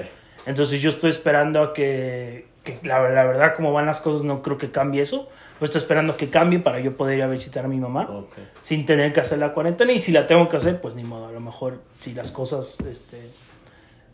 Entonces 0.45 0.81
yo 0.81 0.91
estoy 0.91 1.09
esperando 1.09 1.61
a 1.61 1.73
que, 1.73 2.45
que 2.63 2.77
la, 2.83 3.01
la 3.09 3.25
verdad, 3.25 3.55
como 3.55 3.73
van 3.73 3.85
las 3.87 3.99
cosas, 3.99 4.23
no 4.23 4.43
creo 4.43 4.57
que 4.59 4.69
cambie 4.69 5.01
eso. 5.01 5.27
Pues 5.57 5.69
estoy 5.69 5.79
esperando 5.81 6.15
que 6.15 6.29
cambie 6.29 6.59
para 6.59 6.79
yo 6.79 6.95
poder 6.95 7.17
ir 7.17 7.23
a 7.23 7.27
visitar 7.27 7.65
a 7.65 7.67
mi 7.67 7.77
mamá. 7.77 8.03
Ok. 8.09 8.35
sin 8.61 8.85
tener 8.85 9.11
que 9.13 9.21
hacer 9.21 9.39
la 9.39 9.53
cuarentena 9.53 9.91
y 9.91 9.99
si 9.99 10.11
la 10.11 10.27
tengo 10.27 10.47
que 10.47 10.57
hacer 10.57 10.79
pues 10.79 10.93
ni 10.93 11.03
modo 11.03 11.25
a 11.27 11.31
lo 11.31 11.39
mejor 11.39 11.79
si 12.01 12.13
las 12.13 12.31
cosas 12.31 12.77
este 12.87 13.17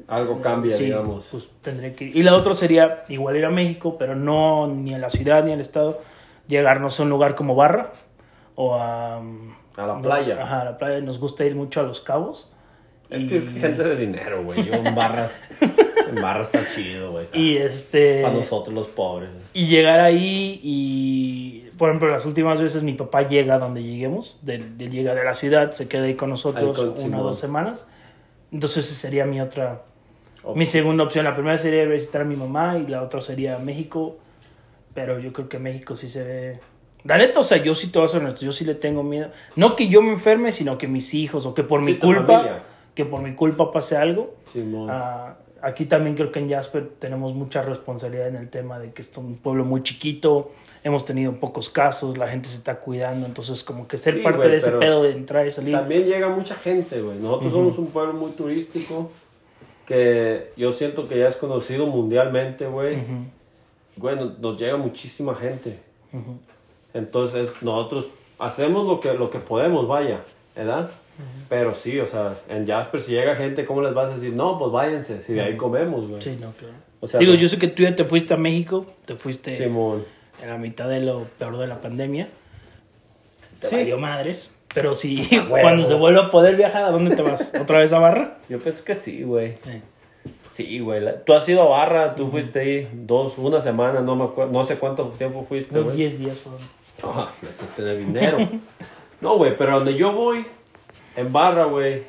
Algo 0.08 0.42
cambia, 0.42 0.76
sí, 0.78 0.86
digamos. 0.86 1.26
pues 1.32 1.50
tendré 1.62 1.94
que 1.94 2.06
ir. 2.06 2.18
y 2.18 2.24
la 2.24 2.36
otra 2.36 2.54
sería 2.56 3.06
igual 3.10 3.38
ir 3.38 3.46
a 3.46 3.50
México 3.50 3.96
pero 3.98 4.16
no 4.16 4.68
ni 4.68 4.94
a 4.94 4.98
la 4.98 5.10
ciudad 5.10 5.44
ni 5.46 5.54
al 5.54 5.62
estado 5.62 6.02
llegarnos 6.48 7.00
a 7.00 7.04
un 7.04 7.10
lugar 7.10 7.36
como 7.36 7.56
Barra 7.56 7.94
o 8.56 8.76
a 8.76 9.18
A 9.18 9.88
la 9.88 10.02
playa. 10.02 10.42
ajá 10.44 10.62
a 10.62 10.66
la 10.66 10.78
playa 10.78 11.00
nos 11.02 11.20
gusta 11.20 11.46
ir 11.46 11.56
mucho 11.56 11.80
a 11.80 11.84
los 11.84 12.02
Cabos 12.02 12.52
Es 13.10 13.24
y, 13.24 13.28
que 13.28 13.42
gente 13.60 13.84
de 13.84 13.96
dinero, 13.96 14.44
güey. 14.44 14.66
Yo 14.66 14.74
en 14.74 14.94
barra. 14.96 15.30
en 16.10 16.16
barra 16.22 16.42
está 16.42 16.66
chido, 16.68 17.12
güey. 17.12 17.28
y 17.34 17.58
este 17.58 18.24
Para 18.24 18.34
nosotros 18.36 18.74
los 18.76 18.88
pobres. 18.88 19.30
y 19.54 19.68
llegar 19.68 20.00
ahí 20.02 20.60
y 20.64 21.70
por 21.78 21.90
ejemplo 21.90 22.10
las 22.10 22.26
últimas 22.26 22.62
veces 22.62 22.84
mi 22.84 22.94
papá 22.94 23.22
llega 23.24 23.58
donde 23.58 23.82
lleguemos 23.84 24.38
del 24.42 24.78
llega 24.78 25.16
de 25.16 25.24
la 25.24 25.34
ciudad 25.34 25.72
se 25.72 25.88
queda 25.88 26.04
ahí 26.04 26.16
con 26.16 26.30
nosotros 26.30 26.78
una 27.00 27.22
o 27.22 27.24
dos 27.24 27.40
semanas 27.40 27.88
entonces 28.54 28.86
esa 28.86 28.96
sería 28.96 29.26
mi 29.26 29.42
otra 29.42 29.82
mi 30.56 30.66
segunda 30.66 31.04
opción 31.04 31.26
la 31.26 31.34
primera 31.36 31.58
sería 31.58 31.86
visitar 31.86 32.22
a 32.22 32.26
mi 32.26 32.36
mamá 32.36 32.78
y 32.78 32.88
la 32.88 33.02
otra 33.02 33.20
sería 33.22 33.58
México 33.60 34.18
pero 34.94 35.20
yo 35.20 35.34
creo 35.34 35.50
que 35.50 35.58
México 35.60 35.96
sí 35.96 36.10
se 36.10 36.24
ve 36.24 36.60
la 37.04 37.18
neta 37.18 37.40
o 37.40 37.44
sea 37.44 37.58
yo 37.58 37.74
sí 37.76 37.92
te 37.92 38.00
voy 38.00 38.06
a 38.08 38.12
ser 38.12 38.22
honesto 38.22 38.42
yo 38.46 38.52
sí 38.52 38.64
le 38.66 38.76
tengo 38.76 39.04
miedo 39.04 39.30
no 39.56 39.76
que 39.76 39.88
yo 39.88 40.02
me 40.02 40.12
enferme 40.14 40.52
sino 40.52 40.78
que 40.78 40.88
mis 40.88 41.14
hijos 41.14 41.46
o 41.46 41.54
que 41.54 41.64
por 41.64 41.84
Sí, 41.84 41.92
mi 41.94 41.98
culpa 41.98 42.26
familia. 42.38 42.64
que 42.94 43.06
por 43.06 43.22
mi 43.22 43.34
culpa 43.36 43.72
pase 43.72 43.98
algo 43.98 44.36
Simón. 44.52 44.90
Ah, 44.92 45.36
aquí 45.64 45.86
también 45.86 46.16
creo 46.16 46.32
que 46.32 46.40
en 46.40 46.50
Jasper 46.52 46.92
tenemos 47.00 47.34
mucha 47.34 47.62
responsabilidad 47.64 48.28
en 48.28 48.36
el 48.36 48.50
tema 48.50 48.78
de 48.80 48.92
que 48.92 49.02
es 49.02 49.18
un 49.18 49.38
pueblo 49.38 49.66
muy 49.66 49.82
chiquito, 49.82 50.52
hemos 50.84 51.06
tenido 51.06 51.32
pocos 51.40 51.70
casos, 51.70 52.18
la 52.18 52.28
gente 52.28 52.50
se 52.50 52.58
está 52.58 52.76
cuidando, 52.76 53.26
entonces 53.26 53.64
como 53.64 53.88
que 53.88 53.98
ser 53.98 54.16
Sí, 54.16 54.20
parte 54.22 54.38
güey, 54.40 54.52
de 54.52 54.58
ese 54.58 54.72
pedo 54.74 55.02
de 55.04 55.12
entrar 55.12 55.48
y 55.48 55.52
salir. 55.52 55.74
También 55.76 56.06
llega 56.06 56.28
mucha 56.30 56.56
gente, 56.56 57.02
güey. 57.02 57.18
Nosotros 57.18 57.54
Ujú. 57.54 57.62
somos 57.64 57.78
un 57.80 57.88
pueblo 57.88 58.14
muy 58.14 58.32
turístico 58.32 59.10
que 59.88 60.52
yo 60.58 60.72
siento 60.72 61.08
que 61.08 61.18
ya 61.18 61.28
es 61.28 61.36
conocido 61.36 61.86
mundialmente, 61.88 62.66
güey. 62.68 62.98
Güey, 63.98 64.16
nos, 64.16 64.40
nos 64.40 64.60
llega 64.60 64.78
muchísima 64.78 65.34
gente. 65.36 65.80
ujú. 66.12 66.38
Entonces, 66.94 67.50
nosotros 67.62 68.06
hacemos 68.38 68.86
lo 68.86 69.00
que, 69.00 69.14
lo 69.14 69.30
que 69.30 69.40
podemos, 69.40 69.88
vaya, 69.88 70.22
¿verdad? 70.56 70.92
Pero 71.50 71.76
sí, 71.76 72.00
o 72.00 72.08
sea, 72.08 72.36
en 72.50 72.66
Jasper, 72.66 73.00
si 73.02 73.12
llega 73.12 73.36
gente, 73.36 73.66
¿cómo 73.66 73.82
les 73.82 73.94
vas 73.94 74.10
a 74.10 74.14
decir? 74.16 74.34
No, 74.34 74.58
pues 74.58 74.72
váyanse, 74.72 75.22
si 75.24 75.34
de 75.34 75.42
ahí 75.42 75.58
comemos, 75.58 76.08
güey. 76.10 76.22
Sí, 76.22 76.38
no, 76.42 76.52
claro. 76.54 76.74
O 77.00 77.08
sea, 77.08 77.20
Digo, 77.20 77.34
no- 77.34 77.40
yo 77.40 77.48
sé 77.50 77.58
que 77.60 77.68
tú 77.68 77.84
ya 77.84 77.96
te 77.96 78.04
fuiste 78.06 78.34
a 78.34 78.38
México, 78.38 78.86
te 79.06 79.16
fuiste 79.16 79.52
Simón. 79.56 80.04
en 80.42 80.50
la 80.50 80.58
mitad 80.58 80.90
de 80.90 81.02
lo 81.02 81.22
peor 81.38 81.58
de 81.58 81.68
la 81.68 81.80
pandemia, 81.82 82.28
te 83.60 83.68
Sí. 83.68 83.76
valió 83.76 83.98
madres, 84.00 84.56
pero 84.74 84.96
si 84.96 85.18
Ah, 85.36 85.42
huevo. 85.50 85.58
cuando 85.62 85.86
se 85.86 85.94
vuelva 85.94 86.26
a 86.26 86.30
poder 86.32 86.56
viajar, 86.56 86.84
¿a 86.86 86.92
dónde 86.92 87.16
te 87.16 87.22
vas? 87.22 87.54
¿Otra 87.62 87.80
vez 87.80 87.94
a 87.94 88.00
Barra? 88.00 88.38
Yo 88.50 88.60
pienso 88.60 88.84
que 88.84 88.96
sí, 88.96 89.24
güey. 89.24 89.56
Eh. 89.68 89.82
Sí, 90.52 90.80
güey. 90.80 91.02
Tú 91.26 91.34
has 91.34 91.48
ido 91.50 91.62
a 91.64 91.68
Barra, 91.80 92.16
tú 92.16 92.30
fuiste 92.30 92.60
ahí 92.60 92.90
dos, 92.94 93.38
una 93.38 93.60
semana, 93.60 94.02
no 94.02 94.16
me 94.16 94.24
acuerdo, 94.26 94.52
no 94.52 94.64
sé 94.64 94.78
cuánto 94.78 95.06
tiempo 95.10 95.46
fuiste, 95.48 95.74
Unos 95.74 95.86
güey. 95.86 95.98
10 95.98 96.20
días 96.20 96.38
fueron. 96.40 96.62
Ah, 97.04 97.30
ese 97.48 97.66
tener 97.76 97.98
dinero. 98.00 98.38
No, 99.22 99.38
güey, 99.38 99.56
pero 99.56 99.76
donde 99.76 99.96
yo 99.96 100.12
voy, 100.12 100.46
En 101.16 101.32
Barra, 101.32 101.66
güey, 101.66 102.04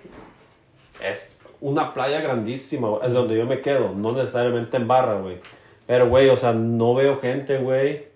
es 1.02 1.36
una 1.60 1.92
playa 1.94 2.20
grandísima, 2.20 2.88
es 3.04 3.12
donde 3.12 3.36
yo 3.36 3.46
me 3.46 3.60
quedo, 3.60 3.92
no 3.94 4.12
necesariamente 4.12 4.76
en 4.76 4.86
Barra, 4.88 5.20
güey. 5.20 5.38
Pero, 5.86 6.08
güey, 6.08 6.28
o 6.30 6.36
sea, 6.36 6.52
no 6.52 6.94
veo 6.94 7.18
gente, 7.18 7.58
güey. 7.58 8.12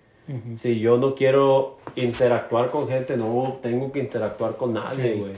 Si 0.56 0.78
yo 0.78 0.98
no 0.98 1.14
quiero 1.14 1.78
interactuar 1.96 2.70
con 2.70 2.86
gente, 2.86 3.16
no 3.16 3.58
tengo 3.62 3.90
que 3.92 3.98
interactuar 4.00 4.56
con 4.56 4.74
nadie, 4.74 5.14
Sí. 5.14 5.20
güey. 5.20 5.32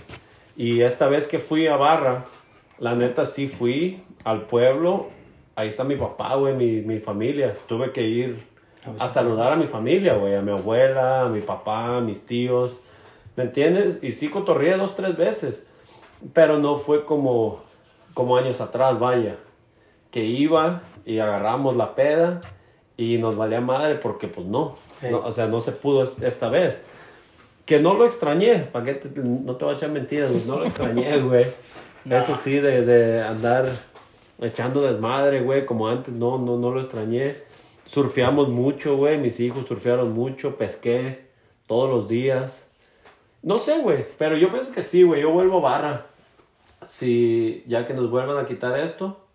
Y 0.56 0.82
esta 0.82 1.06
vez 1.06 1.28
que 1.28 1.38
fui 1.38 1.68
a 1.68 1.76
Barra, 1.76 2.24
la 2.80 2.96
neta 2.96 3.24
sí 3.24 3.46
fui 3.46 4.02
al 4.24 4.42
pueblo. 4.42 5.06
Ahí 5.54 5.68
está 5.68 5.84
mi 5.84 5.94
papá, 5.94 6.34
güey, 6.34 6.54
mi, 6.54 6.80
mi 6.82 6.98
familia. 6.98 7.54
Tuve 7.68 7.92
que 7.92 8.02
ir 8.02 8.42
a 8.98 9.06
saludar 9.06 9.52
a 9.52 9.56
mi 9.56 9.68
familia, 9.68 10.14
güey, 10.14 10.34
a 10.34 10.42
mi 10.42 10.50
abuela, 10.50 11.22
a 11.22 11.28
mi 11.28 11.40
papá, 11.40 11.98
a 11.98 12.00
mis 12.00 12.26
tíos. 12.26 12.72
¿Me 13.40 13.46
entiendes? 13.46 13.98
Y 14.02 14.12
sí 14.12 14.28
cotorreé 14.28 14.76
dos, 14.76 14.94
tres 14.94 15.16
veces. 15.16 15.64
Pero 16.34 16.58
no 16.58 16.76
fue 16.76 17.06
como, 17.06 17.60
como 18.12 18.36
años 18.36 18.60
atrás, 18.60 18.98
vaya. 19.00 19.36
Que 20.10 20.22
iba 20.26 20.82
y 21.06 21.20
agarramos 21.20 21.74
la 21.74 21.94
peda 21.94 22.42
y 22.98 23.16
nos 23.16 23.36
valía 23.36 23.62
madre 23.62 23.94
porque 23.94 24.28
pues 24.28 24.46
no. 24.46 24.76
Sí. 25.00 25.06
No, 25.10 25.20
o 25.20 25.32
sea, 25.32 25.46
no 25.46 25.62
se 25.62 25.72
pudo 25.72 26.02
es- 26.02 26.20
esta 26.22 26.50
vez. 26.50 26.78
Que 27.64 27.80
no 27.80 27.94
lo 27.94 28.04
extrañé, 28.04 28.58
¿para 28.70 28.84
qué 28.84 28.94
te- 28.94 29.20
no 29.22 29.56
te 29.56 29.64
voy 29.64 29.72
a 29.72 29.76
echar 29.78 29.88
mentiras? 29.90 30.30
No 30.46 30.56
lo 30.58 30.66
extrañé, 30.66 31.18
güey. 31.22 31.46
No. 32.04 32.18
Eso 32.18 32.34
sí, 32.36 32.58
de, 32.58 32.84
de 32.84 33.22
andar 33.22 33.70
echando 34.38 34.82
desmadre, 34.82 35.40
güey, 35.40 35.64
como 35.64 35.88
antes, 35.88 36.12
no, 36.12 36.36
no, 36.36 36.58
no 36.58 36.72
lo 36.72 36.80
extrañé. 36.82 37.36
Surfeamos 37.86 38.50
mucho, 38.50 38.98
güey, 38.98 39.16
mis 39.16 39.40
hijos 39.40 39.66
surfearon 39.66 40.12
mucho, 40.12 40.56
pesqué 40.56 41.30
todos 41.66 41.88
los 41.88 42.06
días. 42.06 42.66
No 43.42 43.58
sé, 43.58 43.78
güey, 43.78 44.06
pero 44.18 44.36
yo 44.36 44.50
pienso 44.50 44.72
que 44.72 44.82
sí, 44.82 45.02
güey, 45.02 45.22
yo 45.22 45.30
vuelvo 45.30 45.58
a 45.58 45.70
barra. 45.70 46.06
Si 46.86 47.64
ya 47.66 47.86
que 47.86 47.94
nos 47.94 48.10
vuelvan 48.10 48.38
a 48.38 48.46
quitar 48.46 48.78
esto, 48.78 49.26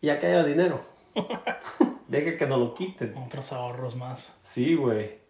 ya 0.00 0.18
que 0.18 0.26
haya 0.26 0.44
dinero. 0.44 0.80
Deja 2.08 2.36
que 2.36 2.46
nos 2.46 2.58
lo 2.60 2.74
quiten. 2.74 3.14
Otros 3.16 3.52
ahorros 3.52 3.96
más. 3.96 4.38
Sí, 4.42 4.74
güey. 4.74 5.26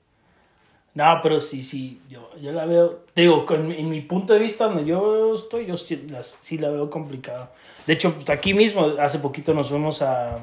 No, 0.97 1.21
pero 1.23 1.43
sí, 1.43 1.63
sí, 1.63 2.01
yo, 2.09 2.31
yo 2.41 2.53
la 2.53 2.65
veo, 2.65 3.01
digo, 3.15 3.45
con, 3.45 3.71
en 3.71 3.91
mi 3.91 4.01
punto 4.01 4.33
de 4.33 4.39
vista 4.39 4.65
donde 4.65 4.87
yo 4.87 5.35
estoy, 5.35 5.67
yo 5.67 5.77
sí, 5.77 6.07
la, 6.09 6.23
sí 6.23 6.57
la 6.57 6.71
veo 6.71 6.89
complicada. 6.89 7.53
De 7.87 7.93
hecho, 7.93 8.15
pues, 8.15 8.31
aquí 8.31 8.55
mismo, 8.55 8.95
hace 8.99 9.19
poquito 9.19 9.53
nos 9.53 9.69
fuimos 9.69 10.01
a, 10.01 10.37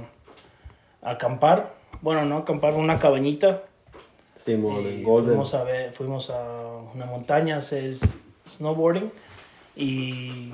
a 1.02 1.10
acampar, 1.10 1.74
bueno, 2.02 2.24
no 2.26 2.38
acampar, 2.38 2.76
una 2.76 3.00
cabañita. 3.00 3.64
Y 4.90 4.96
en 5.00 5.04
Golden. 5.04 5.26
fuimos 5.32 5.54
a 5.54 5.64
ver, 5.64 5.92
fuimos 5.94 6.30
a 6.30 6.44
una 6.94 7.06
montaña 7.06 7.56
a 7.56 7.60
hacer 7.60 7.98
snowboarding 8.50 9.12
y 9.76 10.52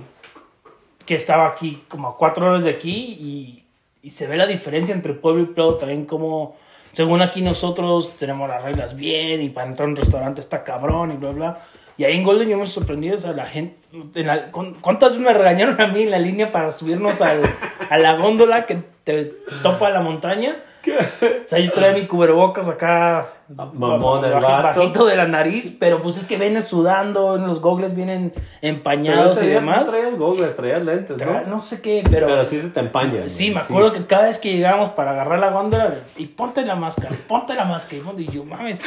que 1.05 1.15
estaba 1.15 1.47
aquí 1.47 1.83
como 1.87 2.07
a 2.09 2.17
cuatro 2.17 2.47
horas 2.47 2.63
de 2.63 2.69
aquí 2.69 3.17
y, 3.19 3.63
y 4.03 4.11
se 4.11 4.27
ve 4.27 4.37
la 4.37 4.45
diferencia 4.45 4.93
entre 4.93 5.13
pueblo 5.13 5.41
y 5.43 5.45
pueblo 5.47 5.75
también 5.75 6.05
como 6.05 6.55
según 6.93 7.21
aquí 7.21 7.41
nosotros 7.41 8.13
tenemos 8.17 8.47
las 8.47 8.63
reglas 8.63 8.95
bien 8.95 9.41
y 9.41 9.49
para 9.49 9.67
entrar 9.67 9.87
a 9.87 9.89
un 9.89 9.95
restaurante 9.95 10.41
está 10.41 10.63
cabrón 10.63 11.11
y 11.11 11.17
bla 11.17 11.31
bla 11.31 11.59
y 11.97 12.03
ahí 12.05 12.15
en 12.15 12.23
Golden 12.23 12.47
yo 12.47 12.57
me 12.57 12.63
he 12.63 12.67
sorprendido 12.67 13.17
o 13.17 13.19
sea 13.19 13.33
la 13.33 13.45
gente 13.45 13.75
en 14.15 14.27
la- 14.27 14.51
¿cu- 14.51 14.75
cuántas 14.81 15.17
me 15.17 15.33
regañaron 15.33 15.81
a 15.81 15.87
mí 15.87 16.03
en 16.03 16.11
la 16.11 16.19
línea 16.19 16.51
para 16.51 16.71
subirnos 16.71 17.19
al, 17.21 17.41
a 17.89 17.97
la 17.97 18.13
góndola 18.17 18.65
que 18.65 18.77
te 19.03 19.25
topa 19.63 19.89
la 19.89 20.01
montaña 20.01 20.63
o 20.87 21.47
sea, 21.47 21.59
yo 21.59 21.71
traía 21.73 21.93
mi 21.93 22.07
cubrebocas 22.07 22.67
acá. 22.67 23.29
Mamón, 23.49 24.23
el. 24.23 24.33
Bajito 24.33 25.05
de 25.05 25.15
la 25.15 25.27
nariz, 25.27 25.75
pero 25.79 26.01
pues 26.01 26.17
es 26.17 26.25
que 26.25 26.37
vienes 26.37 26.65
sudando, 26.65 27.37
los 27.37 27.59
gogles 27.61 27.95
vienen 27.95 28.31
empañados 28.61 29.41
y 29.41 29.47
demás. 29.47 29.85
No 29.85 29.91
traías 29.91 30.55
traías 30.55 30.85
lentes, 30.85 31.17
Tra- 31.17 31.43
¿no? 31.43 31.47
No 31.49 31.59
sé 31.59 31.81
qué, 31.81 32.03
pero. 32.09 32.27
Pero 32.27 32.45
sí 32.45 32.61
se 32.61 32.69
te 32.69 32.79
empaña. 32.79 33.27
Sí, 33.27 33.51
me 33.51 33.59
acuerdo 33.59 33.91
que 33.93 34.05
cada 34.05 34.27
vez 34.27 34.37
que 34.39 34.53
llegábamos 34.53 34.89
para 34.89 35.11
agarrar 35.11 35.39
la 35.39 35.49
góndola, 35.49 35.95
y 36.15 36.27
ponte 36.27 36.63
la 36.63 36.75
máscara, 36.75 37.15
ponte 37.27 37.55
la 37.55 37.65
máscara, 37.65 38.01
y 38.17 38.25
yo, 38.27 38.45
mames. 38.45 38.79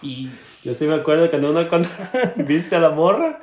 Y 0.00 0.30
Yo 0.64 0.74
sí 0.74 0.84
me 0.86 0.94
acuerdo 0.94 1.30
que 1.30 1.36
en 1.36 1.44
una 1.44 1.68
cuando 1.68 1.88
viste 2.36 2.74
a 2.76 2.80
la 2.80 2.90
morra, 2.90 3.38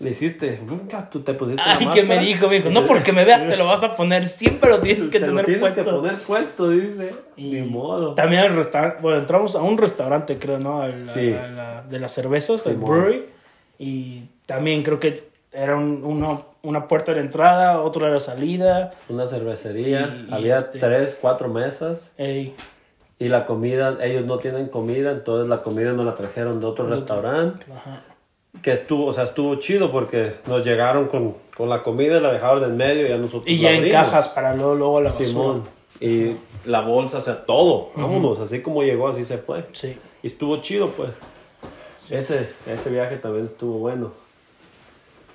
le 0.00 0.10
hiciste, 0.10 0.60
nunca 0.66 1.08
tú 1.10 1.20
te 1.20 1.34
pusiste 1.34 1.62
Ay, 1.64 1.86
que 1.94 2.02
me 2.02 2.18
dijo, 2.18 2.48
me 2.48 2.56
dijo, 2.56 2.70
no 2.70 2.86
porque 2.86 3.12
me 3.12 3.24
veas 3.24 3.46
te 3.46 3.56
lo 3.56 3.66
vas 3.66 3.82
a 3.84 3.94
poner, 3.94 4.26
siempre 4.26 4.68
lo 4.70 4.80
tienes 4.82 5.06
que 5.08 5.20
Te 5.20 5.26
lo 5.26 5.32
tener 5.32 5.44
tienes 5.44 5.60
puesto. 5.60 5.84
que 5.84 5.90
poner 5.90 6.14
puesto, 6.16 6.68
dice. 6.70 7.14
Y 7.36 7.50
Ni 7.52 7.62
modo. 7.62 8.14
También 8.14 8.42
al 8.42 8.56
restaurante, 8.56 8.98
bueno, 9.02 9.18
entramos 9.18 9.54
a 9.54 9.62
un 9.62 9.76
restaurante, 9.78 10.38
creo, 10.38 10.58
¿no? 10.58 10.82
Sí. 11.12 11.30
la- 11.30 11.48
la- 11.48 11.82
de 11.82 12.00
las 12.00 12.12
cervezas, 12.12 12.66
el 12.66 12.76
brewery. 12.76 13.26
Y 13.78 14.22
también 14.46 14.82
creo 14.82 14.98
que 15.00 15.28
era 15.52 15.76
un- 15.76 16.02
uno- 16.04 16.46
una 16.62 16.86
puerta 16.88 17.12
de 17.14 17.20
entrada, 17.20 17.80
otra 17.82 18.06
de 18.08 18.12
la 18.14 18.20
salida. 18.20 18.92
Una 19.08 19.26
cervecería, 19.26 20.06
Y- 20.26 20.30
y 20.30 20.34
había 20.34 20.56
este- 20.56 20.78
tres, 20.78 21.16
cuatro 21.20 21.48
mesas 21.48 22.10
Ey, 22.18 22.54
y 23.18 23.28
la 23.28 23.44
comida, 23.46 23.98
ellos 24.02 24.24
no 24.26 24.38
tienen 24.38 24.68
comida, 24.68 25.10
entonces 25.10 25.48
la 25.48 25.62
comida 25.62 25.92
nos 25.92 26.04
la 26.06 26.14
trajeron 26.14 26.60
de 26.60 26.66
otro 26.66 26.86
De 26.86 26.92
otro. 26.92 27.00
restaurante. 27.00 27.66
ajá. 27.74 28.02
Que 28.62 28.72
estuvo, 28.72 29.06
o 29.06 29.12
sea, 29.12 29.24
estuvo 29.24 29.54
chido 29.56 29.90
porque 29.92 30.34
nos 30.46 30.64
llegaron 30.66 31.06
con, 31.08 31.36
con 31.56 31.68
la 31.68 31.82
comida 31.82 32.18
y 32.18 32.20
la 32.20 32.32
dejaron 32.32 32.64
en 32.64 32.76
medio 32.76 33.06
y 33.06 33.08
ya 33.10 33.16
nosotros 33.16 33.44
Y 33.46 33.56
la 33.56 33.62
ya 33.62 33.72
en 33.78 33.90
cajas 33.90 34.28
para 34.28 34.54
luego, 34.54 34.74
luego 34.74 35.00
la 35.00 35.10
basura. 35.10 35.28
Simón. 35.28 35.68
Y 36.00 36.36
la 36.64 36.80
bolsa, 36.80 37.18
o 37.18 37.20
sea, 37.20 37.44
todo. 37.46 37.90
Vámonos, 37.94 38.38
así 38.40 38.60
como 38.62 38.82
llegó, 38.82 39.08
así 39.08 39.24
se 39.24 39.38
fue. 39.38 39.64
Sí. 39.72 39.96
Y 40.22 40.26
estuvo 40.26 40.56
chido, 40.58 40.88
pues. 40.90 41.10
Ese, 42.10 42.48
ese 42.66 42.90
viaje 42.90 43.16
también 43.16 43.46
estuvo 43.46 43.78
bueno. 43.78 44.12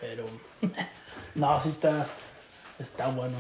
Pero. 0.02 0.26
no, 1.36 1.62
sí 1.62 1.70
está. 1.70 2.08
Está 2.80 3.08
bueno. 3.08 3.38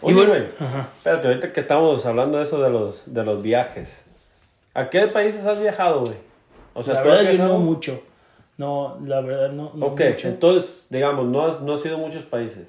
Oye, 0.00 0.14
bueno- 0.14 0.44
Ajá. 0.60 0.88
espérate, 0.98 1.26
ahorita 1.26 1.52
que 1.52 1.60
estamos 1.60 2.06
hablando 2.06 2.38
de 2.38 2.44
eso 2.44 2.62
de 2.62 2.70
los, 2.70 3.02
de 3.06 3.24
los 3.24 3.42
viajes. 3.42 4.00
¿A 4.74 4.88
qué 4.90 5.08
países 5.08 5.44
has 5.44 5.60
viajado, 5.60 6.02
güey? 6.02 6.14
O 6.74 6.82
sea, 6.84 6.94
la 6.94 7.02
¿tú 7.02 7.10
has 7.10 7.16
verdad, 7.24 7.32
yo 7.32 7.44
no 7.48 7.58
mucho. 7.58 8.00
No, 8.58 8.98
la 9.06 9.20
verdad, 9.22 9.52
no. 9.52 9.72
no 9.74 9.86
Ok, 9.86 10.00
mucho. 10.10 10.28
entonces, 10.28 10.86
digamos, 10.90 11.26
no 11.26 11.46
has, 11.46 11.60
no 11.62 11.74
has 11.74 11.86
ido 11.86 11.94
a 11.96 11.98
muchos 11.98 12.24
países. 12.24 12.66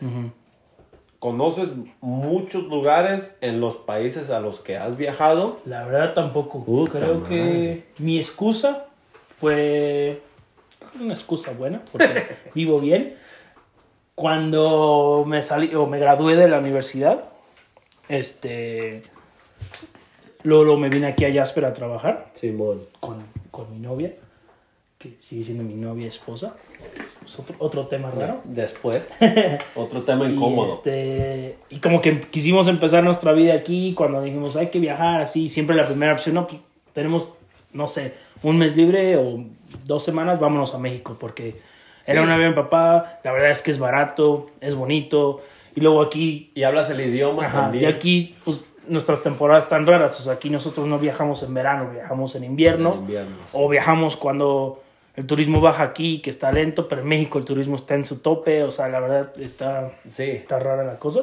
¿Conoces 1.19 1.67
muchos 1.99 2.63
lugares 2.65 3.35
en 3.41 3.59
los 3.59 3.75
países 3.75 4.29
a 4.29 4.39
los 4.39 4.61
que 4.61 4.77
has 4.77 4.95
viajado? 4.95 5.59
La 5.65 5.83
verdad 5.85 6.13
tampoco. 6.13 6.63
Puta 6.63 6.99
Creo 6.99 7.15
madre. 7.15 7.27
que 7.29 7.83
mi 7.97 8.17
excusa 8.17 8.85
fue 9.39 10.21
una 10.99 11.13
excusa 11.13 11.51
buena 11.51 11.81
porque 11.91 12.27
vivo 12.55 12.79
bien. 12.79 13.17
Cuando 14.15 15.23
me 15.27 15.41
salí 15.41 15.73
o 15.75 15.87
me 15.87 15.97
gradué 15.99 16.35
de 16.35 16.47
la 16.47 16.59
universidad, 16.59 17.29
este 18.09 19.03
luego 20.43 20.77
me 20.77 20.89
vine 20.89 21.07
aquí 21.07 21.25
a 21.25 21.33
Jasper 21.33 21.65
a 21.65 21.73
trabajar 21.73 22.31
Simón. 22.35 22.81
con, 22.99 23.23
con 23.51 23.71
mi 23.71 23.79
novia, 23.79 24.13
que 24.99 25.15
sigue 25.17 25.45
siendo 25.45 25.63
mi 25.63 25.75
novia 25.75 26.09
esposa. 26.09 26.55
Es 27.25 27.39
otro, 27.39 27.55
otro 27.59 27.87
tema 27.87 28.11
raro. 28.11 28.41
Después, 28.43 29.13
otro 29.75 30.01
tema 30.03 30.27
Y, 30.27 30.33
incómodo. 30.33 30.73
este, 30.73 31.55
y 31.69 31.77
como 31.79 32.01
que 32.01 32.19
quisimos 32.19 32.67
empezar 32.67 33.01
nuestra 33.01 33.31
vida 33.31 33.53
aquí, 33.53 33.93
cuando 33.95 34.21
dijimos 34.21 34.57
hay 34.57 34.67
que 34.67 34.79
viajar, 34.79 35.21
así, 35.21 35.47
siempre 35.47 35.77
la 35.77 35.85
primera 35.85 36.11
opción, 36.11 36.35
no, 36.35 36.47
pues 36.47 36.59
tenemos, 36.91 37.33
no 37.71 37.87
sé, 37.87 38.13
un 38.43 38.57
mes 38.57 38.75
libre 38.75 39.15
o 39.15 39.45
dos 39.85 40.03
semanas, 40.03 40.37
vámonos 40.37 40.75
a 40.75 40.79
México, 40.79 41.15
porque 41.17 41.61
era 42.05 42.19
Sí. 42.21 42.25
una 42.27 42.37
bien 42.37 42.53
papá, 42.53 43.21
la 43.23 43.31
verdad 43.31 43.51
es 43.51 43.61
que 43.61 43.71
es 43.71 43.79
barato, 43.79 44.47
es 44.59 44.75
bonito, 44.75 45.39
y 45.77 45.79
luego 45.79 46.01
aquí, 46.01 46.51
Y 46.55 46.63
hablas 46.63 46.89
el 46.89 46.99
idioma 46.99 47.45
ajá, 47.45 47.61
también. 47.61 47.85
y 47.85 47.87
aquí, 47.87 48.35
pues 48.43 48.59
nuestras 48.85 49.23
temporadas 49.23 49.63
están 49.63 49.87
raras, 49.87 50.19
o 50.19 50.23
sea, 50.23 50.33
aquí 50.33 50.49
nosotros 50.49 50.87
no 50.87 50.99
viajamos 50.99 51.41
en 51.43 51.53
verano, 51.53 51.89
viajamos 51.93 52.35
en 52.35 52.43
invierno, 52.43 52.95
En 52.95 52.99
invierno. 52.99 53.35
o 53.53 53.69
viajamos 53.69 54.17
cuando 54.17 54.81
el 55.19 55.27
turismo 55.27 55.59
baja 55.59 55.83
aquí, 55.83 56.21
que 56.21 56.29
está 56.29 56.51
lento, 56.51 56.87
pero 56.87 57.01
en 57.01 57.07
México 57.07 57.37
el 57.39 57.45
turismo 57.45 57.75
está 57.75 57.95
en 57.95 58.05
su 58.05 58.19
tope, 58.19 58.63
o 58.63 58.71
sea, 58.71 58.87
la 58.87 58.99
verdad 59.01 59.33
está 59.39 59.91
Sí. 60.05 60.23
está 60.23 60.59
rara 60.59 60.83
la 60.85 60.97
cosa. 60.97 61.21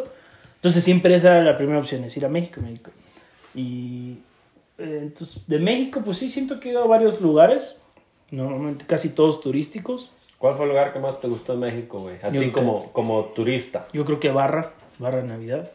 Entonces 0.57 0.84
siempre 0.84 1.14
esa 1.14 1.34
era 1.36 1.44
la 1.44 1.57
primera 1.57 1.78
opción, 1.78 2.05
es 2.05 2.16
ir 2.16 2.24
a 2.26 2.28
México, 2.28 2.61
México. 2.61 2.90
Y 3.55 4.18
eh, 4.78 4.99
entonces 5.03 5.42
de 5.47 5.59
México, 5.59 6.03
pues 6.05 6.18
sí, 6.18 6.28
siento 6.28 6.61
que 6.61 6.68
he 6.68 6.72
ido 6.72 6.84
a 6.84 6.86
varios 6.86 7.20
lugares, 7.22 7.76
normalmente 8.30 8.84
casi 8.86 9.09
todos 9.09 9.40
turísticos. 9.40 10.11
¿Cuál 10.38 10.55
fue 10.57 10.64
el 10.66 10.70
lugar 10.72 10.92
que 10.92 10.99
más 10.99 11.18
te 11.18 11.28
gustó 11.28 11.55
en 11.55 11.61
México, 11.61 12.01
güey? 12.01 12.16
Así 12.22 12.51
como, 12.51 12.92
como 12.92 13.24
turista. 13.26 13.88
Yo 13.94 14.05
creo 14.05 14.20
que 14.20 14.30
Barra, 14.30 14.72
Barra 14.99 15.22
Navidad. 15.22 15.70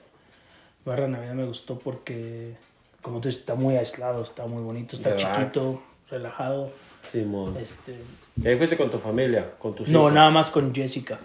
Barra 0.86 1.08
Navidad 1.08 1.34
me 1.34 1.46
gustó 1.46 1.80
porque, 1.80 2.54
como 3.02 3.20
tú 3.20 3.30
dices, 3.30 3.42
está 3.42 3.56
muy 3.56 3.76
aislado, 3.78 4.22
está 4.22 4.46
muy 4.46 4.62
bonito, 4.62 4.96
está 4.96 5.10
Relax. 5.10 5.38
chiquito, 5.38 5.82
relajado. 6.12 6.70
Simón. 7.04 7.58
Este, 7.58 7.96
¿Y 8.42 8.48
ahí 8.48 8.56
fuiste 8.56 8.78
con 8.78 8.90
tu 8.90 8.98
familia? 9.00 9.52
¿Con 9.58 9.76
tus 9.76 9.90
no, 9.90 10.02
hijos? 10.02 10.14
nada 10.14 10.30
más 10.30 10.50
con 10.50 10.74
Jessica. 10.74 11.20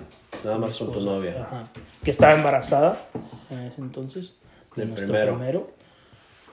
Nada 0.45 0.59
más 0.59 0.77
con 0.77 0.93
tu 0.93 1.01
novia. 1.01 1.43
Ajá. 1.43 1.69
Que 2.03 2.11
estaba 2.11 2.35
embarazada 2.35 3.09
en 3.51 3.59
ese 3.61 3.81
entonces. 3.81 4.35
De 4.75 4.83
Del 4.83 4.91
nuestro 4.91 5.13
primero. 5.13 5.37
primero. 5.37 5.71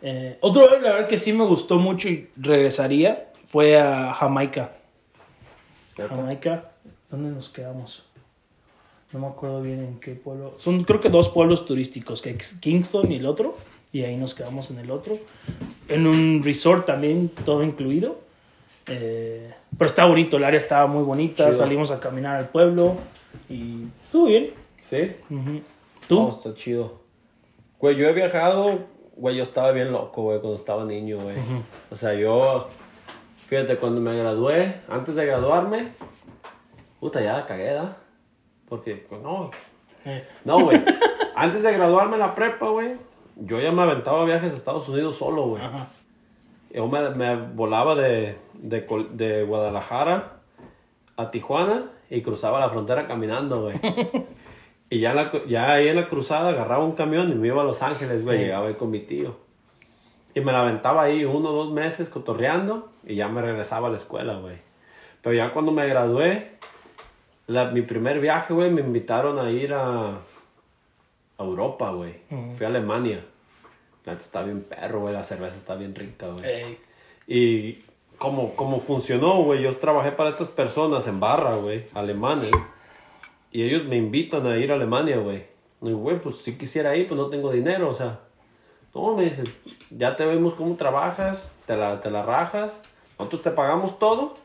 Eh, 0.01 0.37
otro 0.41 0.63
lugar, 0.65 0.81
la 0.81 0.93
verdad, 0.93 1.07
que 1.07 1.17
sí 1.17 1.33
me 1.33 1.45
gustó 1.45 1.77
mucho 1.79 2.09
y 2.09 2.29
regresaría 2.35 3.29
fue 3.49 3.79
a 3.79 4.13
Jamaica. 4.13 4.71
Jamaica, 5.95 6.71
¿dónde 7.09 7.29
nos 7.31 7.49
quedamos? 7.49 8.03
No 9.11 9.19
me 9.19 9.27
acuerdo 9.27 9.61
bien 9.61 9.79
en 9.79 9.99
qué 9.99 10.15
pueblo. 10.15 10.55
Son 10.57 10.83
creo 10.83 10.99
que 10.99 11.09
dos 11.09 11.29
pueblos 11.29 11.65
turísticos, 11.65 12.21
que 12.21 12.31
es 12.31 12.57
Kingston 12.59 13.11
y 13.11 13.17
el 13.17 13.27
otro. 13.27 13.55
Y 13.91 14.01
ahí 14.03 14.17
nos 14.17 14.33
quedamos 14.33 14.71
en 14.71 14.79
el 14.79 14.89
otro. 14.89 15.19
En 15.87 16.07
un 16.07 16.41
resort 16.43 16.87
también, 16.87 17.29
todo 17.29 17.63
incluido. 17.63 18.22
Eh, 18.87 19.53
pero 19.77 19.89
está 19.89 20.05
bonito, 20.05 20.37
el 20.37 20.43
área 20.43 20.59
estaba 20.59 20.87
muy 20.87 21.03
bonita. 21.03 21.45
Chido. 21.45 21.57
Salimos 21.57 21.91
a 21.91 21.99
caminar 21.99 22.37
al 22.37 22.49
pueblo 22.49 22.95
y 23.49 23.85
estuvo 24.03 24.25
bien. 24.25 24.51
¿Sí? 24.89 25.11
¿Tú? 26.07 26.21
No, 26.23 26.29
está 26.29 26.53
chido. 26.53 27.01
Güey, 27.79 27.95
yo 27.95 28.07
he 28.07 28.13
viajado, 28.13 28.79
güey, 29.15 29.35
yo 29.37 29.43
estaba 29.43 29.71
bien 29.71 29.91
loco, 29.91 30.23
güey, 30.23 30.39
cuando 30.39 30.57
estaba 30.57 30.85
niño, 30.85 31.19
güey. 31.19 31.35
O 31.91 31.95
sea, 31.95 32.13
yo, 32.13 32.67
fíjate, 33.47 33.77
cuando 33.77 33.99
me 34.01 34.15
gradué, 34.17 34.81
antes 34.89 35.15
de 35.15 35.25
graduarme, 35.25 35.93
puta, 36.99 37.21
ya 37.21 37.33
la 37.33 37.45
cagué, 37.45 37.73
¿da? 37.73 37.97
Porque, 38.69 39.05
pues 39.09 39.21
no, 39.21 39.51
Eh, 40.05 40.25
no, 40.45 40.59
güey. 40.63 40.81
antes 41.35 41.63
de 41.63 41.71
graduarme 41.73 42.13
en 42.15 42.19
la 42.19 42.35
prepa, 42.35 42.67
güey, 42.69 42.97
yo 43.37 43.59
ya 43.59 43.71
me 43.71 43.81
aventaba 43.83 44.23
viajes 44.25 44.53
a 44.53 44.57
Estados 44.57 44.87
Unidos 44.89 45.15
solo, 45.17 45.47
güey. 45.47 45.63
ajá. 45.63 45.87
Yo 46.73 46.87
me, 46.87 47.09
me 47.11 47.35
volaba 47.35 47.95
de, 47.95 48.35
de, 48.53 48.85
de 49.11 49.43
Guadalajara 49.43 50.37
a 51.17 51.29
Tijuana 51.31 51.91
y 52.09 52.21
cruzaba 52.21 52.59
la 52.59 52.69
frontera 52.69 53.07
caminando, 53.07 53.61
güey. 53.61 53.79
y 54.89 54.99
ya, 54.99 55.13
la 55.13 55.31
ya 55.47 55.71
ahí 55.73 55.87
en 55.87 55.95
la 55.97 56.07
cruzada 56.07 56.49
agarraba 56.49 56.83
un 56.83 56.93
camión 56.93 57.31
y 57.31 57.35
me 57.35 57.47
iba 57.47 57.61
a 57.61 57.65
Los 57.65 57.81
Ángeles, 57.83 58.23
güey. 58.23 58.37
Sí. 58.39 58.43
Llegaba 58.45 58.67
ahí 58.67 58.73
con 58.73 58.89
mi 58.91 58.99
tío. 59.01 59.35
Y 60.35 60.41
me 60.41 60.51
la 60.51 60.61
aventaba 60.61 61.03
ahí 61.03 61.25
uno 61.25 61.49
o 61.49 61.53
dos 61.65 61.71
meses 61.71 62.09
cotorreando 62.09 62.89
y 63.05 63.15
ya 63.15 63.27
me 63.27 63.41
regresaba 63.41 63.87
a 63.87 63.91
la 63.91 63.97
escuela, 63.97 64.35
güey. 64.39 64.55
Pero 65.21 65.35
ya 65.35 65.53
cuando 65.53 65.71
me 65.71 65.87
gradué, 65.87 66.53
la- 67.45 67.69
mi 67.69 67.83
primer 67.83 68.19
viaje, 68.19 68.51
güey, 68.53 68.71
me 68.71 68.81
invitaron 68.81 69.37
a 69.37 69.51
ir 69.51 69.75
a, 69.75 70.07
a 71.37 71.43
Europa, 71.43 71.91
güey. 71.91 72.15
Fui 72.55 72.65
a 72.65 72.69
Alemania. 72.69 73.23
Está 74.05 74.43
bien 74.43 74.63
perro, 74.63 75.01
güey. 75.01 75.13
La 75.13 75.23
cerveza 75.23 75.57
está 75.57 75.75
bien 75.75 75.95
rica, 75.95 76.27
güey. 76.27 76.45
Ey, 76.45 76.79
Y 77.27 77.83
como, 78.17 78.55
como 78.55 78.79
funcionó, 78.79 79.43
güey, 79.43 79.61
yo 79.61 79.75
trabajé 79.77 80.11
para 80.11 80.29
estas 80.29 80.49
personas 80.49 81.07
en 81.07 81.19
barra, 81.19 81.55
güey, 81.55 81.87
alemanes. 81.93 82.51
Y 83.51 83.63
ellos 83.63 83.85
me 83.85 83.97
invitan 83.97 84.45
a 84.47 84.57
ir 84.57 84.71
a 84.71 84.75
Alemania, 84.75 85.17
güey. 85.17 85.45
Y, 85.81 85.91
güey, 85.91 86.19
pues 86.19 86.37
si 86.37 86.57
quisiera 86.57 86.95
ir, 86.95 87.07
pues 87.07 87.19
no 87.19 87.27
tengo 87.27 87.51
dinero, 87.51 87.89
o 87.89 87.93
sea. 87.93 88.19
No, 88.93 89.15
me 89.15 89.25
dicen, 89.25 89.45
ya 89.89 90.15
te 90.15 90.25
vemos 90.25 90.53
cómo 90.53 90.75
trabajas, 90.75 91.49
te 91.65 91.75
la, 91.75 91.99
te 91.99 92.11
la 92.11 92.23
rajas, 92.23 92.79
nosotros 93.17 93.41
te 93.41 93.51
pagamos 93.51 93.97
todo. 93.97 94.35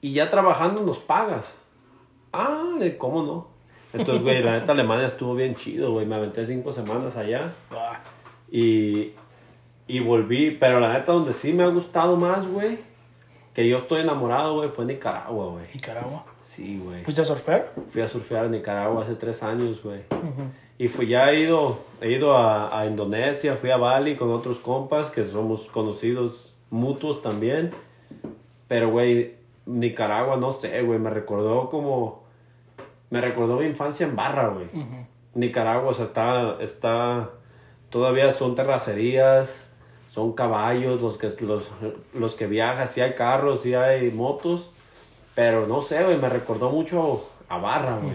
Y 0.00 0.12
ya 0.12 0.30
trabajando 0.30 0.82
nos 0.82 0.98
pagas. 0.98 1.44
Ah, 2.32 2.78
¿cómo 2.98 3.22
no? 3.22 3.57
Entonces, 3.92 4.22
güey, 4.22 4.42
la 4.42 4.58
neta 4.58 4.72
Alemania 4.72 5.06
estuvo 5.06 5.34
bien 5.34 5.54
chido, 5.54 5.92
güey. 5.92 6.04
Me 6.04 6.16
aventé 6.16 6.46
cinco 6.46 6.72
semanas 6.72 7.16
allá. 7.16 7.52
Y, 8.50 9.12
y 9.86 10.00
volví, 10.00 10.52
pero 10.52 10.80
la 10.80 10.92
neta 10.92 11.12
donde 11.12 11.32
sí 11.32 11.52
me 11.52 11.62
ha 11.62 11.68
gustado 11.68 12.16
más, 12.16 12.46
güey, 12.46 12.78
que 13.54 13.66
yo 13.66 13.78
estoy 13.78 14.02
enamorado, 14.02 14.54
güey, 14.54 14.68
fue 14.68 14.84
Nicaragua, 14.84 15.46
güey. 15.46 15.64
Nicaragua. 15.74 16.24
Sí, 16.44 16.80
güey. 16.82 17.02
¿Fuiste 17.04 17.22
a 17.22 17.24
surfear? 17.24 17.72
Fui 17.90 18.02
a 18.02 18.08
surfear 18.08 18.46
en 18.46 18.52
Nicaragua 18.52 19.02
hace 19.02 19.14
tres 19.14 19.42
años, 19.42 19.82
güey. 19.82 20.00
Y 20.78 20.88
fui, 20.88 21.08
ya 21.08 21.30
he 21.30 21.40
ido, 21.40 21.80
he 22.00 22.12
ido 22.12 22.36
a, 22.36 22.78
a 22.78 22.86
Indonesia, 22.86 23.56
fui 23.56 23.70
a 23.70 23.76
Bali 23.76 24.16
con 24.16 24.30
otros 24.30 24.58
compas 24.58 25.10
que 25.10 25.24
somos 25.24 25.64
conocidos 25.64 26.56
mutuos 26.70 27.20
también. 27.20 27.72
Pero, 28.68 28.90
güey, 28.90 29.34
Nicaragua, 29.66 30.36
no 30.36 30.52
sé, 30.52 30.82
güey, 30.82 30.98
me 30.98 31.10
recordó 31.10 31.68
como... 31.70 32.27
Me 33.10 33.20
recordó 33.20 33.56
mi 33.58 33.66
infancia 33.66 34.06
en 34.06 34.14
barra, 34.16 34.48
güey. 34.48 34.66
Ujú. 34.66 35.06
Nicaragua, 35.34 35.90
o 35.90 35.94
sea, 35.94 36.06
está, 36.06 36.56
está, 36.60 37.30
todavía 37.90 38.30
son 38.32 38.54
terracerías, 38.54 39.62
son 40.10 40.32
caballos 40.32 41.00
los 41.00 41.16
que, 41.16 41.30
los, 41.44 41.70
los 42.14 42.34
que 42.34 42.46
viajan, 42.46 42.88
sí 42.88 43.00
hay 43.00 43.14
carros, 43.14 43.62
sí 43.62 43.74
hay 43.74 44.10
motos, 44.10 44.70
pero 45.34 45.66
no 45.66 45.80
sé, 45.82 46.02
güey, 46.02 46.18
me 46.18 46.28
recordó 46.28 46.70
mucho 46.70 47.24
a 47.48 47.58
Barra, 47.58 47.98
güey. 47.98 48.14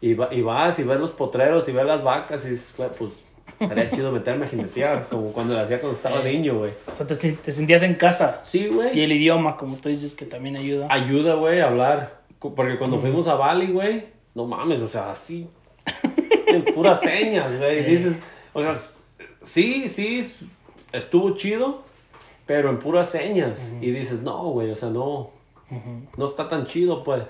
y, 0.00 0.14
va- 0.14 0.28
y 0.34 0.42
vas 0.42 0.78
y 0.78 0.82
ves 0.82 0.98
los 0.98 1.12
potreros 1.12 1.68
y 1.68 1.72
ves 1.72 1.86
las 1.86 2.02
vacas 2.02 2.44
y 2.46 2.58
pues, 2.98 3.24
estaría 3.60 3.90
chido 3.90 4.10
meterme 4.10 4.46
a 4.46 4.48
jinetear, 4.48 5.06
como 5.08 5.32
cuando 5.32 5.54
lo 5.54 5.60
hacía 5.60 5.78
cuando 5.80 5.96
estaba 5.96 6.20
Eh. 6.22 6.32
niño, 6.32 6.58
güey. 6.58 6.72
O 6.90 6.94
sea, 6.94 7.06
te, 7.06 7.14
te 7.14 7.52
sentías 7.52 7.82
en 7.84 7.94
casa. 7.94 8.40
Sí, 8.42 8.66
güey. 8.66 8.98
Y 8.98 9.02
el 9.04 9.12
idioma, 9.12 9.56
como 9.56 9.76
tú 9.76 9.88
dices, 9.88 10.14
que 10.14 10.24
también 10.24 10.56
ayuda. 10.56 10.88
ayuda, 10.90 11.34
güey, 11.34 11.60
a 11.60 11.68
hablar. 11.68 12.23
Porque 12.52 12.76
cuando 12.76 12.98
fuimos 12.98 13.26
a 13.28 13.34
Bali, 13.34 13.68
güey, 13.68 14.06
no 14.34 14.44
mames, 14.44 14.82
o 14.82 14.88
sea, 14.88 15.10
así, 15.10 15.48
en 16.46 16.64
puras 16.74 17.00
señas, 17.00 17.56
güey. 17.58 17.84
Dices, 17.84 18.20
o 18.52 18.60
sea, 18.60 18.74
sí, 19.42 19.88
sí, 19.88 20.30
estuvo 20.92 21.36
chido, 21.36 21.82
pero 22.46 22.68
en 22.68 22.78
puras 22.78 23.08
señas. 23.08 23.72
Y 23.80 23.90
dices, 23.90 24.20
no, 24.20 24.44
güey, 24.50 24.70
o 24.70 24.76
sea, 24.76 24.90
no, 24.90 25.30
no 26.16 26.26
está 26.26 26.48
tan 26.48 26.66
chido, 26.66 27.02
pues. 27.02 27.22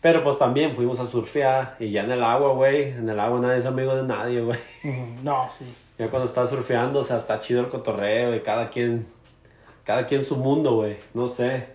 Pero 0.00 0.22
pues 0.22 0.38
también 0.38 0.76
fuimos 0.76 1.00
a 1.00 1.06
surfear 1.06 1.76
y 1.80 1.90
ya 1.90 2.04
en 2.04 2.12
el 2.12 2.22
agua, 2.22 2.52
güey, 2.52 2.90
en 2.90 3.08
el 3.08 3.18
agua 3.18 3.40
nadie 3.40 3.58
es 3.58 3.66
amigo 3.66 3.96
de 3.96 4.04
nadie, 4.04 4.40
güey. 4.42 4.58
No, 5.24 5.48
sí. 5.50 5.64
Ya 5.98 6.08
cuando 6.08 6.26
estás 6.26 6.50
surfeando, 6.50 7.00
o 7.00 7.04
sea, 7.04 7.16
está 7.16 7.40
chido 7.40 7.60
el 7.60 7.68
cotorreo 7.68 8.32
y 8.36 8.40
cada 8.40 8.68
quien, 8.68 9.06
cada 9.82 10.06
quien 10.06 10.22
su 10.22 10.36
mundo, 10.36 10.76
güey. 10.76 10.98
No 11.14 11.28
sé. 11.28 11.66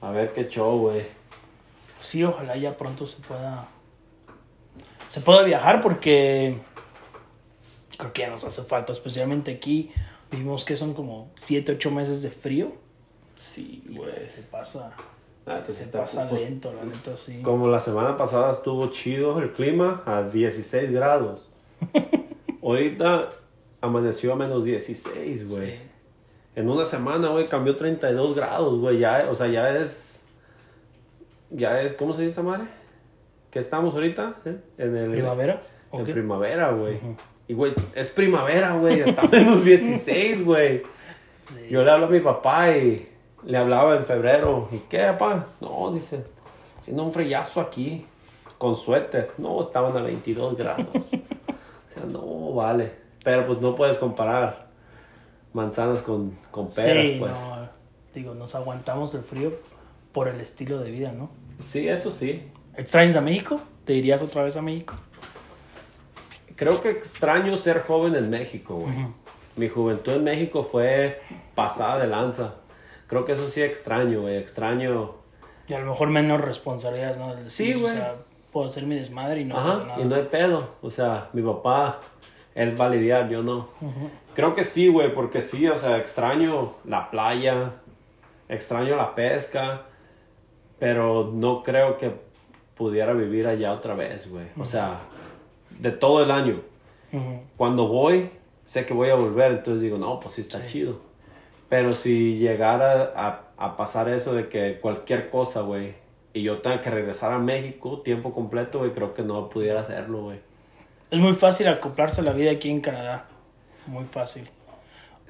A 0.00 0.12
ver 0.12 0.32
qué 0.32 0.44
show, 0.44 0.78
güey. 0.78 1.21
Sí, 2.02 2.22
ojalá 2.24 2.56
ya 2.56 2.76
pronto 2.76 3.06
se 3.06 3.22
pueda. 3.22 3.68
Se 5.08 5.20
pueda 5.20 5.42
viajar 5.44 5.80
porque. 5.80 6.58
Creo 7.96 8.12
que 8.12 8.22
ya 8.22 8.30
nos 8.30 8.44
hace 8.44 8.62
falta, 8.62 8.92
especialmente 8.92 9.52
aquí. 9.52 9.92
Vimos 10.30 10.64
que 10.64 10.76
son 10.76 10.94
como 10.94 11.30
7, 11.36 11.72
8 11.72 11.90
meses 11.90 12.22
de 12.22 12.30
frío. 12.30 12.72
Sí, 13.36 13.84
güey. 13.86 14.10
pues 14.14 14.30
se 14.30 14.42
pasa. 14.42 14.92
Ah, 15.46 15.60
pues 15.64 15.78
se 15.78 15.86
pasa 15.86 16.28
pues, 16.28 16.40
lento, 16.40 16.72
la 16.72 16.84
neta, 16.84 17.16
sí. 17.16 17.40
Como 17.42 17.68
la 17.68 17.80
semana 17.80 18.16
pasada 18.16 18.52
estuvo 18.52 18.88
chido 18.88 19.40
el 19.40 19.52
clima 19.52 20.02
a 20.06 20.22
16 20.22 20.90
grados. 20.92 21.48
Ahorita 22.62 23.30
amaneció 23.80 24.32
a 24.32 24.36
menos 24.36 24.64
16, 24.64 25.50
güey. 25.50 25.72
Sí. 25.72 25.78
En 26.54 26.68
una 26.68 26.86
semana, 26.86 27.28
güey, 27.28 27.46
cambió 27.48 27.76
32 27.76 28.36
grados, 28.36 28.78
güey. 28.78 28.98
Ya, 28.98 29.26
o 29.30 29.34
sea, 29.34 29.48
ya 29.48 29.70
es. 29.78 30.11
Ya 31.54 31.80
es, 31.82 31.92
¿cómo 31.92 32.14
se 32.14 32.22
dice, 32.22 32.42
madre? 32.42 32.64
¿Qué 33.50 33.58
estamos 33.58 33.94
ahorita? 33.94 34.36
¿Eh? 34.46 34.56
En 34.78 34.96
el. 34.96 35.10
¿Primavera? 35.10 35.60
¿O 35.90 36.00
En 36.00 36.06
qué? 36.06 36.12
primavera, 36.12 36.70
güey. 36.70 36.98
Y, 37.46 37.54
güey, 37.54 37.74
es 37.94 38.08
primavera, 38.08 38.72
güey. 38.76 39.00
Está 39.00 39.22
menos 39.30 39.62
16, 39.62 40.44
güey. 40.44 40.82
Sí. 41.36 41.68
Yo 41.70 41.84
le 41.84 41.90
hablo 41.90 42.06
a 42.06 42.08
mi 42.08 42.20
papá 42.20 42.70
y 42.70 43.06
le 43.44 43.58
hablaba 43.58 43.96
en 43.96 44.04
febrero. 44.04 44.68
¿Y 44.72 44.78
qué, 44.88 45.02
papá? 45.02 45.46
No, 45.60 45.92
dice, 45.92 46.24
haciendo 46.78 47.02
un 47.02 47.12
frillazo 47.12 47.60
aquí, 47.60 48.06
con 48.56 48.74
suéter. 48.74 49.32
No, 49.36 49.60
estaban 49.60 49.94
a 49.98 50.02
22 50.02 50.56
grados. 50.56 50.86
o 50.94 51.94
sea, 51.94 52.04
no, 52.08 52.54
vale. 52.54 52.92
Pero 53.22 53.46
pues 53.46 53.60
no 53.60 53.74
puedes 53.74 53.98
comparar 53.98 54.68
manzanas 55.52 56.00
con, 56.00 56.32
con 56.50 56.72
peras, 56.72 57.06
sí, 57.06 57.16
pues. 57.18 57.32
no, 57.32 57.68
digo, 58.14 58.34
nos 58.34 58.54
aguantamos 58.54 59.14
el 59.14 59.22
frío 59.22 59.52
por 60.12 60.28
el 60.28 60.40
estilo 60.40 60.80
de 60.80 60.90
vida, 60.90 61.12
¿no? 61.12 61.30
Sí, 61.62 61.88
eso 61.88 62.10
sí. 62.10 62.42
¿Extrañas 62.76 63.16
a 63.16 63.20
México? 63.20 63.60
¿Te 63.84 63.94
irías 63.94 64.22
otra 64.22 64.42
vez 64.42 64.56
a 64.56 64.62
México? 64.62 64.94
Creo 66.56 66.80
que 66.80 66.90
extraño 66.90 67.56
ser 67.56 67.82
joven 67.82 68.14
en 68.14 68.30
México, 68.30 68.76
güey. 68.76 68.94
Mi 69.56 69.68
juventud 69.68 70.12
en 70.12 70.24
México 70.24 70.64
fue 70.64 71.20
pasada 71.54 71.98
de 72.00 72.06
lanza. 72.06 72.54
Creo 73.06 73.24
que 73.24 73.32
eso 73.32 73.48
sí 73.48 73.62
extraño, 73.62 74.22
güey. 74.22 74.36
Extraño 74.36 75.14
Y 75.68 75.74
a 75.74 75.80
lo 75.80 75.86
mejor 75.86 76.08
menos 76.08 76.40
responsabilidades, 76.40 77.18
¿no? 77.18 77.32
El 77.32 77.50
Sí, 77.50 77.68
decir, 77.68 77.78
güey. 77.80 77.92
O 77.92 77.96
sea, 77.96 78.14
puedo 78.52 78.66
hacer 78.66 78.84
mi 78.84 78.94
desmadre 78.94 79.40
y 79.40 79.44
no 79.44 79.54
pasa 79.54 79.68
Ajá, 79.78 79.86
nada. 79.86 80.00
y 80.00 80.04
no 80.04 80.14
hay 80.14 80.24
pedo. 80.24 80.68
O 80.82 80.90
sea, 80.90 81.28
mi 81.32 81.42
papá, 81.42 82.00
él 82.54 82.80
va 82.80 82.86
a 82.86 82.90
lidiar, 82.90 83.28
yo 83.28 83.42
no. 83.42 83.68
Creo 84.34 84.54
que 84.54 84.64
sí, 84.64 84.88
güey, 84.88 85.14
porque 85.14 85.40
sí, 85.40 85.66
o 85.68 85.76
sea, 85.76 85.98
extraño 85.98 86.74
la 86.84 87.10
playa, 87.10 87.72
extraño 88.48 88.96
la 88.96 89.14
pesca, 89.14 89.82
pero 90.82 91.30
no 91.32 91.62
creo 91.62 91.96
que 91.96 92.10
pudiera 92.76 93.12
vivir 93.12 93.46
allá 93.46 93.72
otra 93.72 93.94
vez, 93.94 94.28
güey. 94.28 94.46
O 94.58 94.64
sea, 94.64 94.98
de 95.78 95.92
todo 95.92 96.24
el 96.24 96.32
año. 96.32 96.60
Cuando 97.56 97.86
voy, 97.86 98.30
sé 98.64 98.84
que 98.84 98.92
voy 98.92 99.10
a 99.10 99.14
volver, 99.14 99.52
entonces 99.52 99.80
digo, 99.80 99.96
no, 99.96 100.18
pues 100.18 100.34
sí 100.34 100.40
está 100.40 100.58
Sí. 100.62 100.66
chido. 100.72 100.98
Pero 101.68 101.94
si 101.94 102.38
llegara 102.38 103.12
a, 103.14 103.42
a 103.56 103.76
pasar 103.76 104.08
eso 104.08 104.34
de 104.34 104.48
que 104.48 104.78
cualquier 104.80 105.30
cosa, 105.30 105.60
güey, 105.60 105.94
y 106.34 106.42
yo 106.42 106.58
tenga 106.58 106.80
que 106.80 106.90
regresar 106.90 107.30
a 107.32 107.38
México 107.38 108.00
tiempo 108.00 108.32
completo, 108.34 108.80
güey, 108.80 108.90
creo 108.90 109.14
que 109.14 109.22
no 109.22 109.48
pudiera 109.50 109.82
hacerlo, 109.82 110.22
güey. 110.22 110.40
Es 111.12 111.20
muy 111.20 111.34
fácil 111.34 111.68
acoplarse 111.68 112.22
a 112.22 112.24
la 112.24 112.32
vida 112.32 112.50
aquí 112.50 112.70
en 112.70 112.80
Canadá. 112.80 113.26
Muy 113.86 114.04
fácil. 114.06 114.48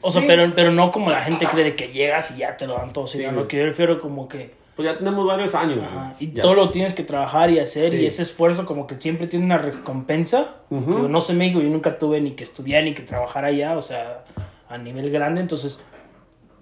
O 0.01 0.11
Sí. 0.11 0.19
sea, 0.21 0.27
pero, 0.27 0.51
pero 0.55 0.71
no 0.71 0.91
como 0.93 1.11
la 1.11 1.21
gente 1.23 1.45
cree 1.47 1.65
de 1.65 1.77
que 1.77 1.89
llegas 1.89 2.31
y 2.31 2.39
ya 2.39 2.57
te 2.57 2.67
lo 2.67 2.75
dan 2.75 2.93
todo. 2.95 3.07
Sino 3.07 3.29
Sí, 3.29 3.35
lo 3.37 3.47
que 3.49 3.59
yo 3.59 3.65
refiero 3.67 3.99
como 4.01 4.29
que... 4.29 4.62
Pues 4.83 4.95
ya 4.95 4.99
tenemos 4.99 5.25
varios 5.25 5.55
años. 5.55 5.87
Ajá, 5.87 6.17
y 6.19 6.33
Ya. 6.33 6.43
todo 6.43 6.55
lo 6.55 6.71
tienes 6.71 6.93
que 6.93 7.05
trabajar 7.05 7.51
y 7.51 7.61
hacer 7.61 7.91
Sí. 7.93 7.99
y 7.99 8.07
ese 8.07 8.23
esfuerzo 8.23 8.67
como 8.67 8.89
que 8.89 8.97
siempre 8.97 9.29
tiene 9.29 9.45
una 9.45 9.59
recompensa. 9.59 10.57
Digo, 10.71 11.09
no 11.09 11.21
sé 11.21 11.35
México, 11.35 11.61
yo 11.61 11.69
nunca 11.71 11.99
tuve 11.99 12.21
ni 12.21 12.33
que 12.33 12.43
estudiar 12.43 12.83
ni 12.83 12.93
que 12.95 13.03
trabajar 13.03 13.45
allá, 13.45 13.77
o 13.77 13.83
sea, 13.83 14.25
a 14.69 14.79
nivel 14.79 15.11
grande, 15.11 15.41
entonces 15.41 15.81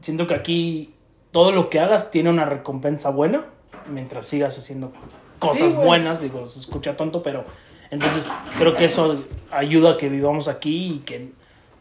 siento 0.02 0.26
que 0.26 0.34
aquí 0.34 0.92
todo 1.30 1.52
lo 1.52 1.70
que 1.70 1.80
hagas 1.80 2.10
tiene 2.10 2.28
una 2.28 2.44
recompensa 2.44 3.08
buena 3.10 3.46
mientras 3.90 4.26
sigas 4.26 4.58
haciendo 4.58 4.92
cosas 5.38 5.70
Sí, 5.70 5.76
buenas, 5.76 6.20
digo, 6.20 6.46
se 6.46 6.58
escucha 6.58 6.96
tonto, 6.96 7.22
pero 7.22 7.44
entonces 7.90 8.28
creo 8.58 8.74
que 8.76 8.84
eso 8.84 9.24
ayuda 9.50 9.92
a 9.92 9.96
que 9.96 10.10
vivamos 10.10 10.46
aquí 10.48 10.92
y 10.96 10.98
que 10.98 11.32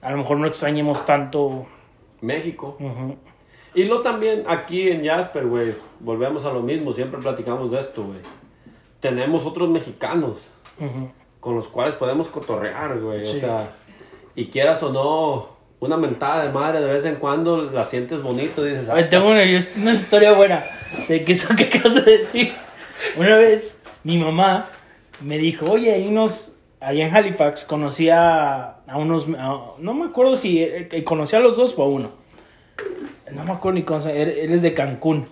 a 0.02 0.12
lo 0.12 0.18
mejor 0.18 0.38
no 0.38 0.48
extrañemos 0.48 1.06
tanto. 1.06 1.66
México. 2.22 2.78
Ujú. 2.80 3.16
Y 3.76 3.84
lo 3.86 4.02
también 4.02 4.44
aquí 4.48 4.90
en 4.90 5.06
Jasper, 5.06 5.46
güey, 5.46 5.76
volvemos 6.00 6.44
a 6.46 6.52
lo 6.52 6.62
mismo, 6.62 6.92
siempre 6.94 7.20
platicamos 7.20 7.72
de 7.72 7.80
esto, 7.80 8.04
güey. 8.04 8.20
Tenemos 9.00 9.46
otros 9.46 9.70
mexicanos 9.70 10.38
Ujú. 10.80 11.12
con 11.40 11.56
los 11.56 11.68
cuales 11.68 11.96
podemos 11.96 12.28
cotorrear, 12.28 13.00
güey. 13.00 13.22
O 13.22 13.26
Sí. 13.26 13.40
sea, 13.40 13.72
y 14.36 14.48
quieras 14.48 14.82
o 14.84 14.92
no, 14.92 15.58
una 15.80 15.96
mentada 15.98 16.44
de 16.46 16.52
madre 16.52 16.82
de 16.82 16.92
vez 16.92 17.06
en 17.06 17.16
cuando 17.16 17.64
la 17.72 17.84
sientes 17.86 18.22
bonito, 18.22 18.64
dices, 18.64 18.90
Ay, 18.90 19.04
"Ah, 19.06 19.10
tengo 19.10 19.30
una, 19.30 19.42
una 19.78 19.94
historia 19.94 20.34
buena 20.34 20.66
de 21.08 21.24
que 21.24 21.34
eso 21.34 21.56
que 21.56 21.66
acabas 21.66 22.04
de 22.06 22.18
decir. 22.20 22.52
Una 23.18 23.36
vez 23.38 23.80
mi 24.04 24.18
mamá 24.18 24.68
me 25.22 25.38
dijo, 25.38 25.72
oye, 25.72 25.94
hay 25.94 26.08
unos, 26.08 26.58
allá 26.82 27.08
en 27.08 27.16
Halifax 27.16 27.64
conocí 27.66 28.10
a, 28.10 28.80
a 28.88 28.98
unos, 28.98 29.28
a- 29.38 29.72
no 29.78 29.94
me 29.94 30.06
acuerdo 30.08 30.36
si 30.36 30.62
eh, 30.64 31.04
conocí 31.06 31.36
a 31.36 31.40
los 31.40 31.56
dos 31.56 31.74
o 31.78 31.84
a 31.84 31.88
uno. 31.88 32.10
No 33.34 33.44
me 33.44 33.52
acuerdo 33.52 33.78
ni 33.80 33.84
cómo 33.84 34.02
se 34.02 34.22
él, 34.22 34.30
él 34.30 34.54
es 34.54 34.62
de 34.62 34.74
Cancún. 34.74 35.28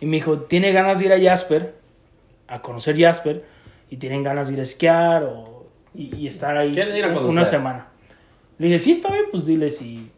Y 0.00 0.06
me 0.06 0.16
dijo, 0.16 0.40
tiene 0.40 0.72
ganas 0.72 0.98
de 0.98 1.06
ir 1.06 1.12
a 1.12 1.20
Jasper, 1.20 1.74
a 2.48 2.60
conocer 2.60 2.98
Jasper, 2.98 3.44
y 3.90 3.96
tienen 3.96 4.22
ganas 4.22 4.48
de 4.48 4.54
ir 4.54 4.60
a 4.60 4.64
esquiar 4.64 5.24
o, 5.24 5.66
y, 5.94 6.14
y 6.16 6.26
estar 6.26 6.56
ahí 6.56 6.72
¿Quieren 6.74 6.96
ir 6.96 7.04
a 7.04 7.18
una 7.20 7.44
semana. 7.50 7.86
Le 8.58 8.66
dije, 8.66 8.78
sí, 8.78 8.92
está 8.92 9.10
bien, 9.10 9.24
pues 9.30 9.46
diles. 9.46 9.80
Y 9.82 10.10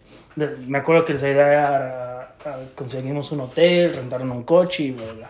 me 0.67 0.79
acuerdo 0.79 1.05
que 1.05 1.13
les 1.15 1.23
ayudara 1.23 2.21
a, 2.45 2.49
a- 2.49 2.59
conseguimos 2.75 3.31
un 3.33 3.41
hotel, 3.41 3.93
rentaron 3.95 4.31
un 4.33 4.43
coche 4.45 4.85
y 4.85 4.91
bla, 4.93 5.05
bla, 5.05 5.13
bla. 5.15 5.29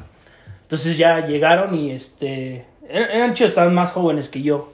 Entonces 0.62 0.96
ya 0.98 1.26
llegaron 1.26 1.74
y 1.74 1.90
este. 1.92 2.64
er- 2.88 3.10
Eran 3.12 3.34
chicos, 3.34 3.50
estaban 3.50 3.74
más 3.74 3.90
jóvenes 3.92 4.28
que 4.28 4.42
yo. 4.42 4.70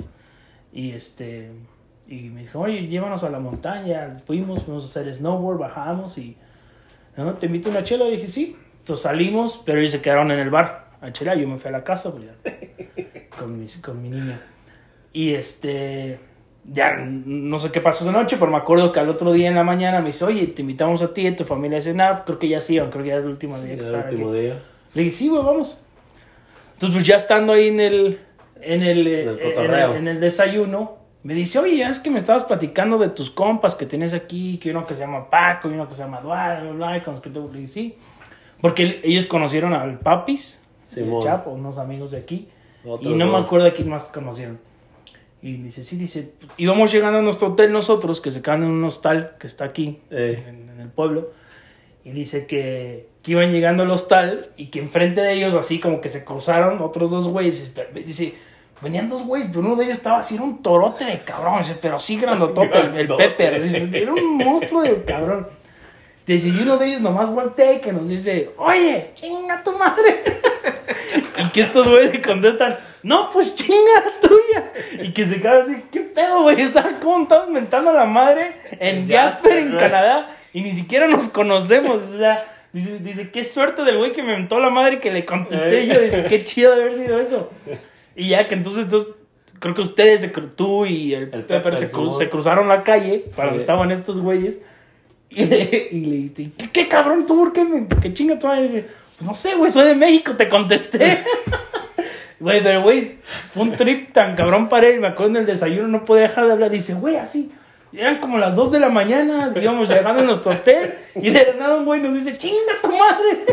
Y 0.73 0.91
este. 0.93 1.51
Y 2.09 2.29
me 2.31 2.43
dijo, 2.43 2.61
oye, 2.61 2.87
llévanos 2.87 3.23
a 3.25 3.31
la 3.31 3.39
montaña. 3.39 4.21
Fuimos, 4.27 4.65
fuimos 4.65 4.85
a 4.85 4.87
hacer 4.87 5.13
snowboard, 5.15 5.59
bajamos 5.59 6.19
y. 6.19 6.37
¿no? 7.17 7.35
¿Te 7.35 7.47
invito 7.47 7.69
a 7.69 7.73
una 7.73 7.85
chela? 7.85 8.07
Y 8.09 8.13
dije, 8.13 8.27
sí. 8.27 8.57
Entonces 8.81 9.03
salimos, 9.03 9.63
pero 9.65 9.79
ellos 9.79 9.93
se 9.93 10.01
quedaron 10.03 10.31
en 10.31 10.39
el 10.39 10.51
bar 10.51 10.89
a 11.01 11.13
chela. 11.13 11.35
Yo 11.35 11.49
me 11.49 11.59
fui 11.59 11.69
a 11.69 11.73
la 11.73 11.85
casa 11.85 12.13
pues, 12.13 12.27
con, 13.39 13.59
mi, 13.59 13.67
con 13.83 14.03
mi 14.03 14.11
niña. 14.11 14.41
Y 15.13 15.35
este. 15.35 16.19
Ya 16.67 16.97
no 16.97 17.59
sé 17.59 17.71
qué 17.71 17.83
pasó 17.83 18.05
esa 18.05 18.13
noche, 18.13 18.37
pero 18.39 18.51
me 18.51 18.57
acuerdo 18.57 18.91
que 18.91 18.99
al 18.99 19.11
otro 19.11 19.33
día 19.35 19.49
en 19.49 19.55
la 19.55 19.65
mañana 19.65 20.01
me 20.01 20.07
dice, 20.07 20.25
oye, 20.25 20.47
te 20.47 20.63
invitamos 20.63 21.03
a 21.03 21.13
ti 21.13 21.21
y 21.23 21.27
a 21.27 21.37
tu 21.37 21.45
familia 21.45 21.79
a 21.79 21.83
cenar. 21.83 22.25
Creo 22.25 22.39
que 22.39 22.49
ya 22.49 22.61
sí 22.63 22.77
creo 22.79 22.91
que 22.91 23.09
ya 23.09 23.15
era 23.17 23.23
el 23.23 23.29
último 23.29 23.59
día 23.61 23.77
que 23.77 23.83
el 23.87 23.95
último 23.95 24.31
aquí. 24.31 24.41
día. 24.41 24.63
Le 24.95 25.03
dije, 25.03 25.15
sí, 25.15 25.29
güey, 25.29 25.43
vamos. 25.45 25.79
Entonces, 26.73 26.97
pues 26.97 27.07
ya 27.07 27.17
estando 27.17 27.53
ahí 27.53 27.69
en 27.69 27.81
el, 27.81 28.19
en 28.63 28.83
el, 28.83 29.07
eh, 29.07 29.23
En 29.23 29.29
el 29.29 29.43
en 29.43 29.75
el- 29.75 29.97
en 29.97 30.09
el 30.09 30.21
desayuno, 30.21 30.97
me 31.25 31.35
dice, 31.35 31.59
oye, 31.59 31.83
es 31.83 31.99
que 31.99 32.11
me 32.11 32.19
estabas 32.19 32.45
platicando 32.45 32.99
de 32.99 33.09
tus 33.09 33.31
compas 33.31 33.75
que 33.75 33.87
tienes 33.87 34.15
aquí, 34.15 34.59
que 34.59 34.71
uno 34.71 34.87
que 34.87 34.95
se 34.95 35.01
llama 35.01 35.29
Paco 35.29 35.69
y 35.69 35.73
uno 35.73 35.89
que 35.89 35.95
se 35.95 36.03
llama 36.03 36.21
Eduardo, 36.21 36.75
bla, 36.75 36.89
bla, 36.89 36.99
y 36.99 37.01
con 37.01 37.15
los 37.15 37.23
que 37.23 37.31
te... 37.31 37.41
Dije, 37.41 37.67
sí. 37.67 37.97
Porque 38.61 39.01
ellos 39.03 39.27
conocieron 39.27 39.73
al 39.73 39.99
Papis, 39.99 40.61
el 40.85 41.05
Simón. 41.05 41.23
Chapo, 41.23 41.51
unos 41.51 41.79
amigos 41.79 42.13
de 42.13 42.19
aquí. 42.19 42.49
Otros 42.85 43.13
y 43.13 43.17
no 43.17 43.27
me 43.27 43.39
acuerdo 43.39 43.67
a 43.67 43.73
quién 43.73 43.89
más 43.89 44.05
conocieron. 44.11 44.61
Y 45.43 45.55
dice, 45.59 45.83
sí, 45.85 45.97
dice, 45.97 46.35
íbamos 46.57 46.93
llegando 46.93 47.19
a 47.19 47.23
nuestro 47.23 47.49
hotel 47.49 47.73
nosotros, 47.73 48.21
que 48.21 48.31
se 48.31 48.41
quedan 48.41 48.63
en 48.63 48.71
un 48.71 48.85
hostal 48.85 49.37
que 49.39 49.47
está 49.47 49.65
aquí, 49.65 50.01
Eh. 50.11 50.43
en, 50.47 50.71
en 50.71 50.81
el 50.81 50.89
pueblo. 50.89 51.33
Y 52.05 52.11
dice 52.11 52.47
que, 52.47 53.09
que 53.23 53.33
iban 53.33 53.51
llegando 53.51 53.83
al 53.83 53.91
hostal 53.91 54.51
y 54.59 54.67
que 54.67 54.79
enfrente 54.79 55.23
de 55.23 55.33
ellos, 55.33 55.55
así 55.55 55.81
como 55.81 56.03
que 56.03 56.11
se 56.11 56.23
cruzaron 56.25 56.83
otros 56.83 57.11
dos 57.11 57.29
güeyes. 57.29 57.75
Dice, 57.95 58.35
venían 58.81 59.09
dos 59.09 59.25
güeyes, 59.25 59.49
pero 59.49 59.61
uno 59.61 59.77
de 59.77 59.85
ellos 59.85 59.97
estaba 59.97 60.19
así, 60.19 60.35
era 60.35 60.45
un 60.45 60.63
torote 60.63 61.05
de 61.05 61.21
cabrón, 61.21 61.63
pero 61.81 61.99
sí 62.01 62.19
grandotote, 62.19 62.79
el, 62.79 62.95
el. 62.95 63.09
Pepper. 63.09 63.95
Era 63.95 64.13
un 64.13 64.37
monstruo 64.37 64.83
de 64.83 65.03
cabrón. 65.05 65.49
Dice, 66.27 66.49
y 66.49 66.59
uno 66.59 66.79
de 66.79 66.87
ellos 66.87 67.03
nomás 67.03 67.29
voltea 67.29 67.75
y 67.75 67.81
que 67.81 67.93
nos 67.93 68.09
dice, 68.09 68.51
oye, 68.57 69.11
chinga 69.15 69.63
tu 69.63 69.73
madre. 69.73 70.23
y 71.39 71.49
que 71.51 71.61
estos 71.61 71.87
güeyes 71.87 72.27
contestan, 72.27 72.79
no, 73.03 73.31
pues 73.31 73.55
chinga 73.55 74.05
la 74.05 74.29
tuya. 74.29 74.73
Y 75.05 75.13
que 75.13 75.27
se 75.27 75.39
queda 75.39 75.63
así, 75.63 75.85
¿qué 75.93 76.01
pedo, 76.01 76.43
güey? 76.43 76.63
O 76.63 76.71
sea, 76.71 76.99
¿cómo 77.03 77.25
estamos 77.25 77.51
mentando 77.51 77.91
a 77.91 77.95
la 77.95 78.07
madre 78.07 78.53
en 78.81 79.07
Jasper, 79.07 79.53
Jasper, 79.53 79.59
en. 79.59 79.79
Canadá? 79.79 80.37
Y 80.55 80.63
ni 80.63 80.71
siquiera 80.71 81.09
nos 81.09 81.29
conocemos. 81.29 82.03
O 82.03 82.17
sea, 82.17 82.47
dice, 82.73 83.01
dice 83.01 83.31
qué 83.31 83.45
suerte 83.45 83.85
del 83.85 83.99
güey 83.99 84.13
que 84.13 84.23
me 84.23 84.33
mentó 84.33 84.59
la 84.59 84.71
madre 84.71 84.95
y 84.95 84.99
que 85.01 85.11
le 85.11 85.27
contesté 85.27 85.87
yo. 85.87 86.01
Dice, 86.01 86.25
qué 86.25 86.47
chido 86.47 86.75
de 86.75 86.83
haber 86.85 86.97
sido 86.97 87.21
eso. 87.21 87.51
Y 88.17 88.29
ya 88.29 88.47
que 88.49 88.55
entonces, 88.55 88.85
entonces 88.85 89.13
creo 89.59 89.75
que 89.75 89.81
ustedes, 89.83 90.31
tú 90.57 90.87
y 90.87 91.15
el, 91.15 91.23
El 91.25 91.31
Pepper, 91.43 91.63
Pepper, 91.63 91.77
se, 91.77 91.87
cru- 91.91 92.03
Simón. 92.05 92.15
se 92.19 92.31
cruzaron 92.31 92.69
la 92.69 92.83
calle 92.83 93.25
para 93.35 93.49
donde 93.49 93.63
estaban 93.63 93.91
estos 93.91 94.21
güeyes. 94.21 94.57
Y 95.31 95.47
le, 95.47 95.89
y 95.91 96.01
le 96.07 96.17
dije, 96.29 96.53
¿qué, 96.57 96.71
qué 96.71 96.87
cabrón 96.89 97.27
tú? 97.27 97.35
¿Por 97.37 97.53
qué, 97.53 97.65
me, 97.65 97.89
qué 98.01 98.15
chinga 98.15 98.39
tu 98.39 98.47
madre? 98.47 98.67
Y 98.67 98.69
dice, 98.69 98.87
pues 99.17 99.27
no 99.29 99.35
sé, 99.35 99.57
güey, 99.57 99.73
soy 99.73 99.87
de 99.89 99.95
México, 99.97 100.33
te 100.37 100.49
contesté. 100.49 101.25
Güey, 102.41 102.63
pero 102.63 102.83
güey, 102.83 103.17
fue 103.53 103.63
un 103.63 103.73
trip 103.73 104.13
tan 104.13 104.37
cabrón 104.37 104.69
para 104.69 104.87
él. 104.89 105.01
Me 105.01 105.09
acuerdo 105.09 105.31
en 105.31 105.37
el 105.39 105.47
desayuno, 105.47 105.89
no 105.89 106.05
podía 106.05 106.25
dejar 106.25 106.47
de 106.47 106.53
hablar. 106.53 106.71
Dice, 106.71 106.95
güey, 106.95 107.17
así. 107.17 107.51
Eran 107.93 108.21
como 108.21 108.39
las 108.39 108.55
2 108.55 108.73
de 108.73 108.81
la 108.81 108.91
mañana, 108.91 109.53
íbamos 109.61 109.89
llegando 109.89 110.21
a 110.21 110.25
nuestro 110.25 110.53
hotel. 110.53 110.95
Y 111.15 111.31
de 111.31 111.55
nada 111.59 111.77
un 111.77 111.85
güey 111.85 112.01
nos 112.01 112.13
dice, 112.15 112.37
chinga 112.37 112.75
tu 112.83 112.89
madre. 112.91 113.45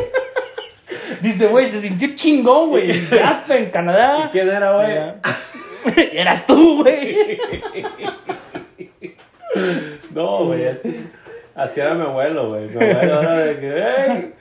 Dice, 1.21 1.47
güey, 1.47 1.67
se 1.69 1.79
sintió 1.79 2.09
chingón, 2.15 2.69
güey. 2.69 2.91
En 2.91 3.05
Jasper, 3.07 3.61
en 3.63 3.69
Canadá. 3.71 4.25
¿Y 4.27 4.29
quién 4.29 4.49
era, 4.49 4.71
güey? 4.73 4.91
Era- 4.91 5.15
Eras 6.13 6.45
tú, 6.45 6.81
güey. 6.83 7.37
No, 10.13 10.45
güey, 10.45 10.63
es 10.63 10.79
que 10.79 10.95
así 11.55 11.79
era 11.79 11.93
mi 11.93 12.03
abuelo, 12.03 12.49
güey. 12.49 12.67
Mi 12.67 12.75
abuelo 12.75 13.21
era 13.21 13.37
de 13.39 13.59
que, 13.59 13.83
hey, 13.83 14.33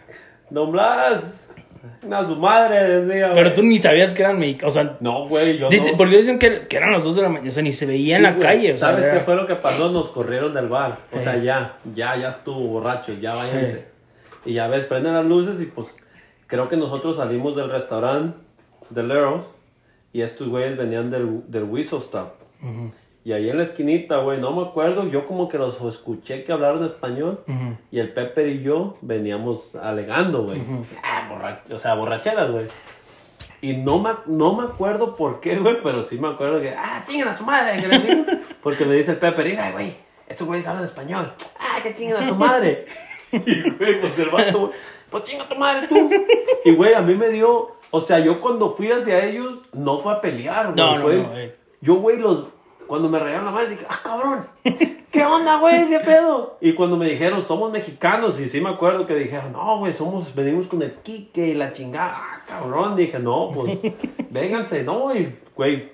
Don 0.51 0.71
Blas, 0.73 1.49
a 2.11 2.25
su 2.25 2.37
madre, 2.37 3.01
decía. 3.01 3.33
Pero 3.35 3.53
tú 3.53 3.63
ni 3.63 3.79
sabías 3.79 4.15
que 4.15 4.23
eran 4.23 4.39
mexicanos. 4.39 4.77
O 4.77 4.81
sea, 4.81 4.97
No, 5.01 5.27
güey, 5.29 5.59
yo 5.59 5.69
dice- 5.69 5.93
no. 5.93 5.97
porque 5.97 6.19
dicen 6.19 6.39
que, 6.39 6.67
que 6.69 6.77
eran 6.77 6.93
las 6.93 7.05
2 7.05 7.17
de 7.17 7.23
la 7.23 7.29
mañana. 7.29 7.49
O 7.49 7.53
sea, 7.53 7.63
ni 7.63 7.73
se 7.73 7.87
veía 7.87 8.17
en 8.19 8.23
la 8.25 8.39
calle. 8.39 8.71
O 8.73 8.79
sea, 8.79 8.91
¿Sabes 8.91 9.05
era- 9.07 9.15
qué 9.15 9.21
fue 9.21 9.35
lo 9.37 9.47
que 9.47 9.57
pasó? 9.57 9.91
Nos 9.91 10.09
corrieron 10.11 10.55
del 10.55 10.69
bar. 10.69 10.99
O 11.13 11.19
sea, 11.19 11.37
Eh. 11.37 11.43
ya, 11.43 11.77
ya, 11.95 12.17
ya 12.17 12.29
estuvo 12.29 12.61
borracho, 12.61 13.13
ya 13.15 13.35
váyanse. 13.35 13.77
Eh. 13.79 13.85
Y 14.47 14.55
ya 14.55 14.69
ves, 14.69 14.85
prenden 14.85 15.15
las 15.15 15.25
luces 15.25 15.61
y 15.61 15.67
pues 15.67 15.89
creo 16.51 16.69
que 16.69 16.77
nosotros 16.77 17.17
salimos 17.17 17.57
del 17.57 17.71
restaurante 17.71 18.37
del 18.91 19.11
Earl 19.11 19.43
y 20.13 20.21
estos 20.23 20.49
güeyes 20.49 20.77
venían 20.77 21.11
del, 21.11 21.43
del 21.51 21.65
Whistle 21.65 22.01
Stop. 22.01 22.33
Ujú, 22.63 22.91
Y 23.25 23.33
ahí 23.33 23.49
en 23.49 23.57
la 23.59 23.63
esquinita, 23.63 24.17
güey, 24.19 24.39
no 24.41 24.51
me 24.53 24.63
acuerdo, 24.69 25.07
yo 25.09 25.27
como 25.27 25.49
que 25.49 25.57
los 25.59 25.81
escuché 25.81 26.43
que 26.45 26.53
hablaron 26.53 26.85
español 26.85 27.45
ujú. 27.47 27.77
y 27.91 28.01
el 28.01 28.13
Pepper 28.13 28.49
y 28.49 28.63
yo 28.63 28.97
veníamos 29.01 29.75
alegando, 29.77 30.43
güey. 30.45 30.61
Ah, 31.05 31.29
borra- 31.31 31.63
o 31.73 31.79
sea, 31.79 31.95
borracheras, 31.95 32.51
güey. 32.51 32.67
Y 33.63 33.77
no 33.77 33.99
me, 34.01 34.11
no 34.27 34.55
me 34.55 34.65
acuerdo 34.65 35.15
por 35.17 35.41
qué, 35.41 35.57
güey, 35.59 35.83
pero 35.83 36.03
sí 36.05 36.19
me 36.19 36.29
acuerdo 36.29 36.61
que, 36.61 36.71
ah, 36.71 37.05
chingan 37.07 37.29
a 37.29 37.35
su 37.35 37.45
madre, 37.45 37.81
que 37.81 37.89
le 37.89 37.99
digo. 37.99 38.25
Porque 38.63 38.85
me 38.87 38.95
dice 38.97 39.13
el 39.13 39.19
Pepper, 39.19 39.47
mira, 39.47 39.71
güey, 39.71 39.95
estos 40.27 40.47
güeyes 40.47 40.67
hablan 40.67 40.85
español. 40.85 41.31
Ah, 41.59 41.79
que 41.83 41.93
chingan 41.95 42.23
a 42.25 42.29
su 42.29 42.35
madre. 42.35 42.87
y, 43.47 43.71
güey, 43.71 44.01
pues 44.01 44.19
el 44.19 44.31
vato, 44.31 44.59
güey, 44.59 44.73
pues 45.11 45.25
chinga 45.25 45.49
tu 45.49 45.57
madre 45.57 45.87
tú. 45.89 46.11
Y, 46.65 46.75
güey, 46.75 46.95
a 46.95 47.03
mí 47.03 47.15
me 47.15 47.29
dio, 47.29 47.77
o 47.91 48.01
sea, 48.01 48.19
yo 48.19 48.41
cuando 48.41 48.73
fui 48.73 48.91
hacia 48.91 49.25
ellos, 49.25 49.59
no 49.73 50.01
fue 50.01 50.13
a 50.13 50.21
pelear, 50.21 50.73
güey. 50.73 50.77
No, 50.77 50.99
no, 50.99 51.39
eh. 51.39 51.57
Yo, 51.81 51.97
güey, 51.97 52.19
los, 52.19 52.47
cuando 52.87 53.09
me 53.09 53.19
rayaron 53.19 53.45
la 53.47 53.53
madre, 53.53 53.69
dije, 53.71 53.87
ah, 53.89 54.01
cabrón, 54.03 54.47
¿qué 55.13 55.25
onda, 55.25 55.59
güey? 55.59 55.89
¿Qué 55.89 56.01
pedo? 56.01 56.59
Y 56.61 56.73
cuando 56.75 56.97
me 56.97 57.09
dijeron, 57.09 57.43
somos 57.43 57.71
mexicanos, 57.71 58.41
y 58.41 58.49
sí 58.49 58.61
me 58.61 58.71
acuerdo 58.71 59.07
que 59.07 59.15
dijeron, 59.15 59.53
no, 59.53 59.79
güey, 59.79 59.93
somos, 59.93 60.35
venimos 60.35 60.67
con 60.67 60.83
el 60.83 60.95
Quique 60.95 61.49
y 61.49 61.55
la 61.55 61.73
chingada, 61.73 62.17
ah, 62.17 62.43
cabrón. 62.47 62.97
Dije, 62.97 63.19
no, 63.19 63.53
pues, 63.55 63.81
vénganse, 64.31 64.83
no, 64.83 65.15
y, 65.15 65.39
güey, 65.55 65.93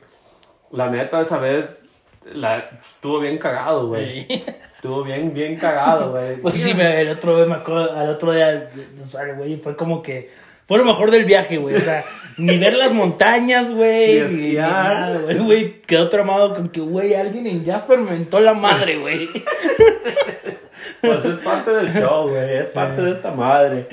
la 0.70 0.90
neta, 0.90 1.20
esa 1.20 1.38
vez, 1.38 1.85
la, 2.34 2.58
estuvo 2.94 3.20
bien 3.20 3.38
cagado, 3.38 3.88
güey. 3.88 4.26
Estuvo 4.74 5.02
bien, 5.04 5.32
bien 5.32 5.56
cagado, 5.56 6.10
güey. 6.12 6.36
Pues 6.42 6.60
sí, 6.60 6.74
me- 6.74 7.00
el 7.00 7.08
otro 7.10 7.36
día 7.36 7.46
me 7.46 7.54
acuerdo, 7.54 7.96
al 7.96 8.10
otro 8.10 8.32
día, 8.32 8.70
o 9.02 9.06
sea, 9.06 9.32
güey, 9.34 9.56
fue 9.56 9.76
como 9.76 10.02
que 10.02 10.30
fue 10.68 10.78
lo 10.78 10.84
mejor 10.84 11.10
del 11.10 11.24
viaje, 11.24 11.56
güey. 11.58 11.76
O 11.76 11.80
sea, 11.80 12.04
ni 12.36 12.58
ver 12.58 12.74
las 12.74 12.92
montañas, 12.92 13.70
güey. 13.72 14.20
Ni 14.28 14.46
esquiar. 14.50 14.70
nada, 14.70 15.18
güey. 15.20 15.38
Güey, 15.38 15.80
quedó 15.82 16.08
tramado 16.08 16.54
con 16.54 16.68
que, 16.68 16.80
güey, 16.80 17.14
alguien 17.14 17.46
en 17.46 17.64
Jasper 17.64 17.98
me 17.98 18.10
mentó 18.12 18.40
la 18.40 18.54
madre, 18.54 18.96
güey. 18.98 19.28
Pues 21.00 21.24
es 21.24 21.38
parte 21.38 21.70
del 21.70 21.92
show, 21.92 22.28
güey, 22.28 22.58
es 22.58 22.68
parte 22.68 23.02
de 23.02 23.12
esta 23.12 23.30
madre. 23.30 23.86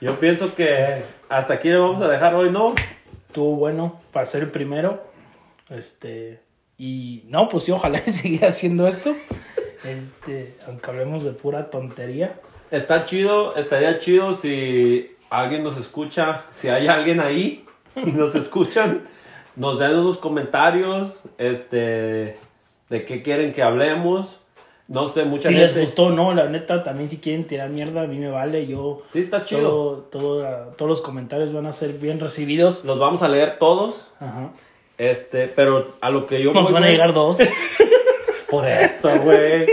Yo 0.00 0.18
pienso 0.18 0.54
que 0.54 1.02
hasta 1.28 1.54
aquí 1.54 1.68
le 1.68 1.78
vamos 1.78 2.02
a 2.02 2.08
dejar 2.08 2.34
hoy, 2.34 2.50
¿no? 2.50 2.74
Estuvo 3.28 3.56
bueno 3.56 4.00
para 4.12 4.26
ser 4.26 4.42
el 4.42 4.50
primero. 4.50 5.02
Este. 5.70 6.40
Y 6.78 7.22
no, 7.28 7.48
pues 7.48 7.64
sí, 7.64 7.72
ojalá 7.72 8.00
siga 8.06 8.48
haciendo 8.48 8.86
esto. 8.86 9.14
Este, 9.84 10.56
aunque 10.66 10.90
hablemos 10.90 11.24
de 11.24 11.32
pura 11.32 11.70
tontería. 11.70 12.40
Está 12.70 13.04
chido, 13.04 13.54
estaría 13.56 13.98
chido 13.98 14.34
si 14.34 15.10
alguien 15.30 15.62
nos 15.62 15.76
escucha, 15.76 16.44
si 16.50 16.68
hay 16.68 16.88
alguien 16.88 17.20
ahí 17.20 17.64
y 17.94 18.10
nos 18.12 18.34
escuchan, 18.34 19.02
nos 19.54 19.78
den 19.78 19.94
unos 19.96 20.18
comentarios, 20.18 21.22
este, 21.38 22.36
de 22.90 23.04
qué 23.04 23.22
quieren 23.22 23.52
que 23.52 23.62
hablemos. 23.62 24.40
No 24.88 25.08
sé, 25.08 25.24
mucha 25.24 25.48
Si 25.48 25.54
gente. 25.54 25.72
les 25.74 25.80
gustó, 25.80 26.10
no, 26.10 26.32
la 26.32 26.48
neta, 26.48 26.84
también 26.84 27.10
si 27.10 27.18
quieren 27.18 27.44
tirar 27.44 27.70
mierda, 27.70 28.02
a 28.02 28.06
mí 28.06 28.18
me 28.18 28.28
vale. 28.28 28.66
Yo. 28.68 29.02
Sí, 29.12 29.18
está 29.20 29.42
chido. 29.44 29.62
Todo, 29.62 29.96
todo- 30.10 30.44
todos 30.76 30.88
los 30.88 31.02
comentarios 31.02 31.52
van 31.52 31.66
a 31.66 31.72
ser 31.72 31.94
bien 31.94 32.20
recibidos. 32.20 32.84
Los 32.84 32.98
vamos 32.98 33.22
a 33.22 33.28
leer 33.28 33.58
todos, 33.58 34.12
Ajá. 34.20 34.50
Este, 34.98 35.48
pero 35.48 35.96
a 36.00 36.10
lo 36.10 36.26
que 36.26 36.42
yo 36.42 36.52
Nos 36.52 36.64
voy, 36.64 36.72
van 36.74 36.84
a 36.84 36.88
llegar 36.88 37.12
dos. 37.12 37.38
Por 38.50 38.66
eso, 38.68 39.10
güey. 39.20 39.66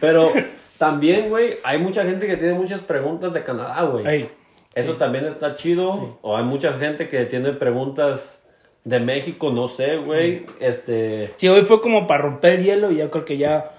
Pero 0.00 0.32
también, 0.78 1.28
güey, 1.28 1.58
hay 1.62 1.78
mucha 1.78 2.04
gente 2.04 2.26
que 2.26 2.36
tiene 2.36 2.54
muchas 2.54 2.80
preguntas 2.80 3.34
de 3.34 3.42
Canadá, 3.42 3.82
güey. 3.82 4.06
Ey, 4.06 4.30
Eso 4.74 4.92
sí. 4.92 4.98
también 4.98 5.26
está 5.26 5.56
chido. 5.56 5.92
Sí. 5.92 6.00
O 6.22 6.36
hay 6.36 6.44
mucha 6.44 6.72
gente 6.74 7.08
que 7.08 7.24
tiene 7.26 7.52
preguntas 7.52 8.40
de 8.84 9.00
México, 9.00 9.50
no 9.50 9.68
sé, 9.68 9.96
güey. 9.96 10.46
Este, 10.60 11.34
Sí, 11.36 11.48
hoy 11.48 11.62
fue 11.62 11.80
como 11.80 12.06
para 12.06 12.22
romper 12.22 12.60
el 12.60 12.64
hielo 12.64 12.90
y 12.90 12.96
yo 12.96 13.10
creo 13.10 13.24
que 13.24 13.36
ya. 13.36 13.72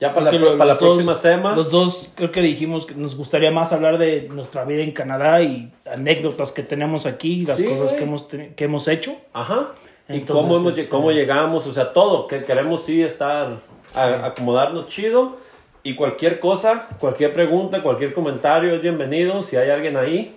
Ya 0.00 0.14
para 0.14 0.30
la, 0.30 0.40
para 0.40 0.54
la 0.64 0.74
dos- 0.74 0.78
próxima 0.78 1.14
semana. 1.14 1.56
Los 1.56 1.70
dos 1.70 2.12
creo 2.14 2.30
que 2.30 2.40
dijimos 2.40 2.86
que 2.86 2.94
nos 2.94 3.16
gustaría 3.16 3.50
más 3.50 3.72
hablar 3.72 3.98
de 3.98 4.28
nuestra 4.28 4.64
vida 4.64 4.82
en 4.82 4.92
Canadá 4.92 5.42
y 5.42 5.72
anécdotas 5.90 6.52
que 6.52 6.62
tenemos 6.62 7.04
aquí, 7.06 7.44
las 7.44 7.58
Sí, 7.58 7.64
cosas 7.64 7.86
güey. 7.92 7.96
que 7.96 8.02
hemos, 8.04 8.22
que 8.56 8.64
hemos 8.64 8.88
hecho. 8.88 9.16
Ajá. 9.32 9.72
Y 10.08 10.18
Entonces, 10.18 10.44
cómo, 10.46 10.56
hemos, 10.58 10.78
este- 10.78 10.88
cómo 10.88 11.10
llegamos, 11.10 11.66
o 11.66 11.72
sea, 11.72 11.92
todo. 11.92 12.26
Que 12.28 12.44
queremos 12.44 12.84
sí 12.84 13.02
estar, 13.02 13.60
a- 13.94 14.26
acomodarnos 14.26 14.86
chido. 14.86 15.36
Y 15.82 15.94
cualquier 15.94 16.38
cosa, 16.40 16.88
cualquier 16.98 17.32
pregunta, 17.32 17.82
cualquier 17.82 18.12
comentario 18.14 18.74
es 18.74 18.82
bienvenido. 18.82 19.42
Si 19.42 19.56
hay 19.56 19.70
alguien 19.70 19.96
ahí. 19.96 20.36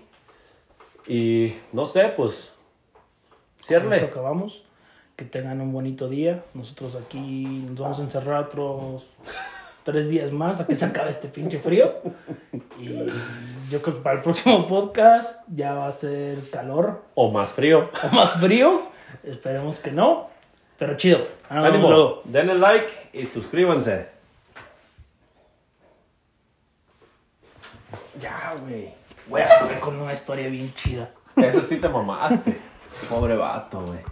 Y 1.08 1.54
no 1.74 1.86
sé, 1.88 2.06
pues. 2.16 2.52
Cierre. 3.60 3.96
acabamos. 3.98 4.64
Que 5.16 5.26
tengan 5.26 5.62
un 5.62 5.72
bonito 5.72 6.10
día. 6.10 6.44
Nosotros 6.54 6.96
aquí 6.96 7.44
nos 7.70 7.80
vamos 7.80 8.00
a 8.00 8.04
encerrar 8.04 8.46
otros 8.46 9.06
tres 9.84 10.10
días 10.10 10.32
más 10.32 10.60
a 10.60 10.68
que 10.68 10.76
se 10.76 10.86
acabe 10.86 11.10
este 11.10 11.28
pinche 11.28 11.60
frío. 11.60 11.94
Y 12.80 12.86
yo 13.70 13.82
creo 13.82 13.96
que 13.98 14.02
para 14.02 14.18
el 14.18 14.22
próximo 14.24 14.68
podcast 14.68 15.42
ya 15.48 15.74
va 15.74 15.88
a 15.88 15.94
ser 15.94 16.40
calor 16.50 17.04
O 17.16 17.32
más 17.32 17.52
frío. 17.52 17.90
o 18.12 18.16
más 18.16 18.34
frío. 18.40 18.84
Esperemos 19.24 19.80
que 19.80 19.92
no. 19.92 20.30
Pero 20.78 20.98
chido. 20.98 21.20
Ánimo. 21.50 22.22
Denle 22.26 22.56
like 22.56 22.92
y 23.14 23.26
suscríbanse. 23.26 24.10
Ya, 28.20 28.56
güey. 28.62 28.94
Voy 29.28 29.42
a 29.42 29.80
con 29.80 30.00
una 30.00 30.14
historia 30.14 30.48
bien 30.50 30.74
chida. 30.74 31.10
Eso 31.36 31.62
sí 31.62 31.78
te 31.78 31.88
mamaste. 31.88 32.58
Pobre 33.10 33.36
vato, 33.36 33.82
güey. 33.86 34.00